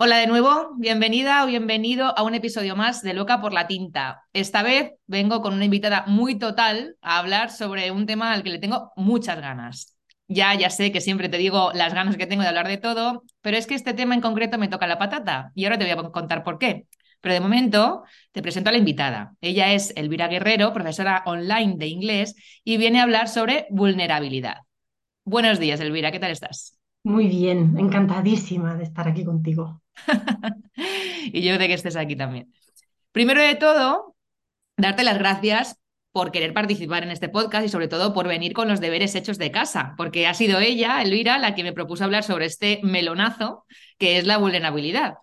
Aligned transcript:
Hola 0.00 0.18
de 0.18 0.28
nuevo, 0.28 0.74
bienvenida 0.76 1.42
o 1.42 1.48
bienvenido 1.48 2.16
a 2.16 2.22
un 2.22 2.32
episodio 2.32 2.76
más 2.76 3.02
de 3.02 3.14
Loca 3.14 3.40
por 3.40 3.52
la 3.52 3.66
Tinta. 3.66 4.22
Esta 4.32 4.62
vez 4.62 4.92
vengo 5.08 5.42
con 5.42 5.54
una 5.54 5.64
invitada 5.64 6.04
muy 6.06 6.36
total 6.38 6.96
a 7.02 7.18
hablar 7.18 7.50
sobre 7.50 7.90
un 7.90 8.06
tema 8.06 8.32
al 8.32 8.44
que 8.44 8.50
le 8.50 8.60
tengo 8.60 8.92
muchas 8.94 9.40
ganas. 9.40 9.96
Ya, 10.28 10.54
ya 10.54 10.70
sé 10.70 10.92
que 10.92 11.00
siempre 11.00 11.28
te 11.28 11.36
digo 11.36 11.72
las 11.74 11.94
ganas 11.94 12.16
que 12.16 12.28
tengo 12.28 12.42
de 12.42 12.48
hablar 12.48 12.68
de 12.68 12.76
todo, 12.76 13.24
pero 13.40 13.56
es 13.56 13.66
que 13.66 13.74
este 13.74 13.92
tema 13.92 14.14
en 14.14 14.20
concreto 14.20 14.56
me 14.56 14.68
toca 14.68 14.86
la 14.86 15.00
patata 15.00 15.50
y 15.56 15.64
ahora 15.64 15.78
te 15.78 15.92
voy 15.92 16.06
a 16.06 16.10
contar 16.12 16.44
por 16.44 16.60
qué. 16.60 16.86
Pero 17.20 17.34
de 17.34 17.40
momento 17.40 18.04
te 18.30 18.40
presento 18.40 18.68
a 18.68 18.72
la 18.72 18.78
invitada. 18.78 19.34
Ella 19.40 19.72
es 19.72 19.92
Elvira 19.96 20.28
Guerrero, 20.28 20.72
profesora 20.72 21.24
online 21.26 21.74
de 21.76 21.88
inglés, 21.88 22.36
y 22.62 22.76
viene 22.76 23.00
a 23.00 23.02
hablar 23.02 23.26
sobre 23.26 23.66
vulnerabilidad. 23.70 24.58
Buenos 25.24 25.58
días, 25.58 25.80
Elvira, 25.80 26.12
¿qué 26.12 26.20
tal 26.20 26.30
estás? 26.30 26.78
Muy 27.02 27.26
bien, 27.26 27.76
encantadísima 27.78 28.76
de 28.76 28.84
estar 28.84 29.08
aquí 29.08 29.24
contigo. 29.24 29.82
y 31.32 31.42
yo 31.42 31.58
de 31.58 31.68
que 31.68 31.74
estés 31.74 31.96
aquí 31.96 32.16
también. 32.16 32.52
Primero 33.12 33.42
de 33.42 33.54
todo, 33.54 34.16
darte 34.76 35.04
las 35.04 35.18
gracias 35.18 35.76
por 36.12 36.32
querer 36.32 36.52
participar 36.52 37.02
en 37.02 37.10
este 37.10 37.28
podcast 37.28 37.66
y 37.66 37.68
sobre 37.68 37.88
todo 37.88 38.12
por 38.12 38.26
venir 38.26 38.52
con 38.52 38.68
los 38.68 38.80
deberes 38.80 39.14
hechos 39.14 39.38
de 39.38 39.50
casa, 39.50 39.94
porque 39.96 40.26
ha 40.26 40.34
sido 40.34 40.58
ella, 40.58 41.02
Elvira, 41.02 41.38
la 41.38 41.54
que 41.54 41.62
me 41.62 41.72
propuso 41.72 42.04
hablar 42.04 42.24
sobre 42.24 42.46
este 42.46 42.80
melonazo 42.82 43.66
que 43.98 44.18
es 44.18 44.26
la 44.26 44.38
vulnerabilidad. 44.38 45.14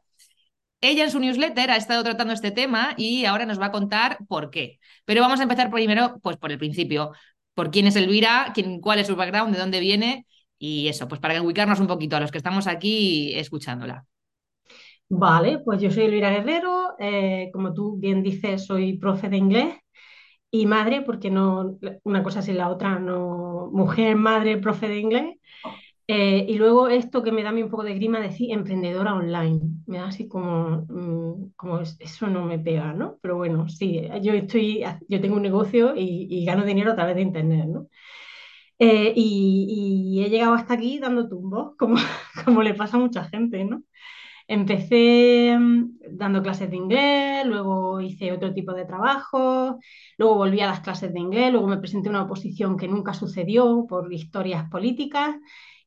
Ella 0.81 1.03
en 1.05 1.11
su 1.11 1.19
newsletter 1.19 1.71
ha 1.71 1.77
estado 1.77 2.03
tratando 2.03 2.33
este 2.33 2.51
tema 2.51 2.93
y 2.97 3.25
ahora 3.25 3.45
nos 3.45 3.59
va 3.59 3.67
a 3.67 3.71
contar 3.71 4.19
por 4.27 4.51
qué. 4.51 4.79
Pero 5.05 5.21
vamos 5.21 5.39
a 5.39 5.43
empezar 5.43 5.71
primero 5.71 6.19
pues 6.21 6.37
por 6.37 6.51
el 6.51 6.59
principio, 6.59 7.11
por 7.53 7.71
quién 7.71 7.87
es 7.87 7.95
Elvira, 7.95 8.51
quién, 8.53 8.79
cuál 8.81 8.99
es 8.99 9.07
su 9.07 9.15
background, 9.15 9.53
de 9.53 9.59
dónde 9.59 9.79
viene 9.79 10.27
y 10.57 10.87
eso, 10.87 11.07
pues 11.07 11.19
para 11.19 11.41
ubicarnos 11.41 11.79
un 11.79 11.87
poquito 11.87 12.15
a 12.15 12.19
los 12.19 12.31
que 12.31 12.37
estamos 12.37 12.67
aquí 12.67 13.33
escuchándola. 13.35 14.05
Vale, 15.07 15.59
pues 15.59 15.79
yo 15.81 15.91
soy 15.91 16.05
Elvira 16.05 16.31
Guerrero, 16.31 16.95
eh, 16.99 17.49
como 17.53 17.73
tú 17.73 17.97
bien 17.97 18.23
dices, 18.23 18.65
soy 18.65 18.97
profe 18.97 19.29
de 19.29 19.37
inglés 19.37 19.75
y 20.51 20.65
madre, 20.65 21.01
porque 21.03 21.29
no, 21.31 21.77
una 22.03 22.23
cosa 22.23 22.41
sin 22.41 22.57
la 22.57 22.69
otra, 22.69 22.99
no, 22.99 23.69
mujer, 23.73 24.15
madre, 24.15 24.57
profe 24.57 24.87
de 24.87 24.99
inglés. 24.99 25.35
Eh, 26.07 26.45
y 26.49 26.57
luego 26.57 26.87
esto 26.89 27.23
que 27.23 27.31
me 27.31 27.43
da 27.43 27.49
a 27.49 27.51
mí 27.51 27.63
un 27.63 27.69
poco 27.71 27.83
de 27.83 27.95
grima 27.95 28.19
decir 28.19 28.51
emprendedora 28.51 29.15
online. 29.15 29.61
Me 29.87 29.97
da 29.99 30.07
así 30.07 30.27
como, 30.27 30.85
mm, 30.89 31.53
como 31.55 31.79
eso 31.81 32.27
no 32.27 32.45
me 32.45 32.59
pega, 32.59 32.93
¿no? 32.93 33.17
Pero 33.21 33.37
bueno, 33.37 33.67
sí, 33.69 34.01
yo 34.21 34.33
estoy, 34.33 34.83
yo 35.09 35.21
tengo 35.21 35.35
un 35.37 35.41
negocio 35.43 35.93
y, 35.95 36.45
gano 36.45 36.65
dinero 36.65 36.91
a 36.91 36.95
través 36.95 37.15
de 37.15 37.21
internet, 37.23 37.65
¿no? 37.67 37.87
Eh, 38.79 39.13
y, 39.15 40.23
he 40.25 40.29
llegado 40.29 40.53
hasta 40.53 40.73
aquí 40.75 40.99
dando 40.99 41.27
tumbos, 41.29 41.75
como, 41.77 41.95
como 42.45 42.63
le 42.63 42.73
pasa 42.73 42.97
a 42.97 42.99
mucha 42.99 43.25
gente, 43.25 43.63
¿no? 43.65 43.83
Empecé 44.47 45.57
mm, 45.57 45.97
dando 46.11 46.43
clases 46.43 46.69
de 46.69 46.75
inglés, 46.75 47.45
luego 47.45 47.99
hice 48.01 48.31
otro 48.31 48.53
tipo 48.53 48.73
de 48.73 48.85
trabajo, 48.85 49.79
luego 50.17 50.35
volví 50.35 50.61
a 50.61 50.67
las 50.67 50.81
clases 50.81 51.13
de 51.13 51.19
inglés, 51.19 51.51
luego 51.51 51.67
me 51.67 51.77
presenté 51.77 52.09
una 52.09 52.23
oposición 52.23 52.77
que 52.77 52.87
nunca 52.87 53.13
sucedió 53.13 53.85
por 53.87 54.11
historias 54.13 54.69
políticas 54.69 55.35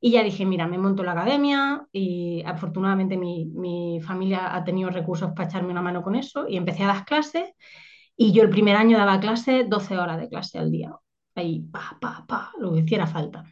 y 0.01 0.13
ya 0.13 0.23
dije, 0.23 0.45
mira, 0.45 0.67
me 0.67 0.79
monto 0.79 1.03
la 1.03 1.13
academia 1.13 1.87
y 1.93 2.43
afortunadamente 2.47 3.17
mi, 3.17 4.01
familia 4.03 4.55
ha 4.55 4.65
tenido 4.65 4.91
recursos 4.91 5.33
para 5.33 5.49
echarme 5.49 5.71
una 5.73 5.83
mano 5.83 6.03
con 6.03 6.15
eso 6.15 6.47
y 6.49 6.57
empecé 6.57 6.85
a 6.85 6.89
dar 6.89 7.05
clases 7.05 7.53
y 8.17 8.33
yo 8.33 8.43
el 8.43 8.51
primer 8.51 8.77
año 8.77 8.99
daba 8.99 9.21
clases 9.21 9.69
12 9.69 9.99
horas 9.99 10.21
de 10.21 10.29
clase 10.29 10.59
al 10.59 10.71
día, 10.71 10.93
ahí, 11.35 11.61
pa, 11.61 11.97
pa, 12.01 12.25
pa, 12.27 12.53
lo 12.59 12.73
que 12.73 12.81
hiciera 12.81 13.07
falta. 13.07 13.45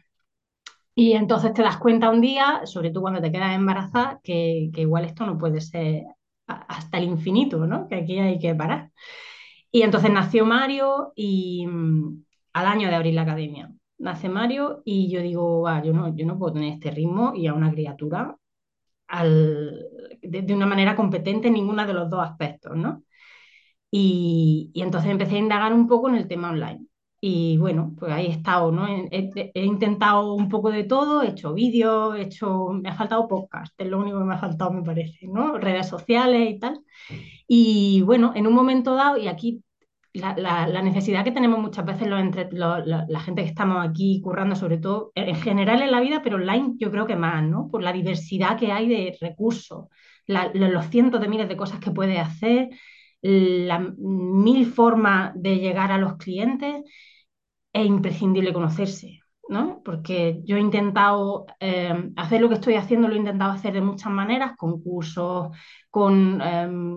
Y 0.99 1.13
entonces 1.13 1.53
te 1.53 1.61
das 1.61 1.77
cuenta 1.77 2.09
un 2.09 2.21
día, 2.21 2.61
sobre 2.65 2.89
todo 2.89 3.01
cuando 3.01 3.21
te 3.21 3.31
quedas 3.31 3.55
embarazada, 3.55 4.19
que, 4.23 4.71
igual 4.75 5.05
esto 5.05 5.27
no 5.27 5.37
puede 5.37 5.61
ser 5.61 6.05
hasta 6.47 6.97
el 6.97 7.03
infinito, 7.03 7.67
¿no? 7.67 7.87
Que 7.87 7.97
aquí 7.97 8.17
hay 8.17 8.39
que 8.39 8.55
parar. 8.55 8.89
Y 9.71 9.83
entonces 9.83 10.09
nació 10.11 10.43
Mario 10.43 11.13
y 11.15 11.67
mm, 11.67 12.23
al 12.53 12.65
año 12.65 12.89
de 12.89 12.95
abrir 12.95 13.13
la 13.13 13.21
academia. 13.21 13.71
Nace 13.99 14.27
Mario 14.27 14.81
y 14.85 15.07
yo 15.11 15.21
digo, 15.21 15.67
yo, 15.83 15.93
no, 15.93 16.15
yo 16.15 16.25
no 16.25 16.39
puedo 16.39 16.53
tener 16.53 16.73
este 16.73 16.89
ritmo 16.89 17.33
y 17.35 17.45
a 17.45 17.53
una 17.53 17.71
criatura 17.71 18.35
de, 20.23 20.53
una 20.55 20.65
manera 20.65 20.95
competente 20.95 21.49
en 21.49 21.53
ninguno 21.53 21.85
de 21.85 21.93
los 21.93 22.09
dos 22.09 22.23
aspectos, 22.27 22.75
¿no? 22.75 23.03
Y, 23.91 24.71
y 24.73 24.81
entonces 24.81 25.11
empecé 25.11 25.35
a 25.35 25.39
indagar 25.39 25.73
un 25.73 25.87
poco 25.87 26.09
en 26.09 26.15
el 26.15 26.27
tema 26.27 26.49
online. 26.49 26.87
Y 27.19 27.57
bueno, 27.57 27.93
pues 27.97 28.11
ahí 28.11 28.27
he 28.27 28.29
estado, 28.29 28.71
¿no? 28.71 28.87
He, 28.87 29.51
intentado 29.55 30.33
un 30.33 30.49
poco 30.49 30.69
de 30.69 30.83
todo, 30.83 31.23
he 31.23 31.29
hecho 31.29 31.53
vídeos, 31.53 32.15
he 32.15 32.21
hecho, 32.21 32.69
me 32.69 32.89
ha 32.89 32.95
faltado 32.95 33.27
podcast, 33.27 33.73
es 33.79 33.87
lo 33.87 33.99
único 33.99 34.19
que 34.19 34.25
me 34.25 34.35
ha 34.35 34.39
faltado, 34.39 34.71
me 34.71 34.83
parece, 34.83 35.27
¿no? 35.27 35.57
Redes 35.57 35.87
sociales 35.87 36.51
y 36.51 36.59
tal. 36.59 36.79
Y 37.47 38.01
bueno, 38.03 38.33
en 38.35 38.45
un 38.45 38.53
momento 38.53 38.93
dado, 38.93 39.17
y 39.17 39.27
aquí 39.27 39.63
la, 40.13 40.67
la, 40.67 40.81
necesidad 40.81 41.23
que 41.23 41.31
tenemos 41.31 41.59
muchas 41.59 41.85
veces 41.85 42.07
los, 42.07 42.19
entre, 42.19 42.49
la, 42.51 43.19
gente 43.19 43.43
que 43.43 43.49
estamos 43.49 43.85
aquí 43.87 44.21
currando, 44.21 44.55
sobre 44.55 44.77
todo 44.77 45.11
en 45.15 45.35
general 45.35 45.81
en 45.81 45.91
la 45.91 46.01
vida, 46.01 46.21
pero 46.23 46.37
online 46.37 46.75
yo 46.77 46.91
creo 46.91 47.05
que 47.05 47.15
más, 47.15 47.43
¿no? 47.43 47.67
Por 47.69 47.83
la 47.83 47.93
diversidad 47.93 48.57
que 48.57 48.71
hay 48.71 48.87
de 48.87 49.17
recursos, 49.19 49.85
los 50.27 50.85
cientos 50.87 51.21
de 51.21 51.27
miles 51.27 51.47
de 51.47 51.57
cosas 51.57 51.79
que 51.79 51.91
puedes 51.91 52.19
hacer 52.19 52.69
la 53.21 53.79
mil 53.97 54.65
formas 54.65 55.31
de 55.35 55.57
llegar 55.57 55.91
a 55.91 55.97
los 55.97 56.17
clientes, 56.17 56.83
es 57.73 57.85
imprescindible 57.85 58.53
conocerse, 58.53 59.19
¿no? 59.49 59.81
Porque 59.83 60.41
yo 60.45 60.57
he 60.57 60.59
intentado 60.59 61.45
eh, 61.59 62.11
hacer 62.15 62.41
lo 62.41 62.49
que 62.49 62.55
estoy 62.55 62.75
haciendo, 62.75 63.07
lo 63.07 63.15
he 63.15 63.17
intentado 63.17 63.51
hacer 63.51 63.73
de 63.73 63.81
muchas 63.81 64.11
maneras, 64.11 64.55
con 64.57 64.81
cursos, 64.81 65.49
con 65.89 66.41
em, 66.41 66.95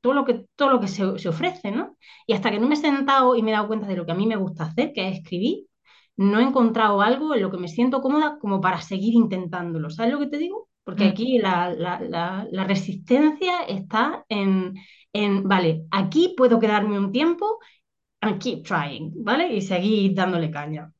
todo 0.00 0.14
lo 0.14 0.24
que, 0.24 0.46
todo 0.56 0.70
lo 0.70 0.80
que 0.80 0.88
se, 0.88 1.04
ofrece, 1.28 1.70
¿no? 1.70 1.96
Y 2.26 2.34
hasta 2.34 2.50
que 2.50 2.58
no 2.58 2.68
me 2.68 2.74
he 2.74 2.76
sentado 2.78 3.36
y 3.36 3.42
me 3.42 3.50
he 3.50 3.54
dado 3.54 3.68
cuenta 3.68 3.86
de 3.86 3.96
lo 3.96 4.06
que 4.06 4.12
a 4.12 4.16
mí 4.16 4.26
me 4.26 4.36
gusta 4.36 4.64
hacer, 4.64 4.92
que 4.92 5.08
es 5.08 5.18
escribir, 5.18 5.66
no 6.16 6.40
he 6.40 6.42
encontrado 6.42 7.00
algo 7.02 7.34
en 7.34 7.42
lo 7.42 7.50
que 7.50 7.58
me 7.58 7.68
siento 7.68 8.02
cómoda 8.02 8.38
como 8.40 8.60
para 8.60 8.80
seguir 8.80 9.14
intentándolo. 9.14 9.90
¿Sabes 9.90 10.12
lo 10.12 10.18
que 10.20 10.26
te 10.26 10.38
digo? 10.38 10.68
Porque 10.84 11.06
mm. 11.06 11.08
aquí 11.08 11.38
la 11.38 12.64
resistencia 12.66 13.62
está 13.64 14.24
en, 14.28 14.74
en, 15.12 15.48
vale, 15.48 15.84
aquí 15.90 16.34
puedo 16.36 16.58
quedarme 16.58 16.98
un 16.98 17.12
tiempo 17.12 17.58
and 18.20 18.40
keep 18.40 18.64
trying, 18.64 19.12
¿vale? 19.22 19.52
Y 19.54 19.60
seguir 19.60 20.14
dándole 20.14 20.50
caña. 20.50 20.92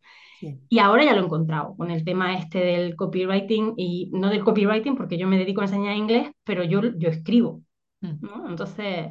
Y 0.68 0.78
ahora 0.80 1.04
ya 1.04 1.14
lo 1.14 1.22
he 1.22 1.24
encontrado 1.24 1.76
con 1.76 1.90
el 1.90 2.04
tema 2.04 2.36
este 2.36 2.58
del 2.58 2.96
copywriting 2.96 3.74
y 3.76 4.10
no 4.12 4.28
del 4.28 4.42
copywriting 4.42 4.96
porque 4.96 5.16
yo 5.16 5.28
me 5.28 5.38
dedico 5.38 5.60
a 5.60 5.64
enseñar 5.64 5.96
inglés, 5.96 6.30
pero 6.42 6.64
yo, 6.64 6.80
yo 6.96 7.08
escribo, 7.10 7.62
mm. 8.00 8.20
¿no? 8.20 8.48
Entonces, 8.48 9.10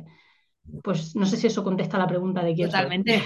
pues 0.83 1.15
no 1.15 1.25
sé 1.25 1.38
si 1.38 1.48
eso 1.48 1.63
contesta 1.63 1.98
la 1.98 2.07
pregunta 2.07 2.44
de 2.44 2.53
quién 2.53 2.69
Totalmente, 2.69 3.24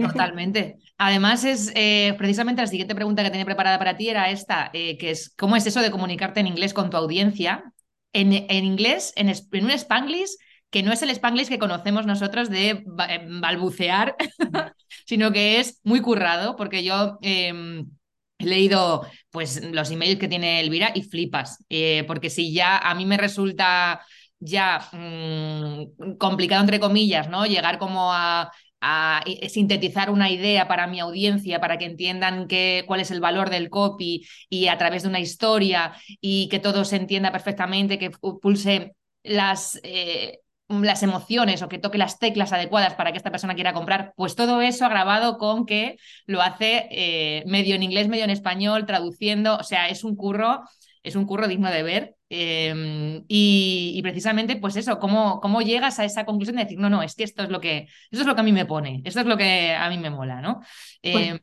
totalmente. 0.00 0.76
Además, 0.96 1.44
es 1.44 1.72
eh, 1.74 2.14
precisamente 2.16 2.62
la 2.62 2.68
siguiente 2.68 2.94
pregunta 2.94 3.22
que 3.22 3.30
tenía 3.30 3.44
preparada 3.44 3.78
para 3.78 3.96
ti 3.96 4.08
era 4.08 4.30
esta, 4.30 4.70
eh, 4.72 4.96
que 4.96 5.10
es 5.10 5.34
¿cómo 5.36 5.56
es 5.56 5.66
eso 5.66 5.80
de 5.80 5.90
comunicarte 5.90 6.40
en 6.40 6.46
inglés 6.46 6.72
con 6.72 6.90
tu 6.90 6.96
audiencia? 6.96 7.72
En, 8.12 8.32
en 8.32 8.64
inglés, 8.64 9.12
en, 9.16 9.28
en 9.28 9.64
un 9.64 9.70
spanglish 9.72 10.30
que 10.70 10.82
no 10.82 10.92
es 10.92 11.02
el 11.02 11.10
spanglish 11.10 11.48
que 11.48 11.58
conocemos 11.58 12.06
nosotros 12.06 12.50
de 12.50 12.70
eh, 12.70 13.26
balbucear, 13.40 14.16
sino 15.06 15.32
que 15.32 15.60
es 15.60 15.80
muy 15.84 16.00
currado, 16.00 16.56
porque 16.56 16.84
yo 16.84 17.18
em, 17.22 17.90
he 18.38 18.46
leído 18.46 19.06
pues, 19.30 19.62
los 19.64 19.90
emails 19.90 20.18
que 20.18 20.28
tiene 20.28 20.60
Elvira 20.60 20.92
y 20.94 21.02
flipas, 21.02 21.64
eh, 21.68 22.04
porque 22.06 22.30
si 22.30 22.52
ya 22.52 22.78
a 22.78 22.94
mí 22.94 23.06
me 23.06 23.16
resulta 23.16 24.00
ya 24.40 24.88
mm, 24.92 26.16
complicado 26.18 26.60
entre 26.62 26.80
comillas, 26.80 27.28
¿no? 27.28 27.46
Llegar 27.46 27.78
como 27.78 28.12
a, 28.12 28.52
a 28.80 29.24
sintetizar 29.48 30.10
una 30.10 30.30
idea 30.30 30.68
para 30.68 30.86
mi 30.86 31.00
audiencia, 31.00 31.60
para 31.60 31.78
que 31.78 31.86
entiendan 31.86 32.46
qué, 32.46 32.84
cuál 32.86 33.00
es 33.00 33.10
el 33.10 33.20
valor 33.20 33.50
del 33.50 33.70
copy 33.70 34.26
y 34.48 34.68
a 34.68 34.78
través 34.78 35.02
de 35.02 35.08
una 35.08 35.20
historia 35.20 35.94
y 36.20 36.48
que 36.48 36.58
todo 36.60 36.84
se 36.84 36.96
entienda 36.96 37.32
perfectamente, 37.32 37.98
que 37.98 38.10
pulse 38.10 38.94
las, 39.24 39.80
eh, 39.82 40.40
las 40.68 41.02
emociones 41.02 41.62
o 41.62 41.68
que 41.68 41.78
toque 41.78 41.98
las 41.98 42.18
teclas 42.18 42.52
adecuadas 42.52 42.94
para 42.94 43.12
que 43.12 43.18
esta 43.18 43.30
persona 43.30 43.54
quiera 43.54 43.72
comprar, 43.72 44.12
pues 44.16 44.34
todo 44.34 44.60
eso 44.60 44.84
agravado 44.84 45.38
con 45.38 45.64
que 45.64 45.96
lo 46.26 46.42
hace 46.42 46.88
eh, 46.90 47.42
medio 47.46 47.74
en 47.74 47.82
inglés, 47.82 48.08
medio 48.08 48.24
en 48.24 48.30
español, 48.30 48.84
traduciendo, 48.86 49.56
o 49.56 49.62
sea, 49.62 49.88
es 49.88 50.04
un 50.04 50.14
curro, 50.14 50.62
es 51.02 51.16
un 51.16 51.24
curro 51.24 51.48
digno 51.48 51.70
de 51.70 51.82
ver. 51.82 52.14
Em, 52.30 53.24
y, 53.26 53.98
precisamente, 54.02 54.56
pues 54.56 54.76
eso, 54.76 54.98
¿cómo, 54.98 55.40
cómo 55.40 55.62
llegas 55.62 55.98
a 55.98 56.04
esa 56.04 56.26
conclusión 56.26 56.56
de 56.56 56.64
decir, 56.64 56.78
no, 56.78 56.90
no, 56.90 57.02
es 57.02 57.14
que 57.14 57.24
esto 57.24 57.42
es 57.42 57.48
lo 57.48 57.60
que, 57.60 57.88
esto 58.10 58.20
es 58.20 58.26
lo 58.26 58.34
que 58.34 58.40
a 58.42 58.44
mí 58.44 58.52
me 58.52 58.66
pone, 58.66 59.00
esto 59.04 59.20
es 59.20 59.26
lo 59.26 59.38
que 59.38 59.72
a 59.72 59.88
mí 59.88 59.96
me 59.96 60.10
mola, 60.10 60.42
¿no? 60.42 60.60
Em, 61.00 61.38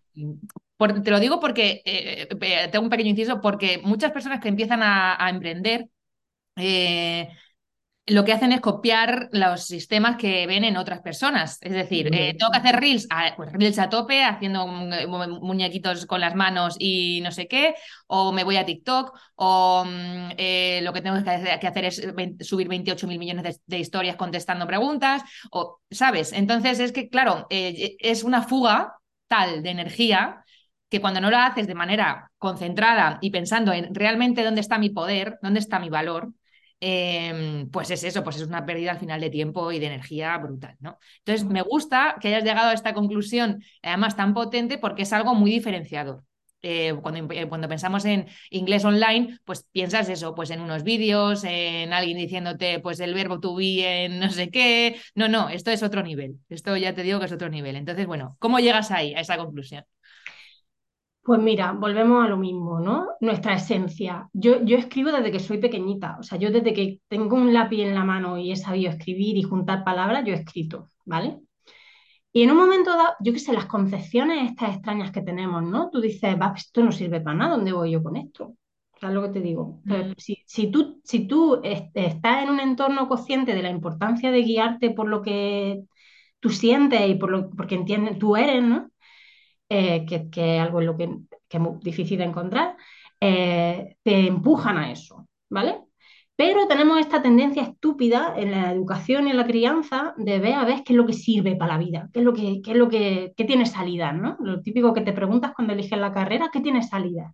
te 1.03 1.11
lo 1.11 1.19
digo 1.19 1.39
porque, 1.39 1.81
eh, 1.85 2.27
tengo 2.71 2.83
un 2.83 2.91
pequeño 2.91 3.09
inciso, 3.09 3.41
porque 3.41 3.79
muchas 3.83 4.11
personas 4.11 4.39
que 4.39 4.49
empiezan 4.49 4.83
a, 4.83 5.15
a 5.23 5.29
emprender, 5.31 5.87
eh, 6.57 7.29
lo 8.07 8.23
que 8.23 8.33
hacen 8.33 8.51
es 8.51 8.61
copiar 8.61 9.29
los 9.31 9.65
sistemas 9.65 10.17
que 10.17 10.45
ven 10.45 10.63
en 10.63 10.77
otras 10.77 11.01
personas. 11.01 11.57
Es 11.61 11.73
decir, 11.73 12.13
eh, 12.13 12.35
tengo 12.37 12.51
que 12.51 12.59
hacer 12.59 12.79
reels, 12.79 13.07
a, 13.09 13.35
pues 13.35 13.51
reels 13.51 13.79
a 13.79 13.89
tope, 13.89 14.23
haciendo 14.23 14.67
muñequitos 14.67 16.05
con 16.05 16.21
las 16.21 16.35
manos 16.35 16.75
y 16.77 17.21
no 17.21 17.31
sé 17.31 17.47
qué, 17.47 17.73
o 18.05 18.31
me 18.31 18.43
voy 18.43 18.57
a 18.57 18.65
TikTok, 18.65 19.17
o 19.35 19.85
mm, 19.85 20.29
eh, 20.37 20.81
lo 20.83 20.93
que 20.93 21.01
tengo 21.01 21.21
que 21.23 21.67
hacer, 21.67 21.85
es 21.85 22.01
subir 22.41 22.67
28 22.67 23.07
mil 23.07 23.17
millones 23.17 23.61
de, 23.65 23.79
historias 23.79 24.17
contestando 24.17 24.67
preguntas, 24.67 25.23
o, 25.51 25.79
¿sabes? 25.89 26.31
Entonces 26.31 26.79
es 26.79 26.91
que, 26.91 27.09
claro, 27.09 27.47
eh, 27.49 27.95
es 27.99 28.23
una 28.23 28.43
fuga 28.43 28.97
tal 29.27 29.63
de 29.63 29.71
energía 29.71 30.43
que 30.89 31.01
cuando 31.01 31.21
no 31.21 31.31
la 31.31 31.47
haces 31.47 31.65
de 31.65 31.73
manera 31.73 32.31
concentrada 32.37 33.17
y 33.19 33.31
pensando 33.31 33.73
en 33.73 33.95
realmente 33.95 34.43
dónde 34.43 34.61
está 34.61 34.77
mi 34.77 34.91
poder, 34.91 35.39
dónde 35.41 35.59
está 35.59 35.79
mi 35.79 35.89
valor, 35.89 36.31
Em, 36.87 37.67
pues 37.71 37.89
es 37.89 38.03
eso, 38.03 38.23
pues 38.23 38.35
es 38.35 38.43
una 38.47 38.63
pérdida 38.63 38.91
al 38.91 38.99
final 38.99 39.19
de 39.19 39.31
tiempo 39.31 39.71
y 39.71 39.79
de 39.79 39.87
energía 39.87 40.37
brutal, 40.37 40.75
¿no? 40.79 40.99
Entonces, 41.19 41.43
me 41.47 41.63
gusta 41.63 42.15
que 42.21 42.27
hayas 42.27 42.43
llegado 42.43 42.69
a 42.69 42.73
esta 42.73 42.93
conclusión, 42.93 43.63
además 43.81 44.15
tan 44.15 44.35
potente, 44.35 44.77
porque 44.77 45.01
es 45.01 45.11
algo 45.11 45.33
muy 45.33 45.49
diferenciador. 45.49 46.23
Eh, 46.61 46.93
cuando, 47.01 47.33
eh, 47.33 47.47
cuando, 47.47 47.67
pensamos 47.67 48.05
en 48.05 48.27
inglés 48.51 48.85
online, 48.85 49.39
pues 49.45 49.65
piensas 49.71 50.09
eso, 50.09 50.35
pues 50.35 50.51
en 50.51 50.61
unos 50.61 50.83
vídeos, 50.83 51.43
en 51.43 51.91
alguien 51.91 52.17
diciéndote 52.17 52.79
pues 52.79 52.99
el 52.99 53.15
verbo 53.15 53.39
to 53.39 53.55
be 53.55 54.05
en 54.05 54.19
no 54.19 54.29
sé 54.29 54.51
qué. 54.51 54.99
No, 55.15 55.27
no, 55.27 55.49
esto 55.49 55.71
es 55.71 55.81
otro 55.81 56.03
nivel. 56.03 56.39
Esto 56.49 56.77
ya 56.77 56.93
te 56.93 57.01
digo 57.01 57.19
que 57.19 57.25
es 57.25 57.31
otro 57.31 57.49
nivel. 57.49 57.75
Entonces, 57.77 58.05
bueno, 58.05 58.35
¿cómo 58.39 58.59
llegas 58.59 58.91
ahí, 58.91 59.13
a 59.15 59.21
esa 59.21 59.37
conclusión? 59.37 59.85
Pues 61.25 61.41
mira, 61.41 61.71
volvemos 61.71 62.23
a 62.23 62.29
lo 62.29 62.37
mismo, 62.37 62.79
¿no? 62.79 63.07
Nuestra 63.19 63.55
esencia. 63.55 64.29
Yo, 64.31 64.63
yo 64.63 64.77
escribo 64.77 65.11
desde 65.11 65.31
que 65.31 65.39
soy 65.39 65.57
pequeñita, 65.57 66.17
o 66.19 66.23
sea, 66.23 66.37
yo 66.37 66.51
desde 66.51 66.71
que 66.71 66.99
tengo 67.07 67.35
un 67.35 67.51
lápiz 67.51 67.81
en 67.81 67.95
la 67.95 68.03
mano 68.03 68.37
y 68.37 68.51
he 68.51 68.55
sabido 68.55 68.91
escribir 68.91 69.35
y 69.35 69.41
juntar 69.41 69.83
palabras, 69.83 70.23
yo 70.23 70.33
he 70.33 70.37
escrito, 70.37 70.87
¿vale? 71.03 71.39
Y 72.31 72.43
en 72.43 72.51
un 72.51 72.57
momento 72.57 72.91
dado, 72.91 73.15
yo 73.21 73.33
qué 73.33 73.39
sé, 73.39 73.53
las 73.53 73.65
concepciones 73.65 74.51
estas 74.51 74.75
extrañas 74.75 75.09
que 75.11 75.23
tenemos, 75.23 75.63
¿no? 75.63 75.89
Tú 75.89 75.99
dices, 75.99 76.35
va, 76.39 76.53
esto 76.55 76.83
no 76.83 76.91
sirve 76.91 77.21
para 77.21 77.37
nada, 77.37 77.55
¿dónde 77.55 77.73
voy 77.73 77.89
yo 77.89 78.03
con 78.03 78.17
esto? 78.17 78.53
¿Sabes 79.01 79.15
lo 79.15 79.23
que 79.23 79.29
te 79.29 79.41
digo? 79.41 79.81
Mm. 79.85 80.11
si, 80.17 80.43
si, 80.45 80.69
tú, 80.69 81.01
si 81.03 81.27
tú 81.27 81.59
estás 81.63 82.43
en 82.43 82.49
un 82.49 82.59
entorno 82.59 83.07
consciente 83.07 83.55
de 83.55 83.63
la 83.63 83.71
importancia 83.71 84.29
de 84.29 84.43
guiarte 84.43 84.91
por 84.91 85.07
lo 85.07 85.23
que 85.23 85.85
tú 86.39 86.51
sientes 86.51 87.01
y 87.09 87.15
por 87.15 87.31
lo 87.31 87.49
porque 87.49 87.73
entiendes, 87.73 88.19
tú 88.19 88.35
eres, 88.35 88.61
¿no? 88.61 88.91
Eh, 89.69 90.05
que, 90.05 90.29
es 90.55 90.61
algo 90.61 90.79
en 90.79 90.85
lo 90.85 90.97
que, 90.97 91.09
es 91.49 91.59
muy 91.59 91.79
difícil 91.81 92.19
de 92.19 92.25
encontrar, 92.25 92.75
eh, 93.19 93.97
te 94.03 94.27
empujan 94.27 94.77
a 94.77 94.91
eso, 94.91 95.27
¿vale? 95.49 95.81
Pero 96.35 96.67
tenemos 96.67 96.99
esta 96.99 97.21
tendencia 97.21 97.63
estúpida 97.63 98.33
en 98.37 98.51
la 98.51 98.71
educación 98.71 99.27
y 99.27 99.31
en 99.31 99.37
la 99.37 99.47
crianza 99.47 100.13
de 100.17 100.39
ver 100.39 100.53
a 100.53 100.65
ver 100.65 100.83
qué 100.83 100.93
es 100.93 100.97
lo 100.97 101.05
que 101.05 101.13
sirve 101.13 101.55
para 101.55 101.73
la 101.73 101.79
vida, 101.79 102.09
qué 102.13 102.19
es 102.19 102.25
lo 102.25 102.33
que, 102.33 102.61
es 102.65 102.75
lo 102.75 102.89
que 102.89 103.33
tiene 103.37 103.65
salida, 103.65 104.11
¿no? 104.11 104.37
Lo 104.41 104.61
típico 104.61 104.93
que 104.93 105.01
te 105.01 105.13
preguntas 105.13 105.53
cuando 105.55 105.73
eliges 105.73 105.97
la 105.97 106.11
carrera, 106.13 106.49
¿qué 106.51 106.59
tiene 106.61 106.83
salida? 106.83 107.33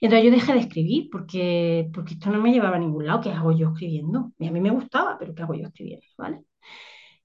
entonces 0.00 0.24
yo 0.26 0.30
dejé 0.30 0.52
de 0.52 0.60
escribir 0.60 1.08
porque, 1.10 1.90
porque 1.92 2.14
esto 2.14 2.30
no 2.30 2.40
me 2.40 2.52
llevaba 2.52 2.76
a 2.76 2.78
ningún 2.78 3.06
lado. 3.06 3.20
¿Qué 3.20 3.30
hago 3.32 3.52
yo 3.52 3.70
escribiendo? 3.70 4.32
Y 4.38 4.46
a 4.48 4.52
mí 4.52 4.60
me 4.60 4.70
gustaba, 4.70 5.16
pero 5.18 5.34
¿qué 5.34 5.42
hago 5.42 5.54
yo 5.54 5.66
escribiendo? 5.66 6.06
¿Vale? 6.16 6.40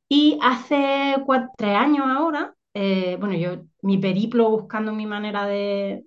Y 0.07 0.39
hace 0.41 1.17
cuatro, 1.25 1.49
tres 1.57 1.75
años 1.75 2.05
ahora 2.07 2.55
eh, 2.73 3.17
bueno, 3.19 3.35
yo 3.35 3.63
mi 3.81 3.97
periplo 3.99 4.49
buscando 4.49 4.93
mi 4.93 5.05
manera 5.05 5.45
de, 5.45 6.03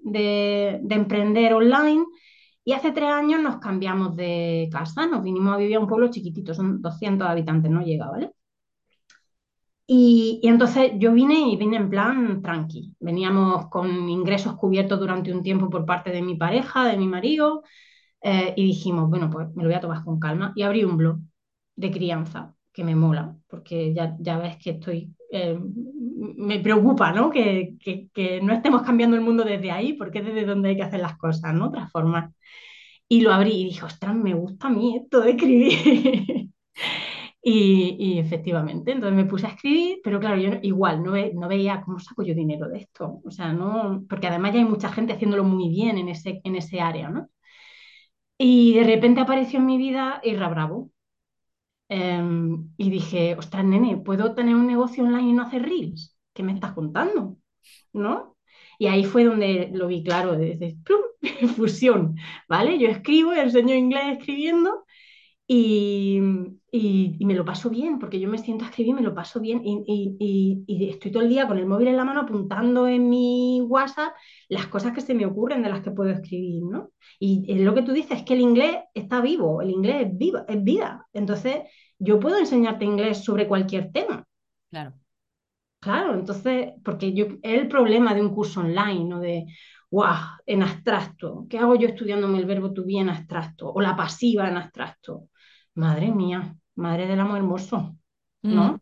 emprender 0.91 1.55
online 1.55 2.05
y 2.65 2.73
hace 2.73 2.93
tres 2.93 3.11
años 3.11 3.41
nos 3.41 3.59
cambiamos 3.59 4.17
de 4.17 4.69
casa, 4.73 5.07
nos 5.07 5.23
vinimos 5.23 5.55
a 5.55 5.59
vivir 5.59 5.77
a 5.77 5.81
un 5.81 5.87
pueblo 5.87 6.11
chiquitito, 6.11 6.55
son 6.55 6.83
200 6.83 7.29
habitantes, 7.29 7.71
no 7.71 7.83
llega, 7.83 8.11
¿vale? 8.11 8.33
Y, 9.89 10.41
entonces 10.43 10.93
yo 10.99 11.13
vine 11.13 11.49
y 11.49 11.57
vine 11.57 11.77
en 11.77 11.91
plan 11.91 12.43
tranqui. 12.43 12.95
Veníamos 12.99 13.69
con 13.69 14.09
ingresos 14.09 14.57
cubiertos 14.57 14.99
durante 14.99 15.33
un 15.33 15.43
tiempo 15.43 15.71
por 15.71 15.87
parte 15.87 16.11
de 16.11 16.23
mi 16.23 16.37
pareja, 16.37 16.85
de 16.85 16.97
mi 16.97 17.07
marido, 17.07 17.63
eh, 18.23 18.55
y 18.57 18.67
dijimos, 18.67 19.09
bueno, 19.11 19.31
pues 19.31 19.49
me 19.55 19.63
lo 19.63 19.69
voy 19.69 19.77
a 19.77 19.81
tomar 19.81 20.05
con 20.05 20.19
calma. 20.21 20.53
Y 20.57 20.63
abrí 20.63 20.85
un 20.85 20.97
blog 20.97 21.19
de 21.77 21.91
crianza 21.93 22.56
que 22.77 22.85
me 22.85 22.95
mola, 22.95 23.35
porque 23.49 23.95
ya, 23.95 24.15
ya 24.21 24.37
ves 24.39 24.59
que 24.59 24.71
estoy 24.73 25.17
eh, 25.31 25.59
me 26.37 26.61
preocupa, 26.61 27.13
¿no? 27.13 27.31
Que, 27.31 27.75
no 28.43 28.53
estemos 28.53 28.83
cambiando 28.83 29.17
el 29.17 29.23
mundo 29.23 29.45
desde 29.45 29.71
ahí, 29.71 29.95
porque 29.95 30.19
es 30.19 30.27
desde 30.27 30.45
donde 30.45 30.71
hay 30.71 30.77
que 30.77 30.83
hacer 30.83 31.01
las 31.01 31.17
cosas, 31.17 31.55
¿no? 31.55 31.67
Otra 31.69 31.89
forma. 31.89 32.33
Y 33.09 33.21
lo 33.23 33.33
abrí 33.33 33.53
y 33.53 33.65
dije, 33.67 33.85
ostras, 33.85 34.15
me 34.15 34.35
gusta 34.35 34.69
a 34.69 34.71
mí 34.71 34.97
esto 34.97 35.21
de 35.21 35.31
escribir. 35.31 36.51
y, 37.43 38.19
efectivamente, 38.19 38.93
entonces 38.93 39.17
me 39.17 39.25
puse 39.27 39.47
a 39.47 39.51
escribir, 39.51 40.01
pero 40.05 40.21
claro, 40.21 40.37
yo 40.37 40.51
igual 40.63 41.03
no, 41.03 41.13
no, 41.35 41.49
veía 41.49 41.83
cómo 41.83 41.99
saco 41.99 42.23
yo 42.23 42.35
dinero 42.35 42.69
de 42.69 42.79
esto. 42.81 43.21
O 43.25 43.31
sea, 43.31 43.53
no, 43.53 44.05
porque 44.09 44.27
además 44.27 44.53
ya 44.53 44.61
hay 44.61 44.65
mucha 44.67 44.91
gente 44.93 45.13
haciéndolo 45.15 45.45
muy 45.45 45.69
bien 45.71 45.99
en 45.99 46.09
ese, 46.09 46.41
en 46.45 46.57
ese 46.57 46.81
área, 46.81 47.09
¿no? 47.09 47.29
Y 48.39 48.75
de 48.75 48.85
repente 48.85 49.21
apareció 49.21 49.59
en 49.61 49.67
mi 49.67 49.79
vida 49.79 50.21
Irra 50.23 50.49
Bravo, 50.49 50.91
Em, 51.89 52.71
y 52.77 52.91
dije, 52.91 53.37
ostras, 53.39 53.65
nene, 53.65 53.97
¿puedo 53.99 54.35
tener 54.35 54.55
un 54.57 54.67
negocio 54.67 55.05
online 55.05 55.31
y 55.31 55.33
no 55.33 55.43
hacer 55.43 55.63
reels? 55.63 56.17
¿Qué 56.35 56.43
me 56.43 56.53
estás 56.53 56.73
contando? 56.73 57.37
¿No? 57.93 58.37
Y 58.79 58.87
ahí 58.89 59.05
fue 59.05 59.25
donde 59.25 59.71
lo 59.73 59.87
vi 59.89 60.03
claro, 60.05 60.33
desde 60.37 60.77
fusión, 61.57 62.17
¿vale? 62.49 62.79
Yo 62.79 62.89
escribo, 62.89 63.33
enseño 63.35 63.75
inglés 63.75 64.19
escribiendo 64.19 64.85
y, 65.47 66.21
y, 66.77 67.25
me 67.25 67.35
lo 67.35 67.45
paso 67.45 67.71
bien, 67.71 67.99
porque 67.99 68.21
yo 68.21 68.29
me 68.29 68.39
siento 68.39 68.65
a 68.65 68.69
escribir, 68.69 68.95
me 68.95 69.03
lo 69.03 69.15
paso 69.15 69.41
bien 69.41 69.63
y, 69.65 70.65
y, 70.69 70.89
estoy 70.91 71.11
todo 71.11 71.23
el 71.23 71.29
día 71.29 71.47
con 71.47 71.59
el 71.59 71.67
móvil 71.67 71.89
en 71.89 71.97
la 71.97 72.05
mano 72.05 72.21
apuntando 72.21 72.87
en 72.87 73.09
mi 73.09 73.61
WhatsApp 73.63 74.15
las 74.49 74.67
cosas 74.67 74.93
que 74.93 75.01
se 75.01 75.15
me 75.15 75.27
ocurren 75.27 75.63
de 75.63 75.71
las 75.71 75.81
que 75.81 75.91
puedo 75.91 76.11
escribir, 76.11 76.63
¿no? 76.65 76.91
Y 77.19 77.55
lo 77.59 77.75
que 77.75 77.83
tú 77.83 77.93
dices 77.93 78.19
es 78.19 78.25
que 78.25 78.35
el 78.35 78.41
inglés 78.41 78.77
está 78.95 79.21
vivo, 79.21 79.63
el 79.63 79.71
inglés 79.71 80.07
es, 80.07 80.19
viva, 80.19 80.45
es 80.49 80.63
vida. 80.63 81.07
Entonces, 81.13 81.63
yo 81.99 82.21
puedo 82.21 82.39
enseñarte 82.39 82.85
inglés 82.85 83.25
sobre 83.25 83.49
cualquier 83.49 83.91
tema. 83.93 84.25
Claro. 84.71 84.95
Claro, 85.81 86.15
entonces, 86.15 86.73
porque 86.85 87.13
yo, 87.13 87.27
es 87.43 87.61
el 87.61 87.69
problema 87.69 88.15
de 88.15 88.21
un 88.21 88.35
curso 88.35 88.61
online, 88.61 89.05
¿no? 89.05 89.21
De, 89.21 89.47
wow, 89.91 90.41
en 90.45 90.63
abstracto. 90.63 91.47
¿Qué 91.49 91.59
hago 91.59 91.77
yo 91.77 91.89
estudiándome 91.89 92.39
el 92.39 92.47
verbo 92.47 92.73
to 92.73 92.85
be 92.85 92.99
en 92.99 93.09
abstracto? 93.09 93.73
O 93.73 93.81
la 93.81 93.95
pasiva 93.97 94.49
en 94.49 94.57
abstracto. 94.57 95.29
Madre 95.75 96.11
mía, 96.11 96.57
madre 96.77 97.07
del 97.07 97.21
amor 97.21 97.39
hermoso, 97.39 97.97
¿no? 98.43 98.73
Mm. 98.73 98.81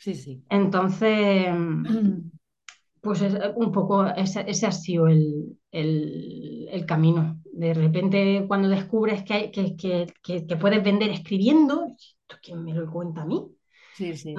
Sí, 0.00 0.14
sí. 0.14 0.44
Entonces, 0.50 1.46
pues 3.00 3.22
es 3.22 3.38
un 3.54 3.70
poco 3.70 4.06
ese, 4.06 4.44
ese 4.48 4.66
ha 4.66 4.72
sido 4.72 5.06
el, 5.08 5.58
el, 5.70 6.84
camino. 6.86 7.40
De 7.52 7.74
repente, 7.74 8.44
cuando 8.48 8.68
descubres 8.68 9.22
que, 9.22 9.50
que, 9.50 9.76
que, 9.76 10.06
que, 10.22 10.56
puedes 10.56 10.82
vender 10.82 11.10
escribiendo, 11.10 11.86
¿esto 11.86 12.36
quién 12.42 12.64
me 12.64 12.74
lo 12.74 12.90
cuenta 12.90 13.22
a 13.22 13.26
mí? 13.26 13.46
Sí, 13.94 14.16
sí, 14.16 14.34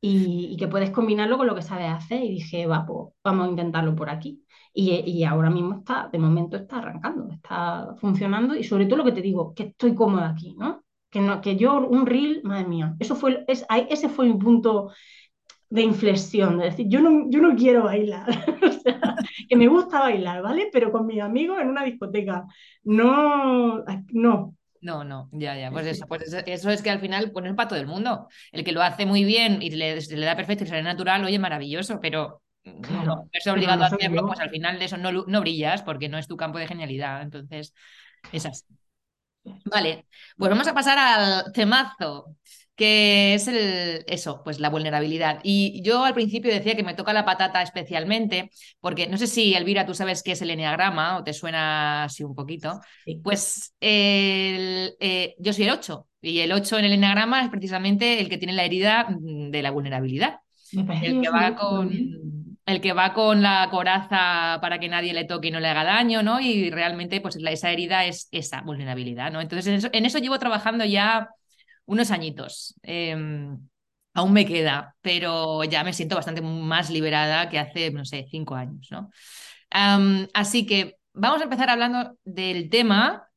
Y, 0.00 0.52
y, 0.52 0.56
que 0.56 0.68
puedes 0.68 0.90
combinarlo 0.90 1.36
con 1.36 1.46
lo 1.46 1.54
que 1.54 1.62
sabes 1.62 1.90
hacer. 1.90 2.22
Y 2.22 2.30
dije, 2.30 2.66
va, 2.66 2.86
pues 2.86 3.12
vamos 3.24 3.46
a 3.46 3.50
intentarlo 3.50 3.94
por 3.94 4.08
aquí. 4.08 4.44
Y, 4.72 4.90
y, 4.92 5.24
ahora 5.24 5.50
mismo 5.50 5.78
está, 5.78 6.08
de 6.10 6.18
momento 6.18 6.56
está 6.56 6.78
arrancando, 6.78 7.30
está 7.32 7.94
funcionando. 7.98 8.54
Y 8.54 8.62
sobre 8.62 8.86
todo 8.86 8.98
lo 8.98 9.04
que 9.04 9.12
te 9.12 9.22
digo, 9.22 9.52
que 9.54 9.64
estoy 9.64 9.94
cómoda 9.94 10.30
aquí, 10.30 10.54
¿no? 10.56 10.85
Que, 11.10 11.20
no, 11.20 11.40
que 11.40 11.56
yo, 11.56 11.78
un 11.78 12.06
reel, 12.06 12.42
madre 12.44 12.66
mía, 12.66 12.94
eso 12.98 13.14
fue, 13.16 13.44
es, 13.48 13.64
ese 13.88 14.08
fue 14.08 14.26
mi 14.26 14.34
punto 14.34 14.90
de 15.70 15.82
inflexión, 15.82 16.58
de 16.58 16.66
decir, 16.66 16.86
yo 16.88 17.00
no, 17.00 17.30
yo 17.30 17.40
no 17.40 17.56
quiero 17.56 17.84
bailar, 17.84 18.28
o 18.62 18.72
sea, 18.72 19.16
que 19.48 19.56
me 19.56 19.68
gusta 19.68 20.00
bailar, 20.00 20.42
¿vale? 20.42 20.68
Pero 20.72 20.92
con 20.92 21.06
mis 21.06 21.20
amigos 21.22 21.60
en 21.60 21.68
una 21.68 21.84
discoteca, 21.84 22.44
no, 22.84 23.84
no, 24.12 24.56
No, 24.80 25.02
no, 25.04 25.28
ya, 25.32 25.56
ya. 25.56 25.70
Pues 25.72 25.86
eso, 25.86 26.06
pues 26.06 26.32
eso, 26.46 26.70
es 26.70 26.82
que 26.82 26.90
al 26.90 27.00
final 27.00 27.32
pues 27.32 27.42
no 27.42 27.50
es 27.50 27.56
para 27.56 27.68
todo 27.68 27.78
el 27.78 27.86
mundo. 27.86 28.28
El 28.52 28.62
que 28.62 28.72
lo 28.72 28.82
hace 28.82 29.06
muy 29.06 29.24
bien 29.24 29.62
y 29.62 29.70
le, 29.70 30.00
le 30.00 30.26
da 30.26 30.36
perfecto 30.36 30.64
y 30.64 30.66
sale 30.66 30.82
natural, 30.82 31.24
oye, 31.24 31.38
maravilloso, 31.38 31.98
pero 32.00 32.42
claro, 32.82 33.16
no 33.16 33.30
es 33.32 33.46
obligado 33.46 33.82
a 33.84 33.86
hacerlo, 33.88 34.26
pues 34.26 34.38
al 34.38 34.50
final 34.50 34.78
de 34.78 34.84
eso 34.84 34.96
no, 34.96 35.10
no 35.12 35.40
brillas 35.40 35.82
porque 35.82 36.08
no 36.08 36.18
es 36.18 36.28
tu 36.28 36.36
campo 36.36 36.58
de 36.58 36.68
genialidad. 36.68 37.22
Entonces, 37.22 37.74
es 38.30 38.46
así. 38.46 38.64
Vale, 39.64 40.06
pues 40.36 40.50
vamos 40.50 40.68
a 40.68 40.74
pasar 40.74 40.98
al 40.98 41.52
temazo 41.52 42.36
que 42.76 43.34
es 43.34 43.48
el, 43.48 44.04
eso, 44.06 44.42
pues 44.44 44.60
la 44.60 44.68
vulnerabilidad. 44.68 45.40
Y 45.42 45.82
yo 45.82 46.04
al 46.04 46.12
principio 46.12 46.52
decía 46.52 46.76
que 46.76 46.82
me 46.82 46.94
toca 46.94 47.14
la 47.14 47.24
patata 47.24 47.62
especialmente, 47.62 48.50
porque 48.80 49.08
no 49.08 49.16
sé 49.16 49.26
si, 49.26 49.54
Elvira, 49.54 49.86
tú 49.86 49.94
sabes 49.94 50.22
qué 50.22 50.32
es 50.32 50.42
el 50.42 50.50
enneagrama 50.50 51.16
o 51.16 51.24
te 51.24 51.32
suena 51.32 52.04
así 52.04 52.22
un 52.22 52.34
poquito. 52.34 52.78
Pues 53.22 53.74
eh, 53.80 55.34
yo 55.38 55.52
soy 55.54 55.64
el 55.64 55.70
8 55.70 56.06
y 56.20 56.40
el 56.40 56.52
8 56.52 56.78
en 56.78 56.84
el 56.84 56.92
enneagrama 56.92 57.42
es 57.42 57.48
precisamente 57.48 58.20
el 58.20 58.28
que 58.28 58.38
tiene 58.38 58.52
la 58.52 58.64
herida 58.64 59.06
mm, 59.08 59.50
de 59.50 59.62
la 59.62 59.70
vulnerabilidad. 59.70 60.40
el 60.72 61.22
que 61.22 61.30
va 61.30 61.56
con 61.56 61.90
el 62.66 62.80
que 62.80 62.92
va 62.92 63.14
con 63.14 63.42
la 63.42 63.68
coraza 63.70 64.58
para 64.60 64.78
que 64.80 64.88
nadie 64.88 65.14
le 65.14 65.24
toque 65.24 65.48
y 65.48 65.50
no 65.52 65.60
le 65.60 65.68
haga 65.68 65.84
daño, 65.84 66.22
¿no? 66.22 66.40
Y 66.40 66.70
realmente, 66.70 67.20
pues 67.20 67.36
esa 67.36 67.70
herida 67.70 68.04
es 68.04 68.28
esa 68.32 68.62
vulnerabilidad, 68.62 69.30
¿no? 69.30 69.40
Entonces, 69.40 69.88
en 69.92 70.04
eso 70.04 70.18
llevo 70.18 70.38
trabajando 70.38 70.84
ya 70.84 71.30
unos 71.86 72.10
añitos. 72.10 72.74
Em, 72.82 73.58
aún 74.14 74.32
me 74.32 74.46
queda, 74.46 74.96
pero 75.00 75.62
ya 75.64 75.84
me 75.84 75.92
siento 75.92 76.16
bastante 76.16 76.42
más 76.42 76.90
liberada 76.90 77.48
que 77.48 77.58
hace, 77.58 77.90
no 77.92 78.04
sé, 78.04 78.26
cinco 78.30 78.54
años, 78.54 78.88
¿no? 78.90 79.10
así 80.32 80.64
que 80.64 80.96
vamos 81.12 81.40
a 81.40 81.44
empezar 81.44 81.68
hablando 81.68 82.16
del 82.24 82.70
tema, 82.70 83.28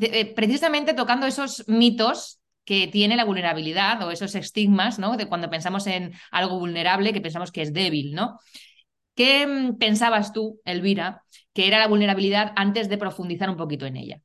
eh, 0.00 0.32
precisamente 0.32 0.94
tocando 0.94 1.26
esos 1.26 1.64
mitos 1.66 2.41
que 2.64 2.86
tiene 2.86 3.16
la 3.16 3.24
vulnerabilidad 3.24 4.02
o 4.02 4.10
esos 4.10 4.34
estigmas, 4.34 4.98
¿no? 4.98 5.16
De 5.16 5.26
cuando 5.26 5.50
pensamos 5.50 5.86
en 5.86 6.12
algo 6.30 6.58
vulnerable, 6.58 7.12
que 7.12 7.20
pensamos 7.20 7.50
que 7.52 7.62
es 7.62 7.72
débil, 7.72 8.14
¿no? 8.14 8.38
¿Qué 9.14 9.46
mm, 9.46 9.78
pensabas 9.78 10.32
tú, 10.32 10.60
Elvira, 10.64 11.24
que 11.52 11.66
era 11.66 11.78
la 11.78 11.88
vulnerabilidad 11.88 12.52
antes 12.56 12.88
de 12.88 12.98
profundizar 12.98 13.50
un 13.50 13.56
poquito 13.56 13.86
en 13.86 13.96
ella? 13.96 14.20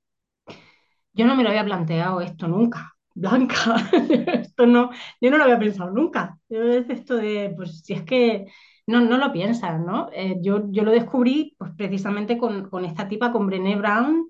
Yo 1.14 1.26
no 1.26 1.36
me 1.36 1.44
lo 1.44 1.50
había 1.50 1.66
planteado 1.66 2.22
esto 2.22 2.48
nunca. 2.48 2.94
Blanca, 3.16 3.76
esto 4.34 4.68
no, 4.68 4.92
yo 5.20 5.32
no 5.32 5.38
lo 5.38 5.46
había 5.46 5.58
pensado 5.58 5.90
nunca. 5.90 6.38
Es 6.48 6.88
esto 6.88 7.16
de, 7.16 7.52
pues 7.56 7.82
si 7.84 7.94
es 7.94 8.04
que 8.04 8.46
no, 8.86 9.02
no 9.02 9.18
lo 9.18 9.34
piensas, 9.34 9.80
¿no? 9.80 10.10
Eh, 10.14 10.38
yo, 10.40 10.66
yo 10.70 10.84
lo 10.84 10.92
descubrí 10.92 11.56
pues, 11.58 11.72
precisamente 11.76 12.38
con, 12.38 12.70
con, 12.70 12.86
esta 12.86 13.08
tipa, 13.08 13.32
con 13.32 13.48
Brené 13.48 13.76
Brown, 13.76 14.28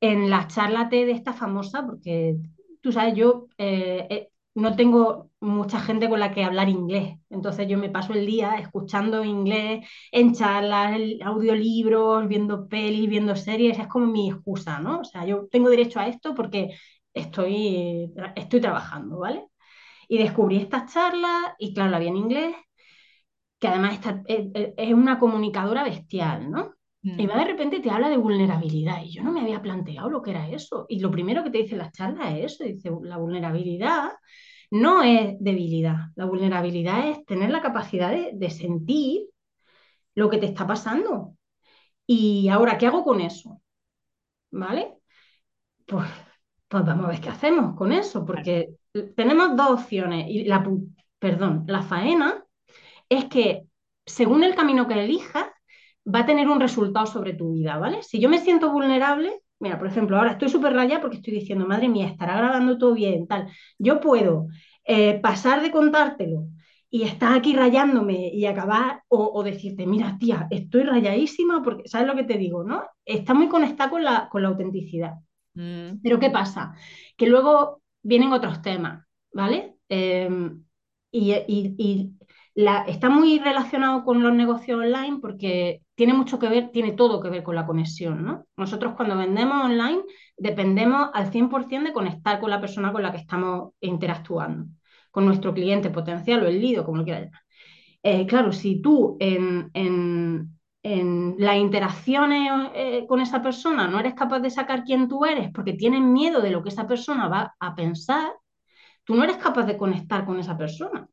en 0.00 0.28
la 0.28 0.48
charla 0.48 0.88
T 0.88 1.06
de 1.06 1.12
esta 1.12 1.32
famosa, 1.32 1.86
porque 1.86 2.36
tú 2.82 2.92
sabes, 2.92 3.14
yo 3.14 3.46
eh, 3.58 4.06
eh, 4.10 4.28
no 4.54 4.76
tengo 4.76 5.30
mucha 5.40 5.80
gente 5.80 6.08
con 6.08 6.20
la 6.20 6.32
que 6.32 6.44
hablar 6.44 6.68
inglés, 6.68 7.18
entonces 7.30 7.68
yo 7.68 7.78
me 7.78 7.90
paso 7.90 8.12
el 8.14 8.26
día 8.26 8.56
escuchando 8.58 9.24
inglés 9.24 9.86
en 10.12 10.34
charlas, 10.34 10.98
audiolibros, 11.24 12.26
viendo 12.28 12.68
pelis, 12.68 13.08
viendo 13.08 13.36
series, 13.36 13.78
es 13.78 13.86
como 13.88 14.06
mi 14.06 14.30
excusa, 14.30 14.78
¿no? 14.80 15.00
O 15.00 15.04
sea, 15.04 15.24
yo 15.26 15.46
tengo 15.50 15.68
derecho 15.70 16.00
a 16.00 16.08
esto 16.08 16.34
porque 16.34 16.76
estoy, 17.12 18.12
estoy 18.36 18.60
trabajando, 18.60 19.18
¿vale? 19.18 19.46
Y 20.08 20.18
descubrí 20.18 20.58
estas 20.58 20.92
charlas 20.92 21.54
y 21.58 21.74
claro, 21.74 21.90
la 21.92 21.98
vi 22.00 22.08
en 22.08 22.16
inglés, 22.16 22.56
que 23.58 23.68
además 23.68 24.00
es, 24.26 24.94
una 24.94 25.18
comunicadora 25.18 25.84
bestial, 25.84 26.50
¿no? 26.50 26.75
Y 27.18 27.26
va 27.26 27.36
mm. 27.36 27.38
de 27.38 27.44
repente 27.44 27.80
te 27.80 27.90
habla 27.90 28.08
de 28.08 28.16
vulnerabilidad 28.16 29.02
y 29.04 29.12
yo 29.12 29.22
no 29.22 29.32
me 29.32 29.40
había 29.40 29.62
planteado 29.62 30.10
lo 30.10 30.22
que 30.22 30.30
era 30.30 30.48
eso. 30.48 30.86
Y 30.88 31.00
lo 31.00 31.10
primero 31.10 31.44
que 31.44 31.50
te 31.50 31.58
dice 31.58 31.76
la 31.76 31.90
charla 31.90 32.36
es 32.36 32.52
eso, 32.52 32.64
dice, 32.64 32.90
la 33.02 33.16
vulnerabilidad 33.16 34.10
no 34.70 35.02
es 35.02 35.36
debilidad, 35.38 35.96
la 36.16 36.24
vulnerabilidad 36.24 37.08
es 37.08 37.24
tener 37.24 37.50
la 37.50 37.62
capacidad 37.62 38.10
de, 38.10 38.32
de 38.34 38.50
sentir 38.50 39.28
lo 40.14 40.28
que 40.28 40.38
te 40.38 40.46
está 40.46 40.66
pasando. 40.66 41.36
Y 42.06 42.48
ahora, 42.48 42.78
¿qué 42.78 42.86
hago 42.86 43.04
con 43.04 43.20
eso? 43.20 43.60
¿Vale? 44.50 44.94
Pues 45.86 46.08
pues 46.68 46.84
vamos 46.84 47.06
a 47.06 47.08
ver 47.08 47.20
qué 47.20 47.28
hacemos 47.28 47.76
con 47.76 47.92
eso, 47.92 48.24
porque 48.24 48.70
tenemos 49.14 49.56
dos 49.56 49.82
opciones. 49.82 50.26
Y 50.28 50.44
la, 50.44 50.64
perdón, 51.18 51.64
la 51.68 51.82
faena 51.82 52.44
es 53.08 53.26
que 53.26 53.64
según 54.04 54.44
el 54.44 54.54
camino 54.54 54.86
que 54.88 54.94
elijas, 54.94 55.46
va 56.06 56.20
a 56.20 56.26
tener 56.26 56.48
un 56.48 56.60
resultado 56.60 57.06
sobre 57.06 57.34
tu 57.34 57.52
vida, 57.52 57.78
¿vale? 57.78 58.02
Si 58.02 58.20
yo 58.20 58.28
me 58.28 58.38
siento 58.38 58.70
vulnerable, 58.70 59.40
mira, 59.58 59.78
por 59.78 59.88
ejemplo, 59.88 60.16
ahora 60.16 60.32
estoy 60.32 60.48
súper 60.48 60.72
rayada 60.72 61.00
porque 61.00 61.16
estoy 61.16 61.34
diciendo, 61.34 61.66
madre 61.66 61.88
mía, 61.88 62.08
estará 62.08 62.36
grabando 62.36 62.78
todo 62.78 62.94
bien, 62.94 63.26
tal. 63.26 63.48
Yo 63.78 64.00
puedo 64.00 64.48
eh, 64.84 65.18
pasar 65.20 65.62
de 65.62 65.70
contártelo 65.70 66.46
y 66.88 67.02
estar 67.02 67.32
aquí 67.32 67.54
rayándome 67.54 68.28
y 68.32 68.46
acabar, 68.46 69.02
o, 69.08 69.42
decirte, 69.42 69.86
mira, 69.86 70.16
tía, 70.18 70.46
estoy 70.50 70.84
rayadísima 70.84 71.62
porque, 71.62 71.88
¿sabes 71.88 72.06
lo 72.06 72.14
que 72.14 72.24
te 72.24 72.38
digo, 72.38 72.62
no? 72.62 72.84
Está 73.04 73.34
muy 73.34 73.48
conectada 73.48 73.90
con 73.90 74.04
la, 74.04 74.28
con 74.30 74.42
la 74.42 74.48
autenticidad. 74.48 75.14
Mm. 75.54 76.00
Pero 76.02 76.18
¿qué 76.18 76.30
pasa? 76.30 76.74
Que 77.16 77.26
luego 77.26 77.82
vienen 78.02 78.32
otros 78.32 78.62
temas, 78.62 79.04
¿vale? 79.32 79.76
Em, 79.88 80.62
y, 81.10 82.15
está 82.56 83.10
muy 83.10 83.38
relacionado 83.38 84.02
con 84.04 84.22
los 84.22 84.32
negocios 84.32 84.80
online 84.80 85.18
porque 85.20 85.82
tiene 85.94 86.14
mucho 86.14 86.38
que 86.38 86.48
ver, 86.48 86.70
tiene 86.70 86.92
todo 86.92 87.20
que 87.20 87.28
ver 87.28 87.42
con 87.42 87.54
la 87.54 87.66
conexión, 87.66 88.24
¿no? 88.24 88.46
Nosotros 88.56 88.94
cuando 88.96 89.16
vendemos 89.16 89.64
online 89.64 90.02
dependemos 90.38 91.10
al 91.12 91.30
100% 91.30 91.88
de 91.90 91.92
conectar 91.92 92.40
con 92.40 92.50
la 92.50 92.60
persona 92.60 92.92
con 92.92 93.02
la 93.02 93.12
que 93.12 93.18
estamos 93.18 93.72
interactuando, 93.80 94.66
con 95.10 95.26
nuestro 95.26 95.52
cliente 95.52 95.90
potencial 95.90 96.42
o 96.42 96.46
el 96.48 96.60
lido, 96.60 96.84
como 96.84 96.98
lo 96.98 97.04
quieras 97.04 97.24
llamar. 97.24 97.42
Eh, 98.02 98.26
claro, 98.26 98.52
si 98.52 98.80
tú 98.80 99.16
en, 99.20 99.70
en 99.74 101.34
las 101.38 101.56
interacciones 101.56 102.70
eh, 102.74 103.06
con 103.08 103.20
esa 103.20 103.42
persona 103.42 103.88
no 103.88 103.98
eres 103.98 104.14
capaz 104.14 104.38
de 104.40 104.50
sacar 104.50 104.84
quién 104.84 105.08
tú 105.08 105.24
eres 105.24 105.50
porque 105.52 105.72
tienes 105.72 106.00
miedo 106.00 106.40
de 106.40 106.50
lo 106.50 106.62
que 106.62 106.68
esa 106.68 106.86
persona 106.86 107.28
va 107.28 107.54
a 107.58 107.74
pensar, 107.74 108.32
tú 109.04 109.14
no 109.16 109.24
eres 109.24 109.38
capaz 109.38 109.64
de 109.64 109.76
conectar 109.76 110.24
con 110.24 110.38
esa 110.38 110.56
persona. 110.56 111.08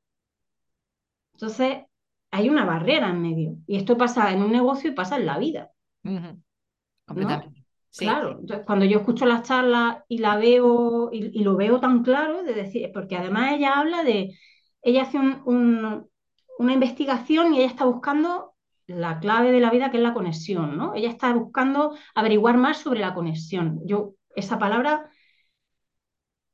Entonces, 1.34 1.84
hay 2.32 2.50
una 2.50 2.66
barrera 2.66 3.10
en 3.10 3.22
medio. 3.22 3.58
Y 3.68 3.78
esto 3.78 3.98
pasa 3.98 4.32
en 4.32 4.42
un 4.42 4.52
negocio 4.52 4.90
y 4.90 4.94
pasa 4.94 5.18
en 5.18 5.26
la 5.26 5.38
vida. 5.38 5.72
Completamente. 7.06 7.64
Claro, 7.96 8.40
cuando 8.66 8.86
yo 8.86 9.00
escucho 9.00 9.26
las 9.26 9.44
charlas 9.44 9.98
y 10.08 10.18
la 10.18 10.38
veo 10.38 11.12
y, 11.12 11.44
lo 11.44 11.56
veo 11.56 11.80
tan 11.80 12.04
claro, 12.04 12.42
de 12.42 12.54
decir, 12.54 12.90
porque 12.92 13.16
además 13.16 13.52
ella 13.54 13.80
habla 13.80 14.04
de, 14.04 14.36
ella 14.82 15.04
hace 15.04 15.20
una 15.20 16.74
investigación 16.74 17.54
y 17.54 17.60
ella 17.60 17.68
está 17.68 17.86
buscando 17.86 18.56
la 18.88 19.20
clave 19.20 19.52
de 19.52 19.60
la 19.60 19.70
vida 19.70 19.92
que 19.92 19.98
es 19.98 20.04
la 20.04 20.14
conexión, 20.14 20.76
¿no? 20.76 20.96
Ella 20.96 21.10
está 21.10 21.34
buscando 21.34 21.96
averiguar 22.16 22.58
más 22.58 22.80
sobre 22.80 23.00
la 23.00 23.14
conexión. 23.14 23.80
Yo, 23.86 24.16
esa 24.36 24.58
palabra, 24.58 25.10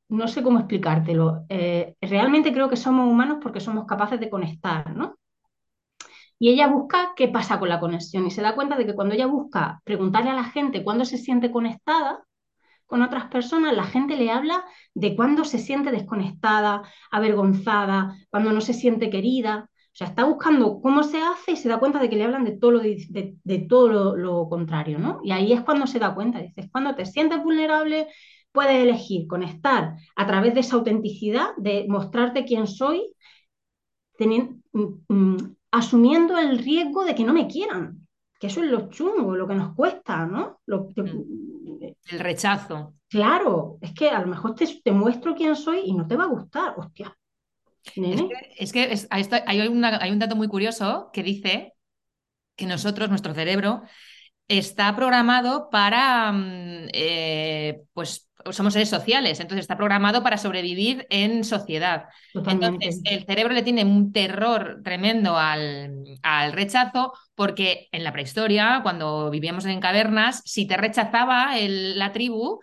no 0.10 0.28
sé 0.28 0.44
cómo 0.44 0.60
explicártelo. 0.60 1.46
Eh, 1.50 1.96
realmente 2.02 2.52
creo 2.54 2.70
que 2.70 2.76
somos 2.76 3.08
humanos 3.08 3.40
porque 3.42 3.60
somos 3.60 3.86
capaces 3.86 4.20
de 4.20 4.30
conectar, 4.30 4.96
¿no? 4.96 5.16
Y 6.40 6.50
ella 6.50 6.68
busca 6.68 7.14
qué 7.16 7.28
pasa 7.28 7.60
con 7.60 7.70
la 7.70 7.80
conexión 7.80 8.26
y 8.26 8.32
se 8.32 8.42
da 8.42 8.56
cuenta 8.56 8.78
de 8.78 8.86
que 8.86 8.96
cuando 8.96 9.14
ella 9.14 9.28
busca 9.28 9.82
preguntarle 9.84 10.30
a 10.32 10.34
la 10.34 10.46
gente 10.46 10.84
cuándo 10.84 11.04
se 11.06 11.18
siente 11.18 11.52
conectada 11.52 12.24
con 12.86 13.02
otras 13.04 13.26
personas, 13.26 13.76
la 13.76 13.84
gente 13.84 14.18
le 14.18 14.32
habla 14.32 14.66
de 14.96 15.16
cuándo 15.16 15.44
se 15.46 15.60
siente 15.60 15.92
desconectada, 15.92 16.82
avergonzada, 17.12 18.16
cuando 18.30 18.52
no 18.52 18.62
se 18.62 18.74
siente 18.74 19.10
querida. 19.12 19.70
O 19.94 19.96
sea, 20.00 20.08
está 20.08 20.24
buscando 20.24 20.82
cómo 20.82 21.04
se 21.04 21.22
hace 21.22 21.52
y 21.52 21.58
se 21.58 21.70
da 21.70 21.80
cuenta 21.80 22.00
de 22.00 22.10
que 22.10 22.16
le 22.16 22.24
hablan 22.24 22.46
de 22.46 22.58
todo 22.58 22.72
lo, 22.72 22.80
de, 22.80 23.68
todo 23.70 24.16
lo, 24.16 24.50
contrario, 24.50 24.98
¿no? 24.98 25.20
Y 25.24 25.32
ahí 25.32 25.52
es 25.54 25.62
cuando 25.62 25.88
se 25.88 26.00
da 26.00 26.16
cuenta, 26.16 26.40
dices, 26.40 26.70
cuando 26.72 26.96
te 26.96 27.06
sientes 27.06 27.44
vulnerable, 27.44 28.08
puedes 28.52 28.82
elegir 28.84 29.28
conectar 29.28 29.98
a 30.16 30.28
través 30.28 30.54
de 30.54 30.62
esa 30.62 30.76
autenticidad, 30.76 31.50
de 31.58 31.86
mostrarte 31.88 32.46
quién 32.46 32.68
soy, 32.68 33.14
teniendo, 34.18 34.56
mm, 34.74 35.14
mm, 35.14 35.56
asumiendo 35.72 36.38
el 36.38 36.60
riesgo 36.60 37.06
de 37.06 37.16
que 37.16 37.24
no 37.24 37.34
me 37.34 37.48
quieran, 37.48 38.08
que 38.40 38.48
eso 38.48 38.64
es 38.64 38.72
lo 38.72 38.90
chungo, 38.90 39.36
lo 39.36 39.48
que 39.48 39.56
nos 39.56 39.76
cuesta, 39.76 40.26
¿no? 40.26 40.60
Mm. 40.68 41.84
el 42.12 42.20
rechazo. 42.20 42.96
Claro, 43.08 43.78
es 43.82 43.94
que 43.94 44.10
a 44.10 44.22
lo 44.22 44.28
mejor 44.28 44.56
te, 44.56 44.68
te, 44.84 44.92
muestro 44.92 45.36
quién 45.36 45.56
soy 45.56 45.82
y 45.86 45.94
no 45.94 46.08
te 46.08 46.16
va 46.16 46.26
a 46.26 46.28
gustar, 46.28 46.74
hostia, 46.78 47.16
es 48.58 48.72
que, 48.74 48.96
hay, 49.10 49.68
un 49.68 50.20
dato 50.20 50.36
muy 50.36 50.48
curioso 50.48 51.10
que 51.14 51.24
dice 51.24 51.74
que 52.56 52.66
nosotros, 52.66 53.10
nuestro 53.10 53.34
cerebro, 53.34 53.84
está 54.48 54.96
programado 54.96 55.70
para, 55.70 56.34
eh, 56.94 57.82
pues 57.94 58.29
somos 58.52 58.74
seres 58.74 58.90
sociales, 58.90 59.40
entonces 59.40 59.64
está 59.64 59.78
programado 59.78 60.24
para 60.24 60.38
sobrevivir 60.38 61.06
en 61.10 61.44
sociedad. 61.44 62.06
Entonces, 62.34 63.02
el 63.06 63.26
cerebro 63.26 63.54
le 63.54 63.64
tiene 63.64 63.84
un 63.84 64.12
terror 64.12 64.82
tremendo 64.84 65.38
al, 65.38 66.04
al, 66.24 66.54
rechazo 66.54 67.14
porque 67.36 67.90
en 67.92 68.04
la 68.04 68.14
prehistoria, 68.14 68.80
cuando 68.84 69.30
vivíamos 69.30 69.66
en 69.66 69.80
cavernas, 69.80 70.42
si 70.46 70.66
te 70.66 70.78
rechazaba 70.78 71.56
la 71.58 72.12
tribu, 72.12 72.60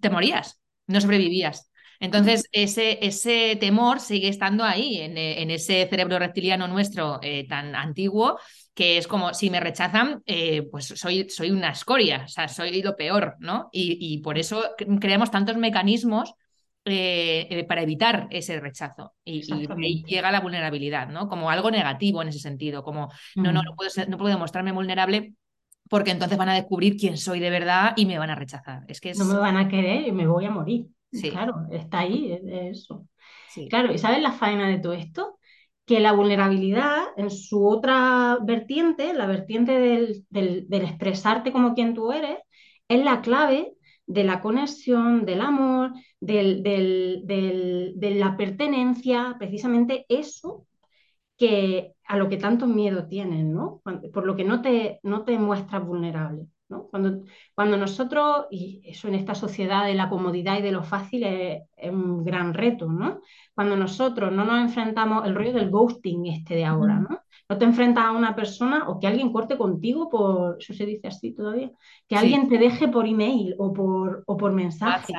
te 0.00 0.10
morías, 0.10 0.60
no 0.86 1.00
sobrevivías. 1.00 1.70
Entonces, 2.00 2.48
ese, 2.52 2.98
ese 3.04 3.56
temor 3.56 4.00
sigue 4.00 4.28
estando 4.28 4.64
ahí, 4.64 4.98
en, 4.98 5.16
en 5.16 5.50
ese 5.50 5.86
cerebro 5.88 6.18
reptiliano 6.18 6.68
nuestro 6.68 7.18
eh, 7.22 7.46
tan 7.48 7.74
antiguo, 7.74 8.38
que 8.74 8.98
es 8.98 9.06
como 9.06 9.32
si 9.32 9.50
me 9.50 9.60
rechazan, 9.60 10.22
eh, 10.26 10.62
pues 10.70 10.86
soy, 10.86 11.28
soy 11.30 11.50
una 11.50 11.70
escoria, 11.70 12.24
o 12.26 12.28
sea, 12.28 12.48
soy 12.48 12.82
lo 12.82 12.96
peor, 12.96 13.36
¿no? 13.38 13.68
Y, 13.72 13.96
y 14.00 14.18
por 14.18 14.38
eso 14.38 14.62
creamos 15.00 15.30
tantos 15.30 15.56
mecanismos 15.56 16.34
eh, 16.84 17.64
para 17.68 17.82
evitar 17.82 18.28
ese 18.30 18.60
rechazo. 18.60 19.14
Y, 19.24 19.42
llega 20.04 20.30
la 20.30 20.40
vulnerabilidad, 20.40 21.08
¿no? 21.08 21.28
Como 21.28 21.50
algo 21.50 21.70
negativo 21.70 22.22
en 22.22 22.28
ese 22.28 22.38
sentido, 22.38 22.84
como 22.84 23.10
no, 23.34 23.50
no, 23.50 23.62
no 23.62 23.74
puedo, 23.74 23.90
ser, 23.90 24.08
no 24.08 24.18
puedo 24.18 24.32
demostrarme 24.32 24.72
vulnerable 24.72 25.34
porque 25.88 26.10
entonces 26.10 26.36
van 26.38 26.48
a 26.48 26.54
descubrir 26.54 26.96
quién 26.96 27.16
soy 27.16 27.40
de 27.40 27.50
verdad 27.50 27.92
y 27.96 28.06
me 28.06 28.18
van 28.18 28.30
a 28.30 28.34
rechazar. 28.34 28.84
Es 28.88 29.00
que 29.00 29.10
es... 29.10 29.18
No 29.18 29.24
me 29.24 29.38
van 29.38 29.56
a 29.56 29.68
querer 29.68 30.06
y 30.06 30.12
me 30.12 30.26
voy 30.26 30.44
a 30.44 30.50
morir. 30.50 30.86
Sí. 31.12 31.30
Claro, 31.30 31.54
está 31.70 32.00
ahí, 32.00 32.32
es 32.32 32.42
eso. 32.78 33.06
Sí. 33.48 33.68
Claro, 33.68 33.92
¿y 33.92 33.98
sabes 33.98 34.20
la 34.22 34.32
faena 34.32 34.68
de 34.68 34.78
todo 34.78 34.92
esto? 34.92 35.38
Que 35.86 36.00
la 36.00 36.12
vulnerabilidad 36.12 37.04
en 37.16 37.30
su 37.30 37.66
otra 37.66 38.38
vertiente, 38.42 39.14
la 39.14 39.26
vertiente 39.26 39.72
del, 39.78 40.26
del, 40.30 40.68
del 40.68 40.82
expresarte 40.84 41.52
como 41.52 41.74
quien 41.74 41.94
tú 41.94 42.12
eres, 42.12 42.38
es 42.88 43.02
la 43.04 43.22
clave 43.22 43.72
de 44.06 44.24
la 44.24 44.40
conexión, 44.40 45.24
del 45.24 45.40
amor, 45.40 45.92
del, 46.20 46.62
del, 46.62 47.22
del, 47.24 47.92
de 47.96 48.10
la 48.16 48.36
pertenencia, 48.36 49.36
precisamente 49.38 50.04
eso 50.08 50.66
que 51.38 51.94
a 52.06 52.16
lo 52.18 52.28
que 52.28 52.36
tanto 52.38 52.66
miedo 52.66 53.08
tienen, 53.08 53.52
¿no? 53.54 53.82
Por 54.12 54.26
lo 54.26 54.36
que 54.36 54.44
no 54.44 54.62
te, 54.62 55.00
no 55.02 55.24
te 55.24 55.38
muestras 55.38 55.84
vulnerable. 55.86 56.46
¿No? 56.68 56.88
Cuando, 56.88 57.24
cuando 57.54 57.76
nosotros, 57.76 58.46
y 58.50 58.82
eso 58.84 59.08
en 59.08 59.14
esta 59.14 59.34
sociedad 59.34 59.86
de 59.86 59.94
la 59.94 60.08
comodidad 60.08 60.58
y 60.58 60.62
de 60.62 60.72
lo 60.72 60.82
fácil 60.82 61.24
es, 61.24 61.62
es, 61.76 61.90
un 61.90 62.24
gran 62.24 62.54
reto, 62.54 62.90
¿no? 62.90 63.20
Cuando 63.54 63.76
nosotros 63.76 64.32
no 64.32 64.44
nos 64.44 64.60
enfrentamos, 64.60 65.26
el 65.26 65.34
rollo 65.34 65.52
del 65.52 65.70
ghosting 65.70 66.26
este 66.26 66.54
de 66.54 66.64
ahora, 66.64 66.98
¿no? 66.98 67.20
No 67.48 67.58
te 67.58 67.64
enfrentas 67.64 68.04
a 68.04 68.12
una 68.12 68.34
persona 68.34 68.88
o 68.88 68.98
que 68.98 69.06
alguien 69.06 69.32
corte 69.32 69.56
contigo 69.56 70.10
por, 70.10 70.56
eso 70.58 70.74
se 70.74 70.84
dice 70.84 71.06
así 71.08 71.32
todavía, 71.32 71.70
que 72.08 72.16
sí. 72.16 72.22
alguien 72.24 72.48
te 72.48 72.58
deje 72.58 72.88
por 72.88 73.06
email 73.06 73.54
o 73.58 73.72
por, 73.72 74.24
o 74.26 74.36
por 74.36 74.52
mensaje. 74.52 75.12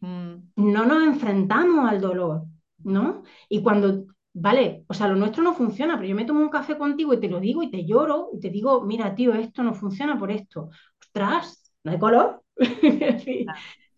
Mm. 0.00 0.34
No 0.56 0.84
nos 0.84 1.02
enfrentamos 1.04 1.88
al 1.88 2.00
dolor, 2.00 2.44
¿no? 2.84 3.22
Y 3.48 3.62
cuando 3.62 4.04
vale, 4.32 4.84
o 4.86 4.94
sea, 4.94 5.08
lo 5.08 5.16
nuestro 5.16 5.42
no 5.42 5.54
funciona, 5.54 5.96
pero 5.96 6.08
yo 6.08 6.14
me 6.14 6.24
tomo 6.24 6.40
un 6.40 6.50
café 6.50 6.76
contigo 6.76 7.12
y 7.14 7.20
te 7.20 7.28
lo 7.28 7.40
digo 7.40 7.62
y 7.62 7.70
te 7.70 7.84
lloro 7.84 8.30
y 8.32 8.40
te 8.40 8.50
digo, 8.50 8.82
mira, 8.82 9.14
tío, 9.14 9.34
esto 9.34 9.62
no 9.62 9.74
funciona 9.74 10.18
por 10.18 10.30
esto. 10.30 10.70
Ostras, 11.00 11.72
no 11.84 11.92
hay 11.92 11.98
color. 11.98 12.42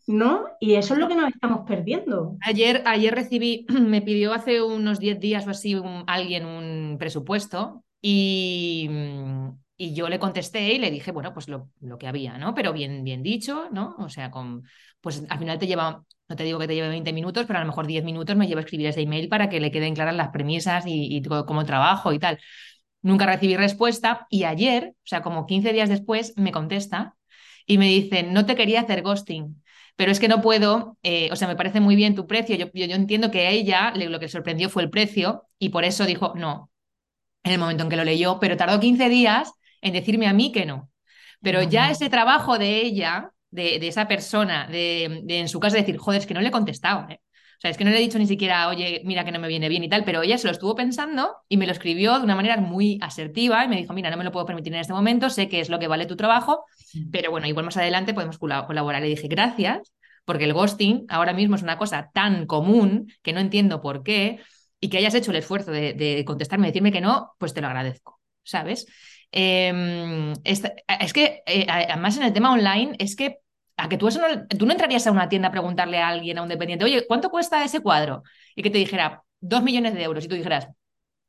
¿No? 0.06 0.46
Y 0.58 0.74
eso 0.74 0.94
es 0.94 1.00
lo 1.00 1.06
que 1.06 1.14
nos 1.14 1.28
estamos 1.28 1.60
perdiendo. 1.66 2.36
Ayer, 2.40 2.82
ayer 2.86 3.14
recibí, 3.14 3.66
me 3.80 4.02
pidió 4.02 4.32
hace 4.32 4.62
unos 4.62 4.98
10 4.98 5.20
días 5.20 5.46
o 5.46 5.50
así 5.50 5.74
un, 5.74 6.04
alguien 6.06 6.44
un 6.44 6.96
presupuesto 6.98 7.84
y, 8.00 8.90
y, 9.86 9.94
yo 9.94 10.08
le 10.08 10.18
contesté 10.18 10.72
y 10.74 10.78
le 10.78 10.90
dije, 10.90 11.12
bueno, 11.12 11.32
pues 11.34 11.48
lo, 11.48 11.70
lo, 11.80 11.98
que 11.98 12.06
había, 12.06 12.38
¿no? 12.38 12.54
Pero 12.54 12.72
bien, 12.72 13.04
bien 13.04 13.22
dicho, 13.22 13.68
¿no? 13.72 13.96
O 13.98 14.08
sea, 14.08 14.30
con, 14.30 14.64
pues 15.00 15.22
al 15.28 15.38
final 15.38 15.58
te 15.58 15.66
lleva 15.66 16.04
no 16.32 16.36
te 16.36 16.44
digo 16.44 16.58
que 16.58 16.66
te 16.66 16.74
lleve 16.74 16.88
20 16.88 17.12
minutos, 17.12 17.44
pero 17.46 17.58
a 17.58 17.62
lo 17.62 17.68
mejor 17.68 17.86
10 17.86 18.04
minutos 18.04 18.36
me 18.36 18.46
lleva 18.46 18.60
a 18.60 18.64
escribir 18.64 18.86
ese 18.86 19.02
email 19.02 19.28
para 19.28 19.50
que 19.50 19.60
le 19.60 19.70
queden 19.70 19.94
claras 19.94 20.14
las 20.14 20.30
premisas 20.30 20.86
y, 20.86 21.14
y 21.16 21.22
cómo 21.22 21.66
trabajo 21.66 22.12
y 22.14 22.18
tal. 22.18 22.38
Nunca 23.02 23.26
recibí 23.26 23.56
respuesta 23.56 24.26
y 24.30 24.44
ayer, 24.44 24.94
o 24.96 25.06
sea, 25.06 25.20
como 25.22 25.44
15 25.46 25.72
días 25.74 25.90
después, 25.90 26.32
me 26.36 26.50
contesta 26.50 27.16
y 27.66 27.76
me 27.76 27.86
dice, 27.86 28.22
no 28.22 28.46
te 28.46 28.56
quería 28.56 28.80
hacer 28.80 29.02
ghosting, 29.02 29.62
pero 29.94 30.10
es 30.10 30.20
que 30.20 30.28
no 30.28 30.40
puedo, 30.40 30.96
eh, 31.02 31.28
o 31.32 31.36
sea, 31.36 31.48
me 31.48 31.56
parece 31.56 31.80
muy 31.80 31.96
bien 31.96 32.14
tu 32.14 32.26
precio, 32.26 32.56
yo, 32.56 32.66
yo, 32.72 32.84
entiendo 32.94 33.30
que 33.30 33.46
a 33.46 33.50
ella 33.50 33.92
lo 33.94 34.18
que 34.18 34.28
sorprendió 34.28 34.70
fue 34.70 34.82
el 34.82 34.90
precio 34.90 35.44
y 35.58 35.68
por 35.68 35.84
eso 35.84 36.06
dijo 36.06 36.32
no, 36.34 36.70
en 37.42 37.52
el 37.52 37.58
momento 37.58 37.84
en 37.84 37.90
que 37.90 37.96
lo 37.96 38.04
leyó, 38.04 38.38
pero 38.40 38.56
tardó 38.56 38.80
15 38.80 39.08
días 39.10 39.52
en 39.82 39.92
decirme 39.92 40.26
a 40.28 40.32
mí 40.32 40.52
que 40.52 40.64
no. 40.66 40.90
Pero 41.42 41.62
ya 41.62 41.90
ese 41.90 42.08
trabajo 42.08 42.58
de 42.58 42.80
ella 42.80 43.30
de, 43.50 43.78
de 43.78 43.88
esa 43.88 44.08
persona, 44.08 44.66
de, 44.68 45.20
de, 45.24 45.40
en 45.40 45.48
su 45.48 45.60
casa 45.60 45.76
decir, 45.76 45.98
joder, 45.98 46.20
es 46.20 46.26
que 46.26 46.34
no 46.34 46.40
le 46.40 46.48
he 46.48 46.52
contestado. 46.52 47.08
¿eh? 47.10 47.20
O 47.22 47.60
sea, 47.62 47.70
es 47.70 47.76
que 47.76 47.84
no 47.84 47.90
le 47.90 47.98
he 47.98 48.00
dicho 48.00 48.18
ni 48.18 48.26
siquiera, 48.26 48.68
oye, 48.68 49.02
mira 49.04 49.24
que 49.24 49.30
no 49.30 49.38
me 49.38 49.46
viene 49.46 49.68
bien 49.68 49.84
y 49.84 49.88
tal, 49.88 50.04
pero 50.04 50.22
ella 50.22 50.36
se 50.38 50.48
lo 50.48 50.52
estuvo 50.52 50.74
pensando 50.74 51.36
y 51.48 51.56
me 51.56 51.66
lo 51.66 51.72
escribió 51.72 52.18
de 52.18 52.24
una 52.24 52.34
manera 52.34 52.56
muy 52.56 52.98
asertiva 53.00 53.64
y 53.64 53.68
me 53.68 53.76
dijo, 53.76 53.92
mira, 53.92 54.10
no 54.10 54.16
me 54.16 54.24
lo 54.24 54.32
puedo 54.32 54.46
permitir 54.46 54.74
en 54.74 54.80
este 54.80 54.92
momento, 54.92 55.30
sé 55.30 55.48
que 55.48 55.60
es 55.60 55.68
lo 55.68 55.78
que 55.78 55.86
vale 55.86 56.06
tu 56.06 56.16
trabajo, 56.16 56.64
pero 57.12 57.30
bueno, 57.30 57.46
igual 57.46 57.64
más 57.64 57.76
adelante 57.76 58.14
podemos 58.14 58.38
colaborar. 58.38 59.00
Le 59.00 59.08
dije, 59.08 59.28
gracias, 59.28 59.92
porque 60.24 60.44
el 60.44 60.54
ghosting 60.54 61.04
ahora 61.08 61.32
mismo 61.34 61.54
es 61.54 61.62
una 61.62 61.78
cosa 61.78 62.10
tan 62.12 62.46
común 62.46 63.12
que 63.22 63.32
no 63.32 63.38
entiendo 63.38 63.80
por 63.80 64.02
qué 64.02 64.40
y 64.80 64.88
que 64.88 64.98
hayas 64.98 65.14
hecho 65.14 65.30
el 65.30 65.36
esfuerzo 65.36 65.70
de, 65.70 65.92
de 65.92 66.24
contestarme 66.24 66.66
y 66.66 66.70
decirme 66.70 66.90
que 66.90 67.00
no, 67.00 67.32
pues 67.38 67.54
te 67.54 67.60
lo 67.60 67.68
agradezco, 67.68 68.20
¿sabes? 68.42 68.86
Eh, 69.32 70.34
es, 70.44 70.62
es, 70.86 71.12
que, 71.12 71.42
eh, 71.46 71.66
además 71.68 72.16
en 72.18 72.24
el 72.24 72.32
tema 72.32 72.52
online, 72.52 72.94
es 72.98 73.16
que 73.16 73.38
a 73.76 73.88
que 73.88 73.96
tú, 73.96 74.06
eso 74.06 74.20
no, 74.20 74.46
tú 74.46 74.66
no 74.66 74.72
entrarías 74.72 75.06
a 75.06 75.10
una 75.10 75.28
tienda 75.28 75.48
a 75.48 75.52
preguntarle 75.52 75.98
a 75.98 76.08
alguien, 76.08 76.38
a 76.38 76.42
un 76.42 76.48
dependiente, 76.48 76.84
oye, 76.84 77.06
¿cuánto 77.06 77.30
cuesta 77.30 77.64
ese 77.64 77.80
cuadro? 77.80 78.22
Y 78.54 78.62
que 78.62 78.70
te 78.70 78.78
dijera, 78.78 79.22
dos 79.40 79.62
millones 79.62 79.94
de 79.94 80.02
euros, 80.02 80.24
y 80.24 80.28
tú 80.28 80.34
dijeras, 80.34 80.68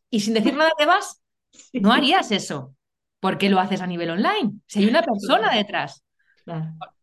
y 0.10 0.20
sin 0.20 0.34
decir 0.34 0.54
nada 0.56 0.72
te 0.78 0.86
vas, 0.86 1.22
no 1.74 1.92
harías 1.92 2.32
eso. 2.32 2.76
¿Por 3.20 3.38
qué 3.38 3.50
lo 3.50 3.60
haces 3.60 3.82
a 3.82 3.88
nivel 3.88 4.10
online? 4.10 4.60
Si 4.68 4.80
hay 4.80 4.90
una 4.90 5.02
persona 5.02 5.56
detrás. 5.56 6.04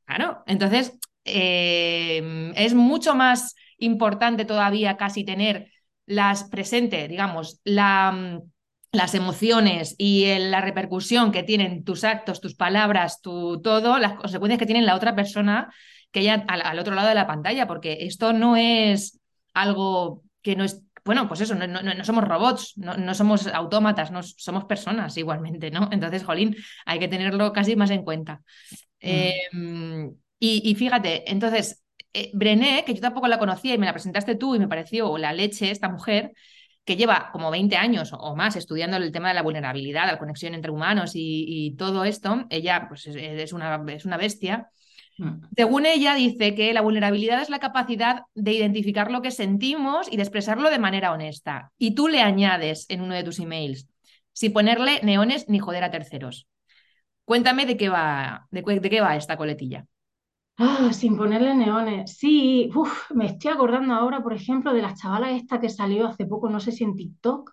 Claro. 0.04 0.44
Entonces, 0.46 0.98
eh, 1.24 2.52
es 2.56 2.74
mucho 2.74 3.14
más 3.14 3.54
importante 3.78 4.44
todavía 4.44 4.98
casi 4.98 5.24
tener 5.24 5.72
las 6.04 6.44
presente, 6.44 7.08
digamos, 7.08 7.60
la 7.64 8.38
las 8.92 9.14
emociones 9.14 9.94
y 9.98 10.24
el, 10.24 10.50
la 10.50 10.60
repercusión 10.60 11.30
que 11.32 11.42
tienen 11.42 11.84
tus 11.84 12.04
actos, 12.04 12.40
tus 12.40 12.54
palabras, 12.54 13.20
tu 13.20 13.60
todo, 13.62 13.98
las 13.98 14.14
consecuencias 14.14 14.58
que 14.58 14.66
tiene 14.66 14.82
la 14.82 14.96
otra 14.96 15.14
persona 15.14 15.72
que 16.10 16.20
haya 16.20 16.44
al, 16.48 16.62
al, 16.62 16.78
otro 16.78 16.94
lado 16.94 17.08
de 17.08 17.14
la 17.14 17.26
pantalla, 17.26 17.66
porque 17.66 17.98
esto 18.00 18.32
no 18.32 18.56
es 18.56 19.20
algo 19.54 20.24
que 20.42 20.56
no 20.56 20.64
es, 20.64 20.82
bueno, 21.04 21.28
pues 21.28 21.40
eso, 21.40 21.54
no, 21.54 21.66
no, 21.66 21.82
no 21.82 22.04
somos 22.04 22.24
robots, 22.24 22.72
no, 22.76 22.96
no, 22.96 23.14
somos 23.14 23.46
autómatas, 23.46 24.10
no 24.10 24.22
somos 24.22 24.64
personas 24.64 25.16
igualmente, 25.16 25.70
¿no? 25.70 25.88
Entonces, 25.92 26.24
Jolín, 26.24 26.56
hay 26.84 26.98
que 26.98 27.08
tenerlo 27.08 27.52
casi 27.52 27.76
más 27.76 27.90
en 27.90 28.02
cuenta. 28.02 28.42
Mm. 29.02 29.08
Eh, 29.08 29.34
y, 30.40 30.70
y, 30.70 30.74
fíjate, 30.74 31.30
entonces, 31.30 31.84
eh, 32.12 32.30
Brené, 32.34 32.84
que 32.84 32.94
yo 32.94 33.00
tampoco 33.00 33.28
la 33.28 33.38
conocía 33.38 33.74
y 33.74 33.78
me 33.78 33.86
la 33.86 33.92
presentaste 33.92 34.34
tú 34.34 34.54
y 34.54 34.58
me 34.58 34.68
pareció 34.68 35.16
la 35.16 35.32
leche 35.32 35.70
esta 35.70 35.88
mujer, 35.88 36.32
que 36.84 36.96
lleva 36.96 37.30
como 37.32 37.50
20 37.50 37.76
años 37.76 38.12
o 38.12 38.34
más 38.36 38.56
estudiando 38.56 38.96
el 38.96 39.12
tema 39.12 39.28
de 39.28 39.34
la 39.34 39.42
vulnerabilidad, 39.42 40.06
la 40.06 40.18
conexión 40.18 40.54
entre 40.54 40.70
humanos 40.70 41.12
y, 41.14 41.44
y 41.46 41.76
todo 41.76 42.04
esto, 42.04 42.46
ella 42.50 42.86
pues, 42.88 43.06
es, 43.06 43.16
es, 43.16 43.52
una, 43.52 43.84
es 43.88 44.04
una 44.04 44.16
bestia. 44.16 44.70
Mm. 45.18 45.44
Según 45.54 45.86
ella, 45.86 46.14
dice 46.14 46.54
que 46.54 46.72
la 46.72 46.80
vulnerabilidad 46.80 47.42
es 47.42 47.50
la 47.50 47.58
capacidad 47.58 48.22
de 48.34 48.52
identificar 48.52 49.10
lo 49.10 49.22
que 49.22 49.30
sentimos 49.30 50.10
y 50.10 50.16
de 50.16 50.22
expresarlo 50.22 50.70
de 50.70 50.78
manera 50.78 51.12
honesta. 51.12 51.70
Y 51.78 51.94
tú 51.94 52.08
le 52.08 52.22
añades 52.22 52.86
en 52.88 53.02
uno 53.02 53.14
de 53.14 53.24
tus 53.24 53.38
emails, 53.38 53.86
sin 54.32 54.52
ponerle 54.52 55.00
neones 55.02 55.48
ni 55.48 55.58
joder 55.58 55.84
a 55.84 55.90
terceros. 55.90 56.48
Cuéntame 57.24 57.66
de 57.66 57.76
qué 57.76 57.88
va, 57.88 58.48
de, 58.50 58.62
de 58.62 58.90
qué 58.90 59.00
va 59.00 59.16
esta 59.16 59.36
coletilla. 59.36 59.86
Ah, 60.62 60.92
sin 60.92 61.16
ponerle 61.16 61.54
neones. 61.54 62.16
Sí, 62.18 62.70
uf, 62.74 63.10
me 63.12 63.26
estoy 63.26 63.50
acordando 63.50 63.94
ahora, 63.94 64.22
por 64.22 64.34
ejemplo, 64.34 64.72
de 64.74 64.82
la 64.82 64.94
chavala 64.94 65.30
esta 65.32 65.58
que 65.60 65.70
salió 65.70 66.06
hace 66.06 66.26
poco, 66.26 66.50
no 66.50 66.60
sé 66.60 66.70
si 66.72 66.84
en 66.84 66.94
TikTok, 66.96 67.52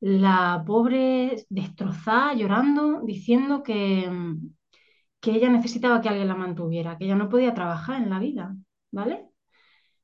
la 0.00 0.64
pobre 0.66 1.46
destrozada, 1.50 2.34
llorando, 2.34 3.02
diciendo 3.04 3.62
que, 3.62 4.10
que 5.20 5.32
ella 5.32 5.48
necesitaba 5.50 6.00
que 6.00 6.08
alguien 6.08 6.28
la 6.28 6.34
mantuviera, 6.36 6.96
que 6.98 7.04
ella 7.06 7.16
no 7.16 7.28
podía 7.28 7.54
trabajar 7.54 8.02
en 8.02 8.10
la 8.10 8.18
vida, 8.20 8.56
¿vale? 8.92 9.28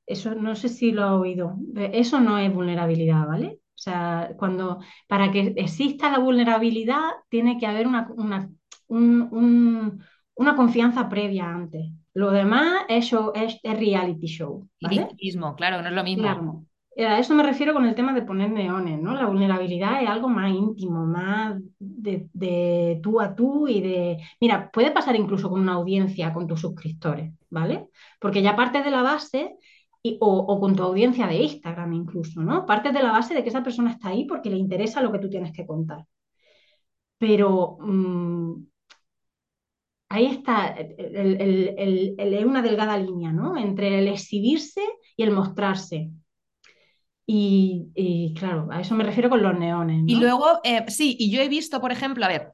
Eso 0.07 0.35
no 0.35 0.57
sé 0.57 0.69
si 0.69 0.93
lo 0.93 1.05
ha 1.05 1.17
oído. 1.17 1.57
Eso 1.77 2.21
no 2.21 2.39
es 2.39 2.53
vulnerabilidad, 2.55 3.27
¿vale? 3.27 3.61
O 3.77 3.79
sea, 3.83 4.33
cuando 4.39 4.81
para 5.09 5.31
que 5.33 5.55
exista 5.57 6.11
la 6.11 6.19
vulnerabilidad 6.19 7.01
tiene 7.31 7.59
que 7.59 7.67
haber 7.67 7.87
una, 7.87 8.09
una, 8.17 8.51
un, 8.89 9.29
un, 9.33 10.05
una 10.37 10.57
confianza 10.57 11.09
previa 11.09 11.47
antes. 11.49 11.93
Lo 12.15 12.31
demás 12.31 12.85
es, 12.89 13.07
show, 13.07 13.33
es, 13.35 13.59
es 13.63 13.79
reality 13.79 14.27
show. 14.27 14.69
¿vale? 14.81 15.09
mismo, 15.21 15.55
claro, 15.57 15.81
no 15.83 15.89
es 15.89 15.95
lo 15.95 16.05
mismo. 16.05 16.23
Claro. 16.23 16.65
A 16.99 17.19
eso 17.19 17.35
me 17.35 17.43
refiero 17.43 17.73
con 17.73 17.87
el 17.87 17.95
tema 17.95 18.13
de 18.13 18.21
poner 18.21 18.51
neones, 18.51 19.01
¿no? 19.01 19.15
La 19.15 19.25
vulnerabilidad 19.25 20.03
es 20.03 20.11
algo 20.11 20.29
más 20.29 20.53
íntimo, 20.53 21.07
más 21.07 21.59
de, 21.79 22.29
de, 22.35 23.01
tú 23.03 23.19
a 23.19 23.35
tú 23.35 23.67
y 23.67 23.81
de... 23.81 24.19
Mira, 24.41 24.71
puede 24.71 24.91
pasar 24.91 25.17
incluso 25.17 25.49
con 25.49 25.63
una 25.63 25.73
audiencia, 25.73 26.35
con 26.35 26.47
tus 26.47 26.61
suscriptores, 26.61 27.33
¿vale? 27.49 27.89
Porque 28.21 28.43
ya 28.43 28.55
parte 28.57 28.83
de 28.83 28.91
la 28.91 29.01
base, 29.03 29.57
y, 30.03 30.19
o, 30.21 30.37
o, 30.37 30.61
con 30.61 30.77
tu 30.77 30.83
audiencia 30.83 31.27
de 31.27 31.37
Instagram 31.37 31.93
incluso, 31.95 32.43
¿no? 32.43 32.67
Parte 32.67 32.93
de 32.93 33.03
la 33.03 33.13
base 33.13 33.35
de 33.35 33.43
que 33.43 33.49
esa 33.49 33.63
persona 33.63 33.93
está 33.93 34.09
ahí 34.09 34.27
porque 34.27 34.51
le 34.51 34.57
interesa 34.57 35.01
lo 35.01 35.13
que 35.13 35.19
tú 35.19 35.31
tienes 35.31 35.53
que 35.53 35.67
contar. 35.67 36.05
Pero 37.19 37.79
mmm, 37.81 38.55
ahí 40.13 40.27
está 40.27 40.69
el, 40.69 42.45
una 42.47 42.63
delgada 42.63 42.99
línea, 42.99 43.33
¿no? 43.33 43.57
Entre 43.57 43.99
el 43.99 44.09
exhibirse 44.09 44.83
y 45.17 45.23
el 45.23 45.31
mostrarse. 45.31 46.11
Y, 47.25 48.35
claro, 48.39 48.69
a 48.71 48.81
eso 48.81 48.95
me 48.95 49.05
refiero 49.05 49.31
con 49.31 49.43
los 49.43 49.59
neones. 49.59 50.05
Y 50.07 50.17
luego, 50.17 50.61
eh, 50.65 50.85
sí, 50.89 51.17
y 51.19 51.31
yo 51.31 51.41
he 51.41 51.49
visto, 51.49 51.81
por 51.81 51.91
ejemplo, 51.91 52.27
a 52.27 52.29
ver, 52.29 52.53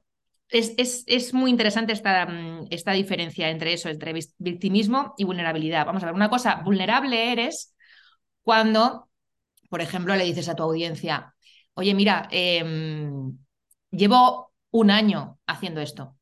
es, 0.50 1.34
muy 1.34 1.50
interesante 1.50 1.92
esta, 1.92 2.28
esta, 2.70 2.92
diferencia 2.92 3.50
entre 3.50 3.72
eso, 3.72 3.88
entre 3.88 4.14
victimismo 4.38 5.14
y 5.18 5.24
vulnerabilidad. 5.24 5.84
Vamos 5.84 6.02
a 6.04 6.06
ver, 6.06 6.14
una 6.14 6.30
cosa, 6.30 6.62
vulnerable 6.64 7.32
eres 7.32 7.74
cuando, 8.42 9.10
por 9.68 9.80
ejemplo, 9.80 10.14
le 10.14 10.24
dices 10.24 10.48
a 10.48 10.54
tu 10.54 10.62
audiencia, 10.62 11.34
oye, 11.74 11.92
mira, 11.94 12.28
em, 12.30 13.36
llevo 13.90 14.52
un 14.70 14.90
año 14.90 15.38
haciendo 15.46 15.80
esto. 15.80 16.17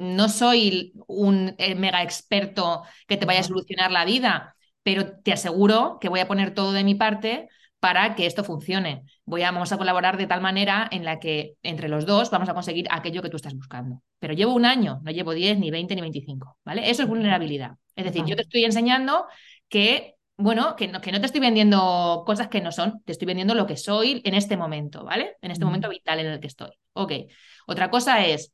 No 0.00 0.30
soy 0.30 0.94
un 1.06 1.54
eh, 1.58 1.74
mega 1.74 2.02
experto 2.02 2.84
que 3.06 3.18
te 3.18 3.26
vaya 3.26 3.40
a 3.40 3.42
solucionar 3.42 3.92
la 3.92 4.06
vida, 4.06 4.56
pero 4.82 5.18
te 5.18 5.32
aseguro 5.32 5.98
que 6.00 6.08
voy 6.08 6.20
a 6.20 6.26
poner 6.26 6.54
todo 6.54 6.72
de 6.72 6.84
mi 6.84 6.94
parte 6.94 7.48
para 7.80 8.14
que 8.14 8.24
esto 8.24 8.42
funcione. 8.42 9.04
Voy 9.26 9.42
a, 9.42 9.50
vamos 9.50 9.72
a 9.72 9.76
colaborar 9.76 10.16
de 10.16 10.26
tal 10.26 10.40
manera 10.40 10.88
en 10.90 11.04
la 11.04 11.18
que 11.18 11.54
entre 11.62 11.88
los 11.88 12.06
dos 12.06 12.30
vamos 12.30 12.48
a 12.48 12.54
conseguir 12.54 12.86
aquello 12.90 13.20
que 13.20 13.28
tú 13.28 13.36
estás 13.36 13.54
buscando. 13.54 14.02
Pero 14.18 14.32
llevo 14.32 14.54
un 14.54 14.64
año, 14.64 15.00
no 15.02 15.10
llevo 15.10 15.34
10, 15.34 15.58
ni 15.58 15.70
20, 15.70 15.94
ni 15.94 16.00
25, 16.00 16.56
¿vale? 16.64 16.88
Eso 16.88 17.02
es 17.02 17.08
vulnerabilidad. 17.08 17.72
Es 17.94 18.04
decir, 18.06 18.24
yo 18.24 18.36
te 18.36 18.42
estoy 18.42 18.64
enseñando 18.64 19.26
que, 19.68 20.14
bueno, 20.38 20.76
que 20.76 20.88
no, 20.88 21.02
que 21.02 21.12
no 21.12 21.20
te 21.20 21.26
estoy 21.26 21.42
vendiendo 21.42 22.22
cosas 22.24 22.48
que 22.48 22.62
no 22.62 22.72
son, 22.72 23.02
te 23.04 23.12
estoy 23.12 23.26
vendiendo 23.26 23.54
lo 23.54 23.66
que 23.66 23.76
soy 23.76 24.22
en 24.24 24.32
este 24.32 24.56
momento, 24.56 25.04
¿vale? 25.04 25.36
En 25.42 25.50
este 25.50 25.66
momento 25.66 25.90
vital 25.90 26.20
en 26.20 26.26
el 26.26 26.40
que 26.40 26.46
estoy. 26.46 26.70
Ok. 26.94 27.12
Otra 27.66 27.90
cosa 27.90 28.24
es, 28.26 28.52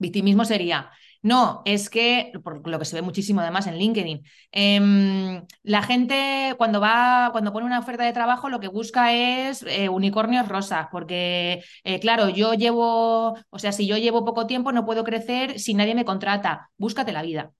victimismo 0.00 0.44
sería, 0.44 0.90
no, 1.22 1.62
es 1.66 1.90
que, 1.90 2.32
por 2.42 2.66
lo 2.66 2.78
que 2.78 2.84
se 2.86 2.96
ve 2.96 3.02
muchísimo 3.02 3.40
además 3.42 3.66
en 3.66 3.76
LinkedIn, 3.76 4.22
em, 4.52 5.46
la 5.62 5.82
gente 5.82 6.54
cuando 6.56 6.80
va, 6.80 7.28
cuando 7.32 7.52
pone 7.52 7.66
una 7.66 7.78
oferta 7.78 8.04
de 8.04 8.12
trabajo, 8.12 8.48
lo 8.48 8.58
que 8.60 8.68
busca 8.68 9.12
es 9.12 9.62
eh, 9.64 9.88
unicornios 9.90 10.48
rosas, 10.48 10.88
porque, 10.90 11.62
eh, 11.84 12.00
claro, 12.00 12.30
yo 12.30 12.54
llevo, 12.54 13.36
o 13.50 13.58
sea, 13.58 13.72
si 13.72 13.86
yo 13.86 13.98
llevo 13.98 14.24
poco 14.24 14.46
tiempo, 14.46 14.72
no 14.72 14.86
puedo 14.86 15.04
crecer 15.04 15.58
si 15.58 15.74
nadie 15.74 15.94
me 15.94 16.04
contrata. 16.06 16.70
Búscate 16.78 17.12
la 17.12 17.22
vida. 17.22 17.52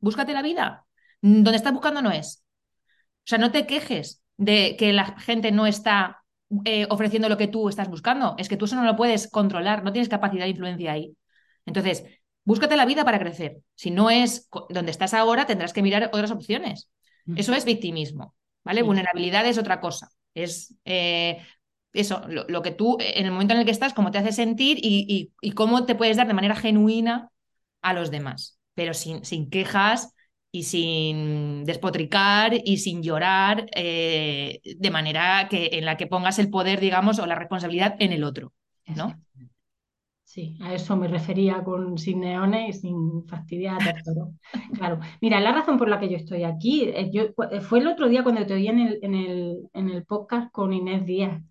Búscate 0.00 0.32
la 0.32 0.42
vida. 0.42 0.86
Donde 1.20 1.56
estás 1.56 1.72
buscando 1.72 2.02
no 2.02 2.10
es. 2.10 2.44
O 3.24 3.26
sea, 3.26 3.38
no 3.38 3.52
te 3.52 3.66
quejes 3.66 4.22
de 4.36 4.76
que 4.78 4.92
la 4.92 5.18
gente 5.20 5.52
no 5.52 5.66
está 5.66 6.22
eh, 6.64 6.86
ofreciendo 6.90 7.28
lo 7.28 7.38
que 7.38 7.48
tú 7.48 7.68
estás 7.68 7.88
buscando. 7.88 8.34
Es 8.38 8.48
que 8.48 8.56
tú 8.56 8.66
eso 8.66 8.76
no 8.76 8.84
lo 8.84 8.96
puedes 8.96 9.28
controlar, 9.30 9.84
no 9.84 9.92
tienes 9.92 10.08
capacidad 10.08 10.44
de 10.44 10.50
influencia 10.50 10.92
ahí. 10.92 11.16
Entonces, 11.66 12.04
Búscate 12.44 12.76
la 12.76 12.86
vida 12.86 13.04
para 13.04 13.18
crecer. 13.18 13.58
Si 13.74 13.90
no 13.90 14.10
es 14.10 14.48
donde 14.68 14.90
estás 14.90 15.14
ahora, 15.14 15.46
tendrás 15.46 15.72
que 15.72 15.82
mirar 15.82 16.10
otras 16.12 16.30
opciones. 16.30 16.90
Eso 17.36 17.54
es 17.54 17.64
victimismo, 17.64 18.34
¿vale? 18.64 18.82
Vulnerabilidad 18.82 19.46
es 19.46 19.58
otra 19.58 19.80
cosa. 19.80 20.08
Es 20.34 20.74
eh, 20.84 21.38
eso, 21.92 22.26
lo, 22.26 22.62
que 22.62 22.72
tú, 22.72 22.96
en 22.98 23.26
el 23.26 23.30
momento 23.30 23.54
en 23.54 23.60
el 23.60 23.64
que 23.64 23.70
estás, 23.70 23.94
cómo 23.94 24.10
te 24.10 24.18
hace 24.18 24.32
sentir 24.32 24.78
y, 24.82 25.32
cómo 25.54 25.86
te 25.86 25.94
puedes 25.94 26.16
dar 26.16 26.26
de 26.26 26.34
manera 26.34 26.56
genuina 26.56 27.30
a 27.80 27.92
los 27.92 28.10
demás, 28.10 28.58
pero 28.74 28.92
sin, 28.92 29.24
sin 29.24 29.50
quejas 29.50 30.12
y 30.50 30.64
sin 30.64 31.64
despotricar 31.64 32.54
y 32.64 32.78
sin 32.78 33.04
llorar 33.04 33.66
eh, 33.72 34.60
de 34.64 34.90
manera 34.90 35.46
que, 35.48 35.70
en 35.74 35.84
la 35.84 35.96
que 35.96 36.08
pongas 36.08 36.40
el 36.40 36.50
poder, 36.50 36.80
digamos, 36.80 37.20
o 37.20 37.26
la 37.26 37.36
responsabilidad 37.36 37.94
en 38.00 38.12
el 38.12 38.24
otro, 38.24 38.52
¿no? 38.86 39.14
Sí, 39.36 39.48
a 40.60 40.74
eso 40.74 40.96
me 40.96 41.08
refería 41.08 41.62
con 41.62 41.98
sin 41.98 42.20
neones 42.20 42.76
y 42.76 42.80
sin 42.80 43.26
fastidiar 43.26 43.82
a. 43.82 43.94
Claro, 44.74 45.00
mira, 45.20 45.40
la 45.40 45.52
razón 45.52 45.78
por 45.78 45.88
la 45.88 46.00
que 46.00 46.08
yo 46.08 46.16
estoy 46.16 46.44
aquí, 46.44 46.84
eh, 46.84 47.10
yo, 47.12 47.24
eh, 47.50 47.60
fue 47.60 47.80
el 47.80 47.86
otro 47.86 48.08
día 48.08 48.22
cuando 48.22 48.46
te 48.46 48.54
oí 48.54 48.66
en 48.66 48.78
el, 48.78 48.98
en 49.02 49.14
el, 49.14 49.68
en 49.74 49.90
el 49.90 50.04
podcast 50.04 50.50
con 50.50 50.72
Inés 50.72 51.04
Díaz. 51.04 51.42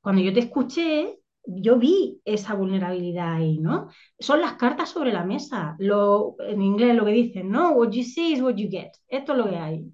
Cuando 0.00 0.22
yo 0.22 0.32
te 0.32 0.40
escuché, 0.40 1.18
yo 1.44 1.78
vi 1.78 2.20
esa 2.24 2.54
vulnerabilidad 2.54 3.34
ahí, 3.34 3.58
¿no? 3.58 3.88
Son 4.18 4.40
las 4.40 4.54
cartas 4.54 4.90
sobre 4.90 5.12
la 5.12 5.24
mesa. 5.24 5.74
Lo, 5.78 6.36
en 6.38 6.62
inglés 6.62 6.94
lo 6.94 7.04
que 7.04 7.12
dicen, 7.12 7.50
¿no? 7.50 7.72
What 7.72 7.90
you 7.90 8.04
see 8.04 8.32
is 8.34 8.42
what 8.42 8.54
you 8.54 8.68
get. 8.70 8.92
Esto 9.08 9.32
es 9.32 9.38
lo 9.38 9.50
que 9.50 9.56
hay. 9.56 9.92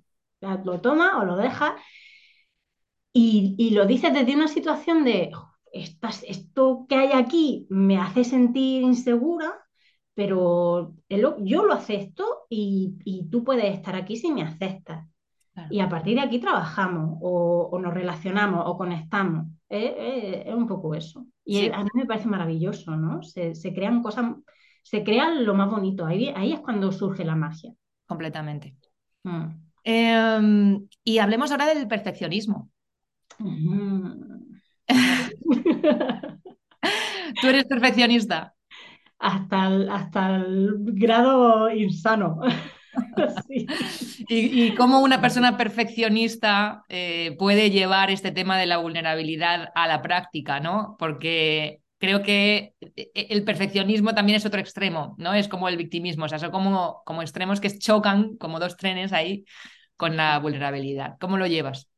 Lo 0.65 0.81
toma 0.81 1.19
o 1.19 1.25
lo 1.25 1.37
deja. 1.37 1.77
Y, 3.13 3.55
y 3.59 3.71
lo 3.71 3.87
dices 3.87 4.13
desde 4.13 4.35
una 4.35 4.47
situación 4.47 5.03
de, 5.05 5.31
esto 5.77 6.87
que 6.89 6.95
hay 6.95 7.13
aquí 7.13 7.67
me 7.71 7.99
hace 7.99 8.25
sentir 8.25 8.83
insegura, 8.83 9.55
pero 10.15 10.95
yo 11.09 11.65
lo 11.65 11.73
acepto 11.75 12.47
y, 12.49 13.29
tú 13.31 13.45
puedes 13.45 13.75
estar 13.75 13.95
aquí 13.95 14.17
si 14.17 14.33
me 14.33 14.43
aceptas. 14.43 15.07
Y 15.71 15.81
a 15.81 15.89
partir 15.89 16.17
de 16.17 16.21
aquí 16.21 16.39
trabajamos 16.39 17.19
o, 17.23 17.79
nos 17.81 17.95
relacionamos 17.95 18.65
o 18.67 18.77
conectamos. 18.77 19.47
Es, 19.69 20.55
un 20.55 20.67
poco 20.67 20.95
eso. 20.95 21.27
Y 21.45 21.71
a 21.71 21.83
mí 21.83 21.91
me 21.95 22.07
parece 22.07 22.29
maravilloso, 22.29 22.97
¿no? 22.97 23.23
Se, 23.23 23.53
crean 23.75 24.03
cosas, 24.03 24.35
se 24.83 25.03
crea 25.03 25.31
lo 25.31 25.55
más 25.55 25.71
bonito. 25.71 26.05
Ahí, 26.05 26.33
ahí 26.35 26.53
es 26.53 26.61
cuando 26.61 26.93
surge 26.93 27.25
la 27.25 27.37
magia. 27.37 27.73
Completamente. 28.07 28.77
Mm. 29.23 29.67
Em, 29.85 30.89
y 31.05 31.19
hablemos 31.19 31.51
ahora 31.51 31.67
del 31.67 31.87
perfeccionismo. 31.87 32.71
Tú 37.41 37.49
eres 37.49 37.65
perfeccionista. 37.65 38.55
Hasta 39.19 39.67
el, 39.69 39.89
hasta 39.91 40.37
el 40.37 40.75
grado 40.79 41.71
insano. 41.71 42.41
¿Y, 44.29 44.75
cómo 44.75 45.01
una 45.01 45.21
persona 45.21 45.57
perfeccionista 45.57 46.85
eh, 46.89 47.35
puede 47.39 47.71
llevar 47.71 48.11
este 48.11 48.31
tema 48.31 48.59
de 48.59 48.67
la 48.67 48.79
vulnerabilidad 48.79 49.71
a 49.75 49.87
la 49.87 50.03
práctica, 50.03 50.61
¿no? 50.61 50.97
Porque 50.99 51.81
creo 51.99 52.23
que 52.23 52.75
eh, 52.81 53.11
el 53.15 53.45
perfeccionismo 53.45 54.15
también 54.15 54.37
es 54.37 54.47
otro 54.47 54.61
extremo, 54.61 55.15
¿no? 55.19 55.35
Es 55.35 55.49
como 55.49 55.69
el 55.69 55.77
victimismo, 55.77 56.25
o 56.25 56.29
sea, 56.29 56.39
son 56.39 56.51
como, 56.51 57.03
como 57.05 57.23
extremos 57.23 57.61
que 57.61 57.79
chocan 57.79 58.37
como 58.37 58.61
dos 58.61 58.77
trenes 58.77 59.13
ahí 59.13 59.45
con 59.97 60.17
la 60.17 60.39
vulnerabilidad. 60.39 61.17
¿Cómo 61.21 61.37
lo 61.39 61.47
llevas? 61.47 61.89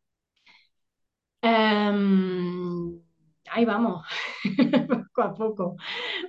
Em, 1.42 3.00
ahí 3.50 3.64
vamos, 3.64 4.06
poco 4.88 5.22
a 5.22 5.34
poco, 5.34 5.76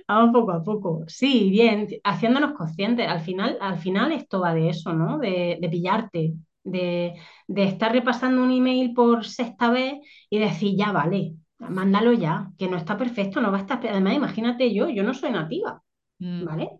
vamos 0.06 0.32
poco 0.32 0.52
a 0.52 0.62
poco. 0.62 1.04
Sí, 1.06 1.50
bien, 1.50 1.88
haciéndonos 2.04 2.52
conscientes. 2.52 3.08
Al 3.08 3.20
final, 3.20 3.58
al 3.60 3.78
final 3.78 4.12
esto 4.12 4.40
va 4.40 4.54
de 4.54 4.70
eso, 4.70 4.92
¿no? 4.92 5.18
De, 5.18 5.58
pillarte, 5.70 6.34
de, 6.64 7.14
estar 7.48 7.92
repasando 7.92 8.42
un 8.42 8.50
email 8.50 8.92
por 8.94 9.24
sexta 9.24 9.70
vez 9.70 9.94
y 10.28 10.38
decir, 10.38 10.76
ya 10.76 10.92
vale, 10.92 11.34
mándalo 11.58 12.12
ya, 12.12 12.50
que 12.58 12.68
no 12.68 12.76
está 12.76 12.96
perfecto, 12.96 13.40
no 13.40 13.50
va 13.50 13.58
a 13.58 13.60
estar. 13.62 13.80
Además, 13.86 14.14
imagínate 14.14 14.72
yo, 14.74 14.88
yo 14.88 15.02
no 15.02 15.14
soy 15.14 15.30
nativa, 15.30 15.82
mm. 16.18 16.44
¿vale? 16.44 16.70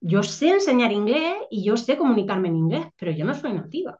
Yo 0.00 0.22
sé 0.22 0.50
enseñar 0.50 0.92
inglés 0.92 1.34
y 1.50 1.64
yo 1.64 1.76
sé 1.76 1.96
comunicarme 1.96 2.48
en 2.48 2.56
inglés, 2.56 2.86
pero 2.96 3.12
yo 3.12 3.24
no 3.24 3.34
soy 3.34 3.54
nativa. 3.54 3.98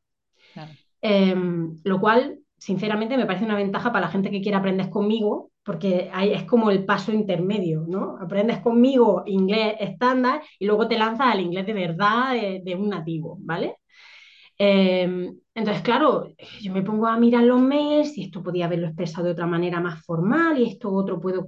Em, 1.00 1.80
lo 1.84 2.00
cual 2.00 2.38
sinceramente 2.56 3.16
me 3.16 3.26
parece 3.26 3.44
una 3.44 3.56
ventaja 3.56 3.92
para 3.92 4.06
la 4.06 4.12
gente 4.12 4.30
que 4.30 4.40
quiere 4.40 4.56
aprender 4.56 4.88
conmigo, 4.88 5.50
porque 5.64 6.10
es 6.32 6.44
como 6.44 6.70
el 6.70 6.84
paso 6.84 7.12
intermedio, 7.12 7.84
¿no? 7.88 8.18
Aprendes 8.20 8.60
conmigo 8.60 9.22
inglés 9.26 9.76
estándar 9.80 10.42
y 10.58 10.66
luego 10.66 10.86
te 10.86 10.98
lanzas 10.98 11.32
al 11.32 11.40
inglés 11.40 11.66
de 11.66 11.72
verdad 11.72 12.32
de, 12.62 12.74
un 12.74 12.90
nativo, 12.90 13.38
¿vale? 13.40 13.78
Em, 14.58 15.36
entonces, 15.54 15.82
claro, 15.82 16.28
yo 16.60 16.72
me 16.72 16.82
pongo 16.82 17.06
a 17.06 17.18
mirar 17.18 17.44
los 17.44 17.60
mails 17.60 18.16
y 18.18 18.24
esto 18.24 18.42
podía 18.42 18.66
haberlo 18.66 18.86
expresado 18.88 19.26
de 19.26 19.32
otra 19.32 19.46
manera 19.46 19.80
más 19.80 20.04
formal 20.04 20.58
y 20.58 20.68
esto 20.70 20.92
otro 20.92 21.20
puedo. 21.20 21.46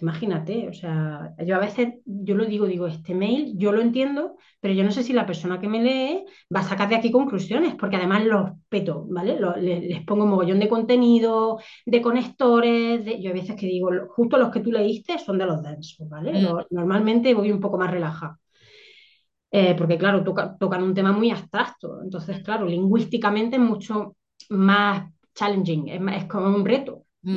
Imagínate, 0.00 0.68
o 0.68 0.72
sea, 0.72 1.34
yo 1.44 1.56
a 1.56 1.58
veces, 1.58 1.94
yo 2.04 2.36
lo 2.36 2.44
digo, 2.44 2.66
digo, 2.66 2.86
este 2.86 3.14
mail 3.14 3.54
yo 3.56 3.72
lo 3.72 3.80
entiendo, 3.80 4.36
pero 4.60 4.72
yo 4.74 4.84
no 4.84 4.92
sé 4.92 5.02
si 5.02 5.12
la 5.12 5.26
persona 5.26 5.60
que 5.60 5.68
me 5.68 5.82
lee 5.82 6.24
va 6.54 6.60
a 6.60 6.68
sacar 6.68 6.88
de 6.88 6.96
aquí 6.96 7.10
conclusiones, 7.10 7.74
porque 7.74 7.96
además 7.96 8.24
los 8.24 8.50
peto, 8.68 9.06
¿vale? 9.08 9.38
les, 9.60 10.04
pongo 10.04 10.24
un 10.24 10.30
mogollón 10.30 10.60
de 10.60 10.68
contenido, 10.68 11.58
de 11.84 12.00
conectores, 12.00 13.04
de, 13.04 13.20
yo 13.20 13.30
a 13.30 13.34
veces 13.34 13.56
que 13.56 13.66
digo, 13.66 13.90
justo 14.08 14.38
los 14.38 14.50
que 14.50 14.60
tú 14.60 14.70
leíste 14.70 15.18
son 15.18 15.38
de 15.38 15.46
los 15.46 15.62
densos, 15.62 16.08
¿vale? 16.08 16.32
Mm. 16.32 16.66
normalmente 16.70 17.34
voy 17.34 17.50
un 17.50 17.60
poco 17.60 17.78
más 17.78 17.90
relajada. 17.90 18.38
Eh, 19.50 19.74
porque 19.76 19.96
claro, 19.96 20.22
tocan 20.22 20.82
un 20.82 20.94
tema 20.94 21.10
muy 21.10 21.30
abstracto, 21.30 22.02
entonces 22.02 22.42
claro, 22.42 22.66
lingüísticamente 22.66 23.56
es 23.56 23.62
mucho 23.62 24.14
más 24.50 25.10
challenging, 25.34 25.88
es, 25.88 26.00
es 26.16 26.24
como 26.26 26.54
un 26.54 26.64
reto, 26.64 27.04
mm. 27.22 27.36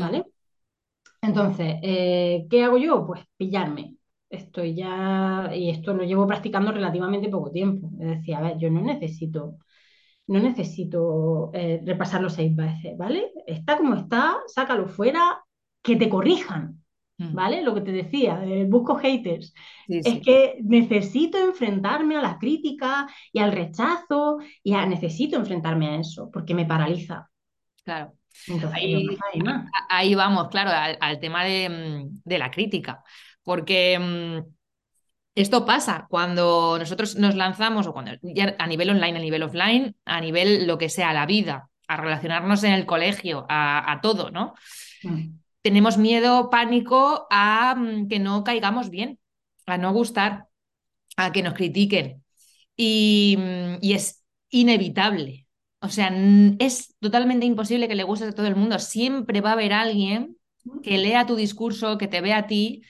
Entonces, 1.21 1.75
eh, 1.83 2.47
¿qué 2.49 2.63
hago 2.63 2.77
yo? 2.77 3.05
Pues 3.05 3.21
pillarme. 3.37 3.95
Estoy 4.29 4.75
ya, 4.75 5.51
y 5.53 5.69
esto 5.69 5.93
lo 5.93 6.03
llevo 6.03 6.25
practicando 6.25 6.71
relativamente 6.71 7.29
poco 7.29 7.51
tiempo. 7.51 7.89
Es 7.99 8.07
decir, 8.07 8.35
a 8.35 8.41
ver, 8.41 8.57
yo 8.57 8.69
no 8.69 8.81
necesito, 8.81 9.57
no 10.27 10.39
necesito 10.39 11.51
eh, 11.53 11.81
repasarlo 11.85 12.29
seis 12.29 12.55
veces, 12.55 12.97
¿vale? 12.97 13.31
Está 13.45 13.77
como 13.77 13.95
está, 13.95 14.37
sácalo 14.47 14.87
fuera, 14.87 15.43
que 15.81 15.95
te 15.95 16.09
corrijan. 16.09 16.81
mm. 17.17 17.33
¿vale? 17.35 17.61
Lo 17.61 17.73
que 17.75 17.81
te 17.81 17.91
decía, 17.91 18.41
busco 18.67 18.95
haters. 18.95 19.53
es 19.87 20.21
que 20.21 20.59
necesito 20.63 21.37
enfrentarme 21.37 22.15
a 22.15 22.21
las 22.21 22.37
críticas 22.37 23.11
y 23.33 23.39
al 23.39 23.51
rechazo, 23.51 24.37
y 24.63 24.71
necesito 24.71 25.35
enfrentarme 25.35 25.87
a 25.89 25.95
eso, 25.97 26.29
porque 26.31 26.55
me 26.55 26.65
paraliza. 26.65 27.29
Claro. 27.83 28.13
Ahí, 29.89 30.15
vamos, 30.15 30.49
claro, 30.49 30.71
al, 30.99 31.19
tema 31.19 31.43
de, 31.43 32.07
de, 32.23 32.37
la 32.39 32.51
crítica, 32.51 33.03
porque 33.43 33.99
mm, 33.99 34.39
esto 35.35 35.65
pasa 35.65 36.07
cuando 36.09 36.77
nosotros 36.77 37.15
nos 37.15 37.35
lanzamos, 37.35 37.87
o 37.87 37.93
cuando 37.93 38.11
ya 38.21 38.55
a 38.59 38.67
nivel 38.67 38.89
online, 38.89 39.17
a 39.17 39.21
nivel 39.21 39.43
offline, 39.43 39.95
a 40.05 40.19
nivel 40.19 40.67
lo 40.67 40.77
que 40.77 40.89
sea, 40.89 41.13
la 41.13 41.25
vida, 41.25 41.69
a 41.87 41.97
relacionarnos 41.97 42.63
en 42.63 42.73
el 42.73 42.85
colegio, 42.85 43.45
a, 43.49 43.99
todo, 44.01 44.31
¿no? 44.31 44.53
Mm. 45.03 45.39
Tenemos 45.61 45.97
miedo, 45.97 46.49
pánico 46.49 47.27
a 47.29 47.75
mm, 47.75 48.07
que 48.07 48.19
no 48.19 48.43
caigamos 48.43 48.89
bien, 48.89 49.19
a 49.65 49.77
no 49.77 49.93
gustar, 49.93 50.47
a 51.17 51.31
que 51.31 51.43
nos 51.43 51.53
critiquen. 51.53 52.23
Y, 52.75 53.35
mm, 53.37 53.77
y 53.81 53.93
es 53.93 54.23
inevitable. 54.49 55.47
O 55.81 55.89
sea, 55.89 56.13
es 56.59 56.95
totalmente 56.99 57.45
imposible 57.45 57.87
que 57.87 57.95
le 57.95 58.03
gustes 58.03 58.29
a 58.29 58.33
todo 58.33 58.47
el 58.47 58.55
mundo. 58.55 58.77
Siempre 58.79 59.41
va 59.41 59.49
a 59.49 59.53
haber 59.53 59.73
alguien 59.73 60.37
que 60.83 60.97
lea 60.97 61.25
tu 61.25 61.35
discurso, 61.35 61.97
que 61.97 62.07
te 62.07 62.21
vea 62.21 62.37
a 62.37 62.47
ti 62.47 62.83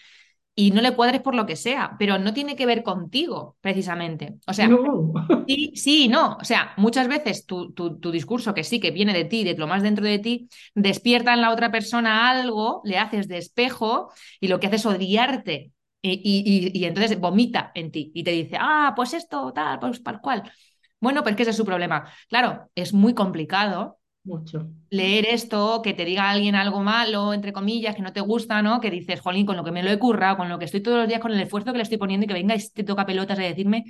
y 0.54 0.72
no 0.72 0.82
le 0.82 0.94
cuadres 0.94 1.22
por 1.22 1.34
lo 1.34 1.46
que 1.46 1.56
sea, 1.56 1.96
pero 1.98 2.20
no 2.20 2.34
tiene 2.34 2.56
que 2.56 2.66
ver 2.66 2.84
contigo, 2.84 3.56
precisamente. 3.62 4.36
O 4.46 4.54
sea, 4.54 4.70
sí, 5.48 5.72
sí, 5.76 6.08
no. 6.10 6.38
O 6.42 6.44
sea, 6.44 6.74
muchas 6.76 7.08
veces 7.08 7.46
tu, 7.46 7.72
tu, 7.72 8.12
discurso, 8.12 8.54
que 8.54 8.66
sí, 8.66 8.80
que 8.82 8.92
viene 8.92 9.14
de 9.14 9.24
ti, 9.24 9.44
de 9.46 9.56
lo 9.56 9.68
más 9.68 9.82
dentro 9.82 10.06
de 10.06 10.20
ti, 10.20 10.50
despierta 10.76 11.34
en 11.34 11.42
la 11.42 11.52
otra 11.52 11.72
persona 11.72 12.30
algo, 12.30 12.82
le 12.84 12.98
haces 12.98 13.28
de 13.30 13.38
espejo 13.38 14.12
y 14.42 14.50
lo 14.50 14.60
que 14.60 14.68
hace 14.68 14.76
es 14.76 14.86
odiarte. 14.86 15.72
Y, 16.04 16.14
y, 16.24 16.78
y, 16.80 16.86
entonces 16.86 17.20
vomita 17.20 17.72
en 17.76 17.92
ti 17.92 18.12
y 18.16 18.24
te 18.24 18.32
dice, 18.32 18.58
ah, 18.60 18.94
pues 18.96 19.14
esto, 19.14 19.54
tal, 19.54 19.80
pues 19.80 20.04
tal 20.04 20.20
cual. 20.20 20.52
Bueno, 21.02 21.24
pues 21.24 21.36
que 21.36 21.42
ese 21.42 21.52
es 21.52 21.58
su 21.58 21.66
problema. 21.66 22.10
Claro, 22.30 22.70
es 22.76 22.94
muy 22.94 23.14
complicado 23.14 24.00
mucho. 24.24 24.70
Leer 24.92 25.26
esto, 25.26 25.82
que 25.82 25.94
te 25.94 26.06
diga 26.06 26.30
alguien 26.30 26.54
algo 26.54 26.82
malo, 26.82 27.34
entre 27.34 27.52
comillas, 27.52 27.96
que 27.96 28.04
no 28.04 28.14
te 28.14 28.22
gusta, 28.22 28.62
¿no? 28.62 28.80
Que 28.80 28.92
dices, 28.92 29.20
jolín, 29.20 29.48
con 29.48 29.58
lo 29.58 29.64
que 29.64 29.72
me 29.72 29.82
lo 29.82 29.90
he 29.90 29.98
currado, 29.98 30.38
con 30.38 30.48
lo 30.48 30.60
que 30.60 30.66
estoy 30.66 30.82
todos 30.82 31.00
los 31.00 31.08
días, 31.08 31.20
con 31.20 31.32
el 31.32 31.42
esfuerzo 31.42 31.72
que 31.72 31.78
le 31.78 31.84
estoy 31.84 31.98
poniendo 31.98 32.26
y 32.26 32.28
que 32.28 32.36
venga 32.36 32.56
y 32.56 32.70
te 32.70 32.84
toca 32.84 33.06
pelotas 33.06 33.38
de 33.38 33.46
decirme, 33.46 33.86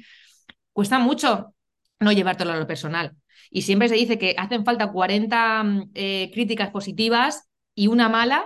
cuesta 0.71 0.99
mucho 0.99 1.53
no 1.99 2.11
llevártelo 2.11 2.53
a 2.53 2.57
lo 2.57 2.67
personal. 2.67 3.15
Y 3.49 3.61
siempre 3.61 3.89
se 3.89 3.95
dice 3.95 4.17
que 4.17 4.35
hacen 4.37 4.65
falta 4.65 4.91
40 4.91 5.63
mm, 5.63 5.91
eh, 5.93 6.31
críticas 6.33 6.69
positivas 6.71 7.49
y 7.75 7.87
una 7.87 8.09
mala 8.09 8.45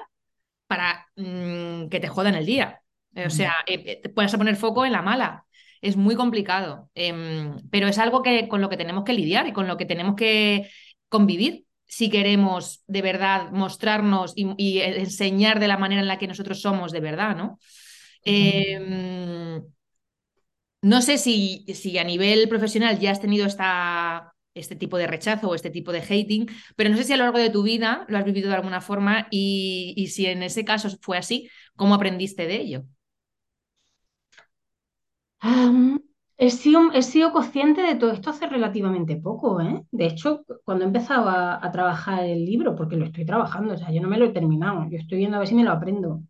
para 0.67 1.07
mm, 1.15 1.87
que 1.89 1.99
te 1.99 2.07
jodan 2.07 2.35
el 2.35 2.45
día. 2.45 2.81
O 3.25 3.29
sea, 3.29 3.53
eh, 3.65 4.01
eh, 4.03 4.09
puedes 4.09 4.35
poner 4.35 4.57
foco 4.57 4.85
en 4.85 4.91
la 4.91 5.01
mala. 5.01 5.44
Es 5.85 5.97
muy 5.97 6.15
complicado, 6.15 6.89
em, 6.95 7.57
pero 7.69 7.87
es 7.87 7.99
algo 7.99 8.23
que, 8.23 8.47
con 8.47 8.59
lo 8.59 8.69
que 8.69 8.77
tenemos 8.77 9.03
que 9.03 9.13
lidiar 9.13 9.47
y 9.47 9.53
con 9.53 9.67
lo 9.67 9.77
que 9.77 9.85
tenemos 9.85 10.15
que 10.15 10.67
convivir 11.09 11.65
si 11.85 12.09
queremos 12.09 12.83
de 12.87 13.03
verdad 13.03 13.51
mostrarnos 13.51 14.33
y, 14.35 14.79
enseñar 14.79 15.59
de 15.59 15.67
la 15.67 15.77
manera 15.77 16.01
en 16.01 16.07
la 16.07 16.17
que 16.17 16.27
nosotros 16.27 16.59
somos 16.59 16.91
de 16.91 17.01
verdad, 17.01 17.35
¿no? 17.35 17.59
Em, 18.23 19.61
no 20.81 21.01
sé 21.03 21.19
si, 21.19 21.65
si, 21.75 21.99
a 21.99 22.03
nivel 22.03 22.49
profesional 22.49 22.97
ya 22.97 23.11
has 23.11 23.21
tenido 23.21 23.45
esta, 23.45 24.33
este 24.55 24.75
tipo 24.75 24.97
de 24.97 25.05
rechazo 25.05 25.49
o 25.49 25.53
este 25.53 25.69
tipo 25.69 25.91
de 25.91 26.01
hating, 26.01 26.47
pero 26.75 26.89
no 26.89 26.97
sé 26.97 27.03
si 27.03 27.13
a 27.13 27.17
lo 27.17 27.25
largo 27.25 27.37
de 27.37 27.51
tu 27.51 27.61
vida 27.61 28.05
lo 28.09 28.17
has 28.17 28.25
vivido 28.25 28.49
de 28.49 28.55
alguna 28.55 28.81
forma 28.81 29.27
y 29.29 30.07
si 30.11 30.25
en 30.25 30.41
ese 30.41 30.65
caso 30.65 30.89
fue 30.99 31.19
así, 31.19 31.47
¿cómo 31.75 31.93
aprendiste 31.93 32.47
de 32.47 32.55
ello? 32.55 32.85
He 36.37 36.49
sido, 36.49 36.91
he 36.91 37.01
sido, 37.01 37.31
consciente 37.31 37.81
de 37.81 37.95
todo 37.95 38.11
esto 38.11 38.29
hace 38.29 38.47
relativamente 38.47 39.15
poco, 39.15 39.61
¿eh? 39.61 39.83
De 39.91 40.05
hecho, 40.05 40.43
cuando 40.65 40.83
he 40.83 40.87
empezado 40.87 41.29
a, 41.29 41.71
trabajar 41.71 42.25
el 42.25 42.45
libro, 42.45 42.75
porque 42.75 42.97
lo 42.97 43.05
estoy 43.05 43.25
trabajando, 43.25 43.73
o 43.73 43.77
sea, 43.77 43.91
yo 43.91 44.01
no 44.01 44.09
me 44.09 44.17
lo 44.17 44.25
he 44.25 44.29
terminado, 44.29 44.85
yo 44.89 44.97
estoy 44.97 45.19
viendo 45.19 45.37
a 45.37 45.39
ver 45.39 45.47
si 45.47 45.55
me 45.55 45.63
lo 45.63 45.71
aprendo. 45.71 46.21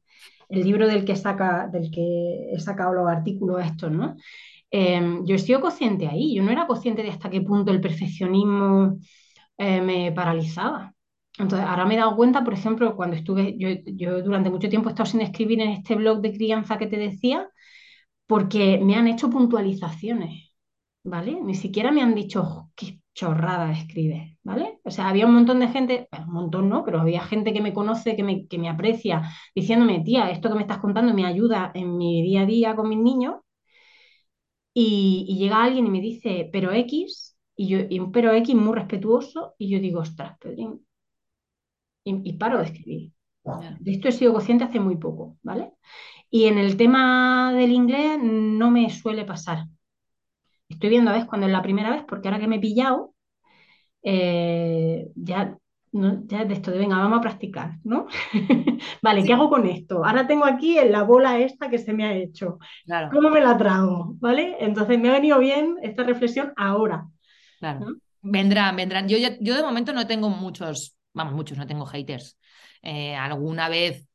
El 0.48 0.64
libro 0.64 0.88
del 0.88 1.06
que, 1.06 1.16
saca, 1.16 1.68
del 1.68 1.90
que 1.92 2.50
he 2.54 2.60
sacado 2.60 2.94
los 2.94 3.08
artículos 3.10 3.66
estos, 3.66 3.92
¿no? 3.92 4.16
Em, 4.70 5.26
yo 5.26 5.36
he 5.36 5.40
sido 5.40 5.62
consciente 5.62 6.08
ahí, 6.08 6.36
yo 6.36 6.44
no 6.44 6.52
era 6.52 6.68
consciente 6.68 7.02
de 7.02 7.10
hasta 7.10 7.30
qué 7.30 7.42
punto 7.42 7.72
el 7.72 7.82
perfeccionismo 7.82 9.00
eh, 9.58 9.82
me 9.82 10.12
paralizaba. 10.12 10.94
Entonces, 11.40 11.68
ahora 11.68 11.86
me 11.86 11.96
he 11.96 11.98
dado 11.98 12.16
cuenta, 12.16 12.44
por 12.44 12.54
ejemplo, 12.54 12.96
cuando 12.96 13.16
estuve, 13.16 13.58
yo, 13.58 13.70
yo 13.86 14.22
durante 14.22 14.50
mucho 14.50 14.70
tiempo 14.70 14.90
he 14.90 14.92
estado 14.92 15.08
sin 15.10 15.22
escribir 15.22 15.62
en 15.62 15.72
este 15.72 15.96
blog 15.96 16.22
de 16.22 16.34
crianza 16.34 16.78
que 16.78 16.88
te 16.88 16.98
decía, 16.98 17.50
porque 18.28 18.80
me 18.84 18.96
han 18.96 19.08
hecho 19.08 19.30
puntualizaciones, 19.30 20.52
¿vale? 21.04 21.40
Ni 21.42 21.56
siquiera 21.56 21.92
me 21.92 22.02
han 22.02 22.16
dicho 22.16 22.72
qué 22.76 23.02
chorrada 23.14 23.72
escribes, 23.72 24.38
¿vale? 24.44 24.80
O 24.84 24.92
sea, 24.92 25.10
había 25.10 25.26
un 25.26 25.34
montón 25.36 25.60
de 25.60 25.70
gente, 25.70 26.10
un 26.28 26.34
montón 26.34 26.70
no, 26.70 26.84
pero 26.84 27.00
había 27.00 27.22
gente 27.24 27.54
que 27.54 27.62
me 27.62 27.74
conoce, 27.74 28.16
que 28.16 28.24
me, 28.24 28.48
que 28.48 28.58
me 28.60 28.70
aprecia, 28.70 29.24
diciéndome, 29.56 30.02
tía, 30.02 30.30
esto 30.32 30.50
que 30.50 30.56
me 30.56 30.62
estás 30.62 30.80
contando 30.80 31.14
me 31.14 31.26
ayuda 31.26 31.72
en 31.76 31.98
mi 31.98 32.22
día 32.24 32.42
a 32.42 32.46
día 32.46 32.76
con 32.76 32.90
mis 32.90 33.00
niños. 33.00 33.36
Y, 34.74 35.36
llega 35.40 35.64
alguien 35.64 35.88
y 35.88 35.90
me 35.90 36.02
dice, 36.02 36.50
pero 36.52 36.72
X, 36.72 37.38
y 37.56 37.68
yo, 37.68 37.80
y 37.90 38.00
un 38.00 38.12
pero 38.12 38.34
X 38.34 38.56
muy 38.56 38.76
respetuoso, 38.76 39.56
y 39.58 39.70
yo 39.70 39.80
digo, 39.80 40.02
ostras, 40.02 40.38
Pedrín, 40.40 40.86
y, 42.04 42.30
y 42.30 42.34
paro 42.34 42.60
de 42.60 42.66
escribir. 42.66 43.14
De 43.80 43.92
esto 43.92 44.08
he 44.10 44.12
sido 44.12 44.34
consciente 44.34 44.64
hace 44.64 44.80
muy 44.80 44.98
poco, 44.98 45.38
¿vale? 45.44 45.72
Y 46.36 46.48
en 46.48 46.58
el 46.58 46.76
tema 46.76 47.54
del 47.54 47.72
inglés 47.72 48.20
no 48.22 48.70
me 48.70 48.90
suele 48.90 49.24
pasar. 49.24 49.68
Estoy 50.68 50.90
viendo 50.90 51.10
a 51.10 51.14
ver 51.14 51.28
cuando 51.28 51.48
es 51.48 51.54
la 51.54 51.62
primera 51.62 51.92
vez, 51.92 52.04
porque 52.06 52.28
ahora 52.28 52.42
que 52.42 52.48
me 52.48 52.58
he 52.58 52.60
pillado, 52.60 53.14
eh, 54.04 55.08
ya, 55.16 55.58
ya 55.94 56.44
de 56.44 56.54
esto 56.54 56.72
de 56.72 56.80
venga, 56.80 56.98
vamos 56.98 57.20
a 57.20 57.22
practicar, 57.22 57.78
¿no? 57.86 58.08
vale, 59.02 59.24
¿qué 59.24 59.32
hago 59.32 59.50
con 59.50 59.66
esto? 59.66 60.04
Ahora 60.04 60.28
tengo 60.28 60.44
aquí 60.44 60.78
en 60.78 60.92
la 60.92 61.04
bola 61.04 61.40
esta 61.40 61.70
que 61.70 61.78
se 61.78 61.94
me 61.94 62.04
ha 62.04 62.14
hecho. 62.14 62.60
¿Cómo 63.14 63.30
me 63.30 63.40
la 63.40 63.58
trago? 63.58 64.16
¿Vale? 64.20 64.58
Entonces 64.60 65.00
me 65.00 65.08
ha 65.08 65.14
venido 65.14 65.40
bien 65.40 65.78
esta 65.84 66.04
reflexión 66.04 66.52
ahora. 66.58 67.08
Claro. 67.60 67.96
Vendrán, 68.22 68.76
vendrán. 68.76 69.08
Yo, 69.08 69.18
yo 69.40 69.56
de 69.56 69.64
momento 69.64 69.94
no 69.94 70.06
tengo 70.06 70.30
muchos, 70.30 70.98
vamos, 71.14 71.34
muchos, 71.34 71.58
no 71.58 71.66
tengo 71.66 71.86
haters. 71.86 72.38
Eh, 72.82 73.16
alguna 73.16 73.70
vez 73.70 74.06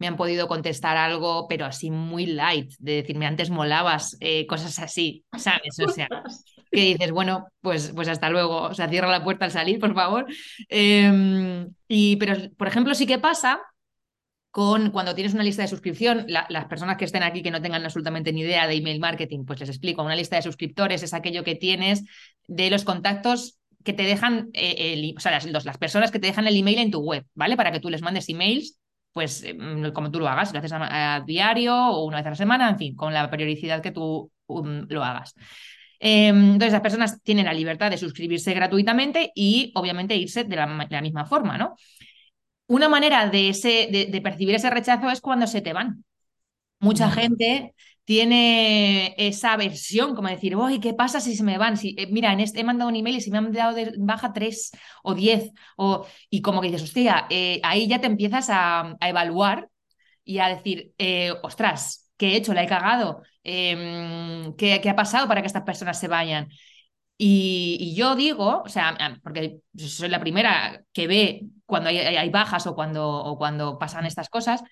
me 0.00 0.06
han 0.06 0.16
podido 0.16 0.48
contestar 0.48 0.96
algo, 0.96 1.46
pero 1.46 1.66
así 1.66 1.90
muy 1.90 2.24
light, 2.24 2.72
de 2.78 2.96
decirme 2.96 3.26
antes 3.26 3.50
molabas, 3.50 4.16
eh, 4.20 4.46
cosas 4.46 4.78
así, 4.78 5.24
¿sabes? 5.36 5.78
O 5.86 5.90
sea, 5.90 6.08
que 6.72 6.80
dices, 6.80 7.12
bueno, 7.12 7.48
pues, 7.60 7.92
pues 7.94 8.08
hasta 8.08 8.30
luego, 8.30 8.62
o 8.62 8.74
sea, 8.74 8.88
cierra 8.88 9.10
la 9.10 9.22
puerta 9.22 9.44
al 9.44 9.50
salir, 9.50 9.78
por 9.78 9.94
favor. 9.94 10.26
Em, 10.70 11.68
y, 11.86 12.16
pero, 12.16 12.34
por 12.56 12.66
ejemplo, 12.66 12.94
sí 12.94 13.06
que 13.06 13.18
pasa 13.18 13.60
con 14.50 14.90
cuando 14.90 15.14
tienes 15.14 15.34
una 15.34 15.44
lista 15.44 15.62
de 15.62 15.68
suscripción, 15.68 16.24
las 16.26 16.64
personas 16.64 16.96
que 16.96 17.04
estén 17.04 17.22
aquí 17.22 17.42
que 17.42 17.50
no 17.50 17.60
tengan 17.60 17.84
absolutamente 17.84 18.32
ni 18.32 18.40
idea 18.40 18.66
de 18.66 18.76
email 18.76 19.00
marketing, 19.00 19.44
pues 19.44 19.60
les 19.60 19.68
explico, 19.68 20.02
una 20.02 20.16
lista 20.16 20.36
de 20.36 20.42
suscriptores 20.42 21.02
es 21.02 21.12
aquello 21.12 21.44
que 21.44 21.56
tienes 21.56 22.04
de 22.48 22.70
los 22.70 22.84
contactos 22.84 23.58
que 23.84 23.92
te 23.92 24.02
dejan, 24.04 24.48
eh, 24.54 25.12
o 25.16 25.20
sea, 25.20 25.32
las, 25.32 25.64
las 25.64 25.78
personas 25.78 26.10
que 26.10 26.18
te 26.18 26.26
dejan 26.26 26.46
el 26.46 26.56
email 26.56 26.78
en 26.78 26.90
tu 26.90 27.00
web, 27.00 27.26
¿vale? 27.34 27.56
Para 27.56 27.70
que 27.70 27.80
tú 27.80 27.90
les 27.90 28.02
mandes 28.02 28.28
emails 28.30 28.79
pues 29.12 29.42
em, 29.44 29.92
como 29.92 30.10
tú 30.10 30.18
lo 30.20 30.28
hagas, 30.28 30.52
lo 30.52 30.58
haces 30.58 30.72
a, 30.72 31.22
diario 31.26 31.74
o 31.74 32.04
una 32.04 32.18
vez 32.18 32.26
a 32.26 32.30
la 32.30 32.36
semana, 32.36 32.68
en 32.70 32.78
fin, 32.78 32.96
con 32.96 33.12
la 33.12 33.30
periodicidad 33.30 33.82
que 33.82 33.90
tú 33.90 34.30
um, 34.46 34.86
lo 34.88 35.04
hagas. 35.04 35.34
Em, 35.98 36.52
entonces, 36.52 36.72
las 36.72 36.80
personas 36.80 37.22
tienen 37.22 37.44
la 37.44 37.52
libertad 37.52 37.90
de 37.90 37.98
suscribirse 37.98 38.54
gratuitamente 38.54 39.32
y 39.34 39.72
obviamente 39.74 40.16
irse 40.16 40.44
de 40.44 40.56
la, 40.56 41.02
misma 41.02 41.26
forma, 41.26 41.58
¿no? 41.58 41.76
Una 42.66 42.88
manera 42.88 43.28
de, 43.28 43.48
ese, 43.50 43.88
de, 43.90 44.20
percibir 44.22 44.54
ese 44.54 44.70
rechazo 44.70 45.10
es 45.10 45.20
cuando 45.20 45.46
se 45.46 45.60
te 45.60 45.72
van. 45.72 46.04
Mucha 46.78 47.10
gente 47.10 47.74
tiene 48.04 49.14
esa 49.18 49.56
versión, 49.56 50.14
como 50.14 50.28
decir, 50.28 50.56
uy, 50.56 50.80
¿qué 50.80 50.94
pasa 50.94 51.20
si 51.20 51.36
se 51.36 51.44
me 51.44 51.58
van? 51.58 51.76
Si, 51.76 51.94
eh, 51.98 52.08
mira, 52.10 52.32
en 52.32 52.40
este, 52.40 52.60
he 52.60 52.64
mandado 52.64 52.90
un 52.90 52.96
email 52.96 53.16
y 53.16 53.20
si 53.20 53.30
me 53.30 53.38
han 53.38 53.52
dado 53.52 53.76
baja 53.98 54.32
tres 54.32 54.72
o 55.02 55.14
diez, 55.14 55.52
o, 55.76 56.06
y 56.28 56.42
como 56.42 56.60
que 56.60 56.68
dices, 56.68 56.82
hostia, 56.82 57.26
eh, 57.30 57.60
ahí 57.62 57.86
ya 57.88 58.00
te 58.00 58.06
empiezas 58.06 58.48
a, 58.50 58.96
evaluar 59.00 59.68
y 60.24 60.38
a 60.38 60.48
decir, 60.48 60.92
eh, 60.98 61.32
ostras, 61.42 62.10
¿qué 62.16 62.30
he 62.32 62.36
hecho? 62.36 62.54
¿La 62.54 62.64
he 62.64 62.66
cagado? 62.66 63.22
Em, 63.44 64.54
¿qué, 64.56 64.80
ha 64.88 64.96
pasado 64.96 65.28
para 65.28 65.40
que 65.42 65.46
estas 65.46 65.62
personas 65.64 65.98
se 65.98 66.08
vayan? 66.08 66.48
Y, 67.16 67.94
yo 67.96 68.16
digo, 68.16 68.62
o 68.64 68.68
sea, 68.68 68.96
porque 69.22 69.60
soy 69.76 70.08
la 70.08 70.20
primera 70.20 70.82
que 70.92 71.06
ve 71.06 71.42
cuando 71.66 71.90
hay, 71.90 72.30
bajas 72.30 72.66
o 72.66 72.74
cuando, 72.74 73.06
o 73.08 73.36
cuando 73.38 73.78
pasan 73.78 74.06
estas 74.06 74.28
cosas, 74.30 74.62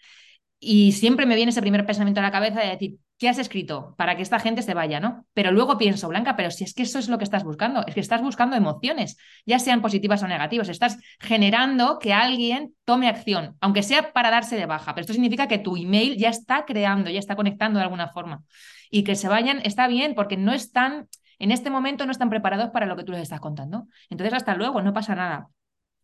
y 0.61 0.93
siempre 0.93 1.27
me 1.27 1.37
viene 1.37 1.51
ese 1.51 1.61
primer 1.61 1.87
pensamiento 1.87 2.21
a 2.21 2.23
la 2.25 2.33
cabeza 2.33 2.61
de 2.61 2.69
decir, 2.71 2.99
¿qué 3.19 3.29
has 3.29 3.39
escrito 3.39 3.95
para 3.99 4.17
que 4.17 4.23
esta 4.23 4.39
gente 4.39 4.63
se 4.63 4.75
vaya, 4.75 5.01
no? 5.01 5.27
Pero 5.35 5.51
luego 5.51 5.77
pienso, 5.77 6.09
Blanca, 6.09 6.37
pero 6.37 6.51
si 6.51 6.65
es 6.65 6.73
que 6.73 6.85
eso 6.85 6.99
es 6.99 7.09
lo 7.09 7.19
que 7.19 7.25
estás 7.25 7.45
buscando, 7.45 7.85
es 7.87 7.95
que 7.95 8.01
estás 8.01 8.23
buscando 8.23 8.57
emociones, 8.57 9.19
ya 9.45 9.59
sean 9.59 9.83
positivas 9.83 10.23
o 10.23 10.29
negativas, 10.29 10.69
estás 10.69 10.99
generando 11.19 11.99
que 11.99 12.13
alguien 12.13 12.75
tome 12.85 13.09
acción, 13.09 13.57
aunque 13.61 13.83
sea 13.83 14.13
para 14.13 14.31
darse 14.31 14.57
de 14.57 14.67
baja, 14.67 14.95
pero 14.95 15.03
esto 15.03 15.13
significa 15.13 15.49
que 15.49 15.59
tu 15.59 15.77
email 15.77 16.17
ya 16.17 16.31
está 16.31 16.65
creando, 16.65 17.11
ya 17.11 17.19
está 17.19 17.37
conectando 17.37 17.79
de 17.79 17.85
alguna 17.85 18.09
forma. 18.09 18.45
Y 18.91 19.03
que 19.03 19.17
se 19.17 19.29
vayan 19.29 19.61
está 19.65 19.89
bien 19.89 20.15
porque 20.15 20.37
no 20.37 20.53
están, 20.53 21.09
en 21.39 21.51
este 21.51 21.71
momento 21.71 22.07
no 22.07 22.13
están 22.13 22.31
preparados 22.31 22.71
para 22.71 22.87
lo 22.87 22.97
que 22.97 23.05
tú 23.05 23.13
les 23.13 23.23
estás 23.23 23.41
contando. 23.41 23.89
Entonces, 24.09 24.33
hasta 24.33 24.55
luego, 24.55 24.81
no 24.81 24.93
pasa 24.95 25.15
nada. 25.15 25.49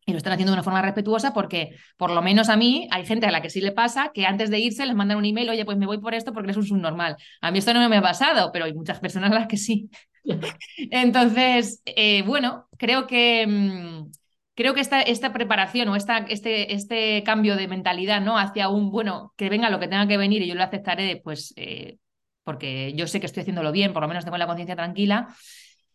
Y 0.06 0.12
lo 0.12 0.18
están 0.18 0.32
haciendo 0.32 0.52
de 0.52 0.56
una 0.56 0.62
forma 0.62 0.82
respetuosa 0.82 1.32
porque, 1.32 1.76
por 1.96 2.10
lo 2.10 2.20
menos 2.20 2.48
a 2.48 2.56
mí, 2.56 2.88
hay 2.90 3.06
gente 3.06 3.26
a 3.26 3.30
la 3.30 3.40
que 3.40 3.50
sí 3.50 3.60
le 3.60 3.72
pasa 3.72 4.10
que 4.12 4.26
antes 4.26 4.50
de 4.50 4.58
irse 4.58 4.84
les 4.84 4.94
mandan 4.94 5.18
un 5.18 5.24
email, 5.24 5.48
oye, 5.48 5.64
pues 5.64 5.78
me 5.78 5.86
voy 5.86 5.98
por 5.98 6.14
esto 6.14 6.32
porque 6.32 6.46
eres 6.46 6.56
un 6.56 6.66
subnormal. 6.66 7.16
A 7.40 7.50
mí 7.50 7.58
esto 7.58 7.72
no 7.72 7.88
me 7.88 7.96
ha 7.96 8.02
pasado, 8.02 8.50
pero 8.52 8.66
hay 8.66 8.74
muchas 8.74 9.00
personas 9.00 9.32
a 9.32 9.34
las 9.34 9.48
que 9.48 9.56
sí. 9.56 9.88
Entonces, 10.90 11.82
eh, 11.86 12.22
bueno, 12.22 12.68
creo 12.76 13.06
que, 13.06 13.46
mm, 13.46 14.10
creo 14.54 14.74
que 14.74 14.80
esta, 14.80 15.00
esta 15.02 15.32
preparación 15.32 15.88
o 15.88 15.96
esta, 15.96 16.18
este, 16.18 16.74
este 16.74 17.22
cambio 17.24 17.56
de 17.56 17.68
mentalidad 17.68 18.20
¿no? 18.20 18.38
hacia 18.38 18.68
un, 18.68 18.90
bueno, 18.90 19.32
que 19.36 19.48
venga 19.48 19.70
lo 19.70 19.80
que 19.80 19.88
tenga 19.88 20.06
que 20.06 20.16
venir 20.16 20.42
y 20.42 20.48
yo 20.48 20.54
lo 20.54 20.62
aceptaré, 20.62 21.20
pues 21.22 21.52
eh, 21.56 21.98
porque 22.44 22.92
yo 22.94 23.06
sé 23.06 23.20
que 23.20 23.26
estoy 23.26 23.40
haciéndolo 23.40 23.72
bien, 23.72 23.92
por 23.92 24.02
lo 24.02 24.08
menos 24.08 24.24
tengo 24.24 24.36
la 24.36 24.46
conciencia 24.46 24.76
tranquila, 24.76 25.34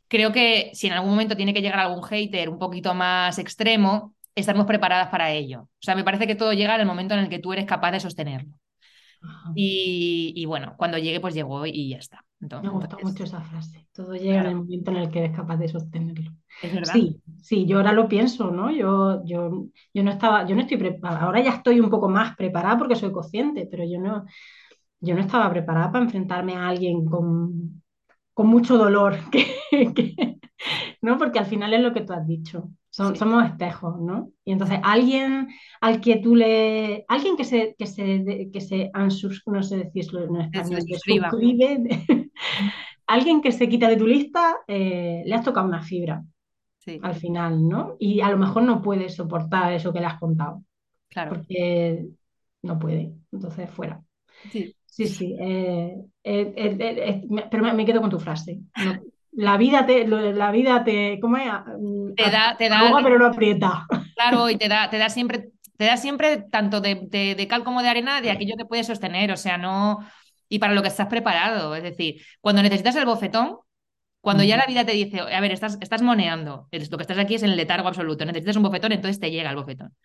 creo 0.09 0.33
que 0.33 0.71
si 0.73 0.87
en 0.87 0.93
algún 0.93 1.11
momento 1.11 1.37
tiene 1.37 1.53
que 1.53 1.61
llegar 1.61 1.79
algún 1.79 2.03
hater 2.03 2.49
un 2.49 2.59
poquito 2.59 2.93
más 2.93 3.37
extremo, 3.39 4.15
estaremos 4.35 4.67
preparadas 4.67 5.07
para 5.09 5.31
ello. 5.31 5.61
O 5.61 5.81
sea, 5.81 5.95
me 5.95 6.03
parece 6.03 6.27
que 6.27 6.35
todo 6.35 6.51
llega 6.51 6.75
en 6.75 6.81
el 6.81 6.87
momento 6.87 7.13
en 7.13 7.21
el 7.21 7.29
que 7.29 7.39
tú 7.39 7.53
eres 7.53 7.65
capaz 7.65 7.91
de 7.91 7.99
sostenerlo. 7.99 8.53
Y, 9.53 10.45
bueno, 10.45 10.75
cuando 10.77 10.97
llegue, 10.97 11.19
pues 11.19 11.33
llegó 11.33 11.65
y 11.65 11.89
ya 11.89 11.97
está. 11.97 12.23
me 12.39 12.69
gusta 12.69 12.97
mucho 13.03 13.25
esa 13.25 13.41
frase. 13.41 13.85
Todo 13.93 14.13
llega 14.15 14.41
en 14.41 14.45
el 14.47 14.55
momento 14.55 14.91
en 14.91 14.97
el 14.97 15.11
que 15.11 15.19
eres 15.19 15.35
capaz 15.35 15.57
de 15.57 15.67
sostenerlo. 15.67 16.31
¿Es 16.61 16.73
verdad? 16.73 16.93
Sí, 16.93 17.21
sí, 17.41 17.65
yo 17.65 17.77
ahora 17.77 17.91
lo 17.91 18.07
pienso, 18.07 18.49
¿no? 18.49 18.71
Yo, 18.71 19.21
yo, 19.25 19.65
yo 19.93 20.03
no 20.03 20.11
estaba, 20.11 20.47
yo 20.47 20.55
no 20.55 20.61
estoy 20.61 20.77
preparada. 20.77 21.21
Ahora 21.21 21.41
ya 21.41 21.55
estoy 21.55 21.81
un 21.81 21.89
poco 21.89 22.07
más 22.07 22.35
preparada 22.37 22.77
porque 22.77 22.95
soy 22.95 23.11
consciente, 23.11 23.67
pero 23.69 23.83
yo 23.83 23.99
no, 23.99 24.25
yo 25.01 25.15
no 25.15 25.21
estaba 25.21 25.49
preparada 25.49 25.91
para 25.91 26.05
enfrentarme 26.05 26.55
a 26.55 26.69
alguien 26.69 27.03
con, 27.05 27.78
con 28.39 28.47
mucho 28.47 28.77
dolor, 28.77 29.17
¿no? 31.01 31.17
Porque 31.17 31.39
al 31.39 31.45
final 31.45 31.73
es 31.73 31.81
lo 31.81 31.91
que 31.91 31.99
tú 31.99 32.13
has 32.13 32.25
dicho, 32.25 32.69
somos 32.89 33.45
espejos, 33.45 33.99
¿no? 33.99 34.31
Y 34.45 34.53
entonces 34.53 34.79
alguien 34.81 35.49
al 35.81 35.99
que 35.99 36.19
tú 36.19 36.37
le, 36.37 37.03
alguien 37.09 37.35
que 37.35 37.43
se, 37.43 37.75
que 37.77 37.85
se, 37.85 38.49
que 38.53 38.61
se 38.61 38.91
no 39.45 39.61
sé 39.61 39.75
decirlo 39.75 40.23
en 40.23 40.37
español, 40.37 40.83
que 40.87 40.97
suscribe, 40.97 42.31
alguien 43.07 43.41
que 43.41 43.51
se 43.51 43.67
quita 43.67 43.89
de 43.89 43.97
tu 43.97 44.07
lista, 44.07 44.59
eh, 44.69 45.21
le 45.25 45.35
has 45.35 45.43
tocado 45.43 45.67
una 45.67 45.81
fibra 45.81 46.23
al 47.01 47.15
final, 47.15 47.67
¿no? 47.67 47.97
Y 47.99 48.21
a 48.21 48.31
lo 48.31 48.37
mejor 48.37 48.63
no 48.63 48.81
puede 48.81 49.09
soportar 49.09 49.73
eso 49.73 49.91
que 49.91 49.99
le 49.99 50.05
has 50.05 50.17
contado. 50.17 50.63
Claro. 51.09 51.31
Porque 51.31 52.07
no 52.61 52.79
puede, 52.79 53.15
entonces 53.33 53.69
fuera. 53.69 54.01
Sí. 54.49 54.73
Sí, 54.89 55.07
sí. 55.07 55.35
Eh, 55.39 55.95
eh, 56.23 56.53
eh, 56.55 57.21
pero 57.49 57.73
me, 57.73 57.85
quedo 57.85 58.01
con 58.01 58.09
tu 58.09 58.19
frase. 58.19 58.59
la 59.31 59.57
vida 59.57 59.85
te, 59.85 60.07
la 60.07 60.51
vida 60.51 60.83
te, 60.83 61.19
¿cómo 61.21 61.37
es? 61.37 61.45
Mm, 61.45 62.13
te 62.15 62.29
da, 62.29 62.55
te 62.57 62.69
da, 62.69 62.91
pero 63.01 63.17
no 63.17 63.27
aprieta. 63.27 63.85
Claro, 64.15 64.49
y 64.49 64.57
te 64.57 64.67
da, 64.67 64.89
te 64.89 64.97
da 64.97 65.09
siempre, 65.09 65.51
te 65.77 65.85
da 65.85 65.97
siempre 65.97 66.45
tanto 66.51 66.81
de, 66.81 67.07
de, 67.09 67.47
cal 67.47 67.63
como 67.63 67.81
de 67.81 67.89
arena 67.89 68.21
de 68.21 68.31
aquello 68.31 68.55
que 68.57 68.65
puedes 68.65 68.87
sostener, 68.87 69.31
o 69.31 69.37
sea, 69.37 69.57
no, 69.57 69.99
y 70.49 70.59
para 70.59 70.73
lo 70.73 70.81
que 70.81 70.89
estás 70.89 71.07
preparado. 71.07 71.75
Es 71.75 71.83
decir, 71.83 72.21
cuando 72.41 72.61
necesitas 72.61 72.95
el 72.95 73.05
bofetón, 73.05 73.57
cuando 74.21 74.43
ya 74.43 74.57
la 74.57 74.65
vida 74.65 74.85
te 74.85 74.91
dice, 74.91 75.21
a 75.21 75.39
ver, 75.39 75.51
estás, 75.53 75.77
estás 75.79 76.01
moneando, 76.01 76.67
lo 76.71 76.97
que 76.97 77.03
estás 77.03 77.17
aquí 77.17 77.35
es 77.35 77.43
en 77.43 77.51
el 77.51 77.57
letargo 77.57 77.87
absoluto, 77.87 78.25
necesitas 78.25 78.57
un 78.57 78.63
bofetón, 78.63 78.91
entonces 78.91 79.19
te 79.19 79.31
llega 79.31 79.49
el 79.49 79.55
bofetón. 79.55 79.95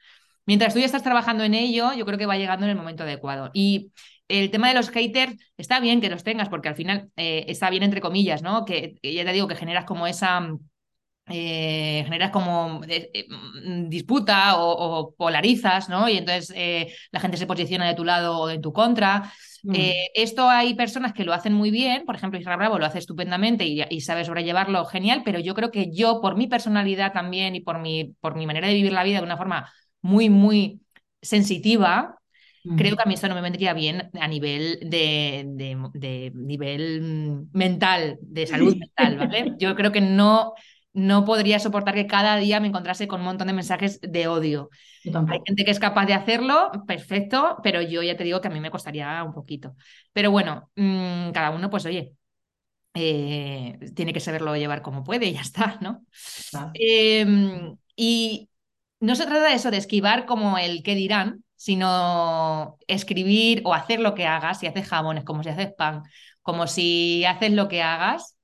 Mientras 0.47 0.75
tú 0.75 0.81
ya 0.81 0.87
estás 0.87 1.03
trabajando 1.03 1.42
en 1.42 1.55
ello, 1.55 1.92
yo 1.94 2.05
creo 2.05 2.18
que 2.18 2.27
va 2.27 2.37
llegando 2.37 2.66
en 2.66 2.70
el 2.70 2.77
momento 2.77 3.03
adecuado. 3.03 3.51
Y 3.55 3.92
el 4.29 4.51
tema 4.51 4.69
de 4.69 4.75
los 4.75 4.91
haters 4.91 5.37
está 5.57 5.81
bien 5.81 6.01
que 6.01 6.11
los 6.11 6.25
tengas, 6.25 6.49
porque 6.49 6.69
al 6.69 6.77
final 6.77 7.11
eh, 7.17 7.45
está 7.49 7.71
bien 7.71 7.83
entre 7.83 8.01
comillas, 8.01 8.43
¿no? 8.43 8.65
Que, 8.65 8.99
ya 9.03 9.25
te 9.25 9.33
digo 9.33 9.49
que 9.49 9.57
generas 9.57 9.85
como 9.85 10.07
esa. 10.07 10.49
Eh, 11.27 12.03
generas 12.05 12.31
como 12.31 12.83
eh, 12.87 13.27
mm, 13.29 13.89
disputa 13.89 14.57
o, 14.59 15.15
polarizas, 15.17 15.89
¿no? 15.89 16.07
Y 16.09 16.19
entonces 16.19 16.55
la 17.11 17.21
gente 17.21 17.39
se 17.39 17.47
posiciona 17.47 17.89
de 17.89 17.95
tu 17.95 18.05
lado 18.05 18.41
o 18.41 18.51
en 18.51 18.61
tu 18.61 18.73
contra. 18.73 19.33
Mm. 19.63 19.73
esto 20.15 20.47
hay 20.51 20.75
personas 20.75 21.15
que 21.15 21.25
lo 21.25 21.33
hacen 21.33 21.55
muy 21.55 21.71
bien, 21.71 22.05
por 22.05 22.17
ejemplo, 22.17 22.39
Israel 22.39 22.59
Bravo 22.59 22.79
lo 22.79 22.85
hace 22.85 22.99
estupendamente 22.99 23.65
y, 23.65 23.83
y, 23.89 24.03
sabe 24.03 24.27
sobrellevarlo 24.27 24.85
genial, 24.85 25.23
pero 25.25 25.39
yo 25.39 25.55
creo 25.55 25.71
que 25.71 25.91
yo, 25.91 26.21
por 26.21 26.37
mi 26.37 26.47
personalidad 26.49 27.15
también 27.15 27.55
y 27.55 27.61
por 27.61 27.79
mi, 27.79 28.15
por 28.21 28.37
mi 28.37 28.47
manera 28.47 28.69
de 28.69 28.75
vivir 28.75 28.93
la 28.93 29.05
vida 29.05 29.19
de 29.19 29.25
una 29.25 29.39
forma 29.39 29.73
muy, 30.03 30.29
muy 30.29 30.83
sensitiva, 31.23 32.19
Creo 32.77 32.96
que 32.96 33.03
a 33.03 33.07
mí 33.07 33.12
esto 33.12 33.29
no 33.29 33.35
me 33.35 33.42
vendría 33.42 33.74
bien 33.74 34.11
a 34.18 34.27
nivel 34.27 34.79
de, 34.81 35.44
de, 35.92 36.33
nivel 36.35 37.46
mental, 37.53 38.18
de 38.22 38.46
salud 38.46 38.74
mental, 38.96 39.18
¿vale? 39.18 39.55
Yo 39.59 39.74
creo 39.74 39.92
que 39.92 40.00
no, 40.00 40.55
no 40.94 41.27
podría 41.27 41.59
soportar 41.59 41.94
que 41.94 42.07
cada 42.07 42.37
día 42.37 42.61
me 42.61 42.68
encontrase 42.68 43.07
con 43.07 43.20
un 43.20 43.27
montón 43.27 43.48
de 43.48 43.53
mensajes 43.53 44.00
de 44.00 44.29
odio. 44.29 44.70
Hay 45.05 45.40
gente 45.46 45.64
que 45.66 45.70
es 45.70 45.79
capaz 45.79 46.07
de 46.07 46.14
hacerlo, 46.14 46.70
perfecto, 46.87 47.59
pero 47.62 47.83
yo 47.83 48.03
ya 48.03 48.16
te 48.16 48.24
digo 48.24 48.40
que 48.40 48.48
a 48.48 48.50
mí 48.50 48.61
me 48.61 48.70
costaría 48.70 49.22
un 49.22 49.35
poquito. 49.35 49.74
Pero 50.14 50.31
bueno, 50.31 50.70
mm, 50.77 51.33
cada 51.33 51.50
uno, 51.50 51.68
pues 51.68 51.85
oye, 51.85 52.14
eh, 52.94 53.79
tiene 53.94 54.12
que 54.12 54.20
saberlo 54.20 54.57
llevar 54.57 54.81
como 54.81 55.05
puede 55.05 55.27
y 55.27 55.35
ya 55.35 55.40
está, 55.40 55.79
¿no? 55.81 56.07
Em, 56.74 57.77
y 57.96 58.48
no 59.00 59.16
se 59.16 59.27
trata 59.27 59.48
de 59.48 59.55
eso, 59.55 59.70
de 59.70 59.77
esquivar 59.79 60.27
como 60.27 60.57
el 60.59 60.83
qué 60.83 60.94
dirán, 60.94 61.44
sino 61.64 62.77
escribir 62.87 63.62
o 63.64 63.72
hacer 63.72 63.98
lo 64.00 64.14
que 64.14 64.27
hagas, 64.27 64.61
si 64.61 64.66
haces 64.66 64.87
jamones, 64.87 65.24
como 65.24 65.42
si 65.42 65.48
haces 65.48 65.72
pan, 65.72 66.03
como 66.42 66.66
si 66.66 67.24
haces 67.24 67.53
lo 67.53 67.68
que 67.68 67.83
hagas 67.83 68.37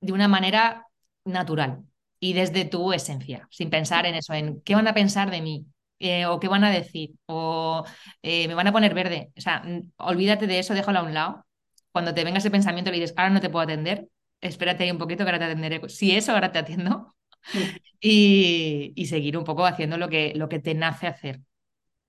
de 0.00 0.12
una 0.12 0.26
manera 0.26 0.86
natural 1.24 1.84
y 2.18 2.32
desde 2.32 2.64
tu 2.64 2.92
esencia, 2.92 3.46
sin 3.52 3.70
pensar 3.70 4.04
en 4.06 4.16
eso, 4.16 4.34
en 4.34 4.60
qué 4.62 4.74
van 4.74 4.88
a 4.88 4.94
pensar 4.94 5.30
de 5.30 5.42
mí. 5.42 5.66
Eh, 6.00 6.26
o 6.26 6.40
qué 6.40 6.48
van 6.48 6.64
a 6.64 6.70
decir, 6.70 7.12
o 7.26 7.84
eh, 8.22 8.48
me 8.48 8.54
van 8.54 8.66
a 8.66 8.72
poner 8.72 8.94
verde. 8.94 9.30
O 9.38 9.40
sea, 9.40 9.62
olvídate 9.96 10.46
de 10.48 10.58
eso, 10.58 10.74
déjalo 10.74 10.98
a 10.98 11.02
un 11.04 11.14
lado. 11.14 11.46
Cuando 11.92 12.12
te 12.14 12.24
venga 12.24 12.38
ese 12.38 12.50
pensamiento 12.50 12.90
y 12.90 12.94
dices, 12.94 13.14
ahora 13.16 13.30
no 13.30 13.40
te 13.40 13.48
puedo 13.48 13.62
atender, 13.64 14.08
espérate 14.40 14.84
ahí 14.84 14.90
un 14.90 14.98
poquito 14.98 15.24
que 15.24 15.30
ahora 15.30 15.38
te 15.38 15.44
atenderé. 15.46 15.88
Si 15.88 16.10
eso, 16.16 16.32
ahora 16.32 16.52
te 16.52 16.58
atiendo. 16.58 17.14
Y, 18.00 18.92
y, 18.96 19.06
seguir 19.06 19.38
un 19.38 19.44
poco 19.44 19.64
haciendo 19.64 19.96
lo 19.96 20.10
que, 20.10 20.34
lo 20.36 20.48
que 20.50 20.58
te 20.58 20.74
nace 20.74 21.06
hacer. 21.06 21.40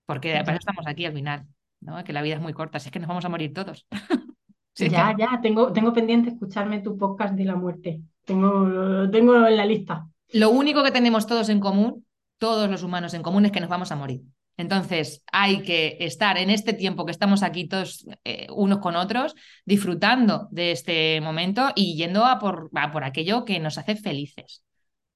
Porque 0.06 0.34
para 0.46 0.54
eso 0.54 0.60
estamos 0.60 0.86
aquí 0.88 1.06
al 1.06 1.14
final, 1.14 1.48
¿no? 1.82 2.04
Que 2.04 2.14
la 2.14 2.22
vida 2.22 2.36
es 2.36 2.42
muy 2.42 2.54
corta, 2.54 2.80
si 2.80 2.90
es 2.90 2.92
que 2.92 3.00
nos 3.00 3.08
vamos 3.08 3.26
a 3.26 3.30
morir 3.30 3.54
todos. 3.54 3.88
ya, 4.76 5.16
ya, 5.18 5.40
tengo, 5.42 5.72
tengo 5.74 5.94
pendiente 5.94 6.30
escucharme 6.30 6.80
tu 6.80 6.98
podcast 6.98 7.34
de 7.36 7.46
la 7.46 7.56
muerte. 7.56 8.02
Tengo, 8.24 9.10
tengo 9.10 9.48
en 9.48 9.58
la 9.58 9.66
lista. 9.66 10.08
Lo 10.34 10.50
único 10.50 10.84
que 10.84 10.92
tenemos 10.92 11.28
todos 11.28 11.50
en 11.50 11.60
común, 11.60 12.06
todos 12.38 12.70
los 12.70 12.84
humanos 12.84 13.14
en 13.14 13.24
común, 13.24 13.46
es 13.46 13.52
que 13.52 13.62
nos 13.62 13.70
vamos 13.70 13.92
a 13.92 13.96
morir. 13.96 14.22
Entonces, 14.58 15.22
hay 15.32 15.64
que 15.64 15.98
estar 16.00 16.38
en 16.38 16.50
este 16.50 16.74
tiempo 16.74 17.06
que 17.06 17.12
estamos 17.12 17.44
aquí 17.44 17.68
todos 17.68 18.06
eh, 18.24 18.48
unos 18.56 18.80
con 18.80 18.96
otros, 18.96 19.36
disfrutando 19.66 20.48
de 20.52 20.72
este 20.72 21.20
momento 21.22 21.72
y 21.76 21.96
yendo 21.96 22.26
a 22.26 22.40
por, 22.40 22.70
a 22.74 22.92
por 22.92 23.04
aquello 23.04 23.44
que 23.44 23.60
nos 23.60 23.78
hace 23.78 23.96
felices. 23.96 24.64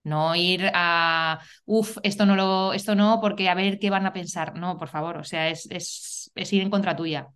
No 0.04 0.36
ir 0.36 0.72
a, 0.74 1.40
uff, 1.66 1.98
esto 2.04 2.26
no 2.26 2.36
lo, 2.36 2.74
esto 2.74 2.96
no, 2.96 3.20
porque 3.22 3.50
a 3.50 3.54
ver 3.56 3.80
qué 3.80 3.90
van 3.90 4.06
a 4.06 4.14
pensar. 4.14 4.58
No, 4.58 4.78
por 4.78 4.88
favor, 4.88 5.18
o 5.18 5.24
sea, 5.24 5.50
es, 5.50 5.68
es, 5.70 6.32
es 6.36 6.54
ir 6.54 6.62
en 6.62 6.70
contra 6.70 6.96
tuya. 6.96 7.28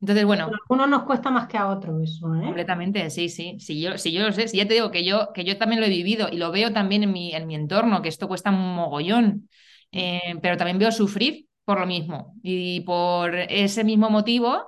Entonces, 0.00 0.24
bueno. 0.24 0.44
a 0.44 0.50
uno 0.68 0.86
nos 0.86 1.02
cuesta 1.02 1.30
más 1.30 1.48
que 1.48 1.56
a 1.56 1.68
otro 1.68 2.00
eso, 2.00 2.32
¿eh? 2.36 2.44
Completamente, 2.44 3.10
sí, 3.10 3.28
sí. 3.28 3.56
Si 3.58 3.80
yo, 3.80 3.98
si 3.98 4.12
yo 4.12 4.22
lo 4.22 4.32
sé, 4.32 4.46
si 4.46 4.58
ya 4.58 4.68
te 4.68 4.74
digo 4.74 4.90
que 4.90 5.04
yo, 5.04 5.32
que 5.34 5.44
yo 5.44 5.58
también 5.58 5.80
lo 5.80 5.86
he 5.86 5.90
vivido 5.90 6.28
y 6.30 6.36
lo 6.36 6.52
veo 6.52 6.72
también 6.72 7.02
en 7.02 7.12
mi, 7.12 7.34
en 7.34 7.46
mi 7.46 7.56
entorno, 7.56 8.00
que 8.00 8.08
esto 8.08 8.28
cuesta 8.28 8.50
un 8.50 8.74
mogollón. 8.74 9.48
Eh, 9.90 10.36
pero 10.40 10.56
también 10.56 10.78
veo 10.78 10.92
sufrir 10.92 11.46
por 11.64 11.80
lo 11.80 11.86
mismo. 11.86 12.34
Y 12.42 12.82
por 12.82 13.34
ese 13.34 13.82
mismo 13.82 14.08
motivo, 14.08 14.66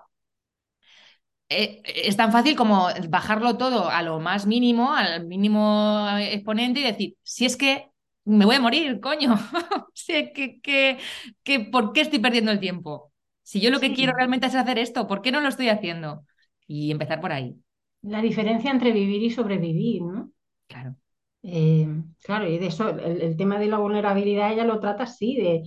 eh, 1.50 1.82
es 1.84 2.16
tan 2.16 2.30
fácil 2.30 2.54
como 2.54 2.88
bajarlo 3.08 3.56
todo 3.56 3.90
a 3.90 4.02
lo 4.02 4.20
más 4.20 4.46
mínimo, 4.46 4.94
al 4.94 5.26
mínimo 5.26 6.08
exponente 6.18 6.80
y 6.80 6.84
decir, 6.84 7.16
si 7.22 7.44
es 7.44 7.56
que 7.56 7.90
me 8.24 8.44
voy 8.44 8.54
a 8.54 8.60
morir, 8.60 9.00
coño, 9.00 9.34
si 9.94 10.32
que, 10.32 10.60
que, 10.60 10.98
que, 11.42 11.60
¿por 11.60 11.92
qué 11.92 12.02
estoy 12.02 12.20
perdiendo 12.20 12.52
el 12.52 12.60
tiempo? 12.60 13.12
Si 13.42 13.60
yo 13.60 13.70
lo 13.70 13.80
que 13.80 13.92
quiero 13.92 14.12
realmente 14.14 14.46
es 14.46 14.54
hacer 14.54 14.78
esto, 14.78 15.08
¿por 15.08 15.22
qué 15.22 15.32
no 15.32 15.40
lo 15.40 15.48
estoy 15.48 15.68
haciendo? 15.70 16.24
Y 16.68 16.92
empezar 16.92 17.20
por 17.20 17.32
ahí. 17.32 17.56
La 18.02 18.22
diferencia 18.22 18.70
entre 18.70 18.92
vivir 18.92 19.20
y 19.24 19.30
sobrevivir, 19.30 20.02
¿no? 20.02 20.30
Claro. 20.68 20.94
Eh, 21.42 21.88
claro, 22.22 22.48
y 22.48 22.58
de 22.58 22.66
eso, 22.68 22.90
el, 22.90 23.36
tema 23.36 23.58
de 23.58 23.66
la 23.66 23.78
vulnerabilidad 23.78 24.52
ella 24.52 24.64
lo 24.64 24.78
trata 24.78 25.02
así, 25.02 25.34
de 25.36 25.62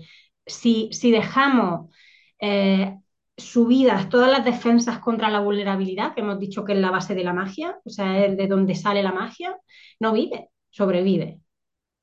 si, 0.45 0.87
si 0.93 1.11
dejamos 1.11 1.93
eh, 2.39 2.97
subidas 3.37 4.09
todas 4.09 4.29
las 4.29 4.45
defensas 4.45 4.99
contra 4.99 5.29
la 5.29 5.39
vulnerabilidad, 5.39 6.13
que 6.13 6.21
hemos 6.21 6.39
dicho 6.39 6.63
que 6.63 6.73
es 6.73 6.79
la 6.79 6.91
base 6.91 7.15
de 7.15 7.23
la 7.23 7.33
magia, 7.33 7.79
o 7.83 7.89
sea, 7.89 8.25
es 8.25 8.37
de 8.37 8.47
donde 8.47 8.75
sale 8.75 9.01
la 9.01 9.11
magia, 9.11 9.57
no 9.99 10.13
vive, 10.13 10.49
sobrevive. 10.69 11.39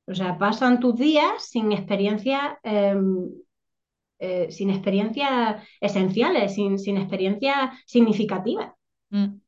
O 0.07 0.15
sea, 0.15 0.39
pasan 0.39 0.81
tus 0.81 0.97
días 0.97 1.49
sin 1.49 1.73
experiencias, 1.73 2.55
em, 2.65 3.31
eh, 4.19 4.51
sin 4.51 4.71
experiencias 4.71 5.67
esenciales, 5.81 6.55
sin, 6.55 6.79
sin 6.79 6.97
experiencias 6.97 7.71
significativas. 7.87 8.73
Mm. 9.11 9.41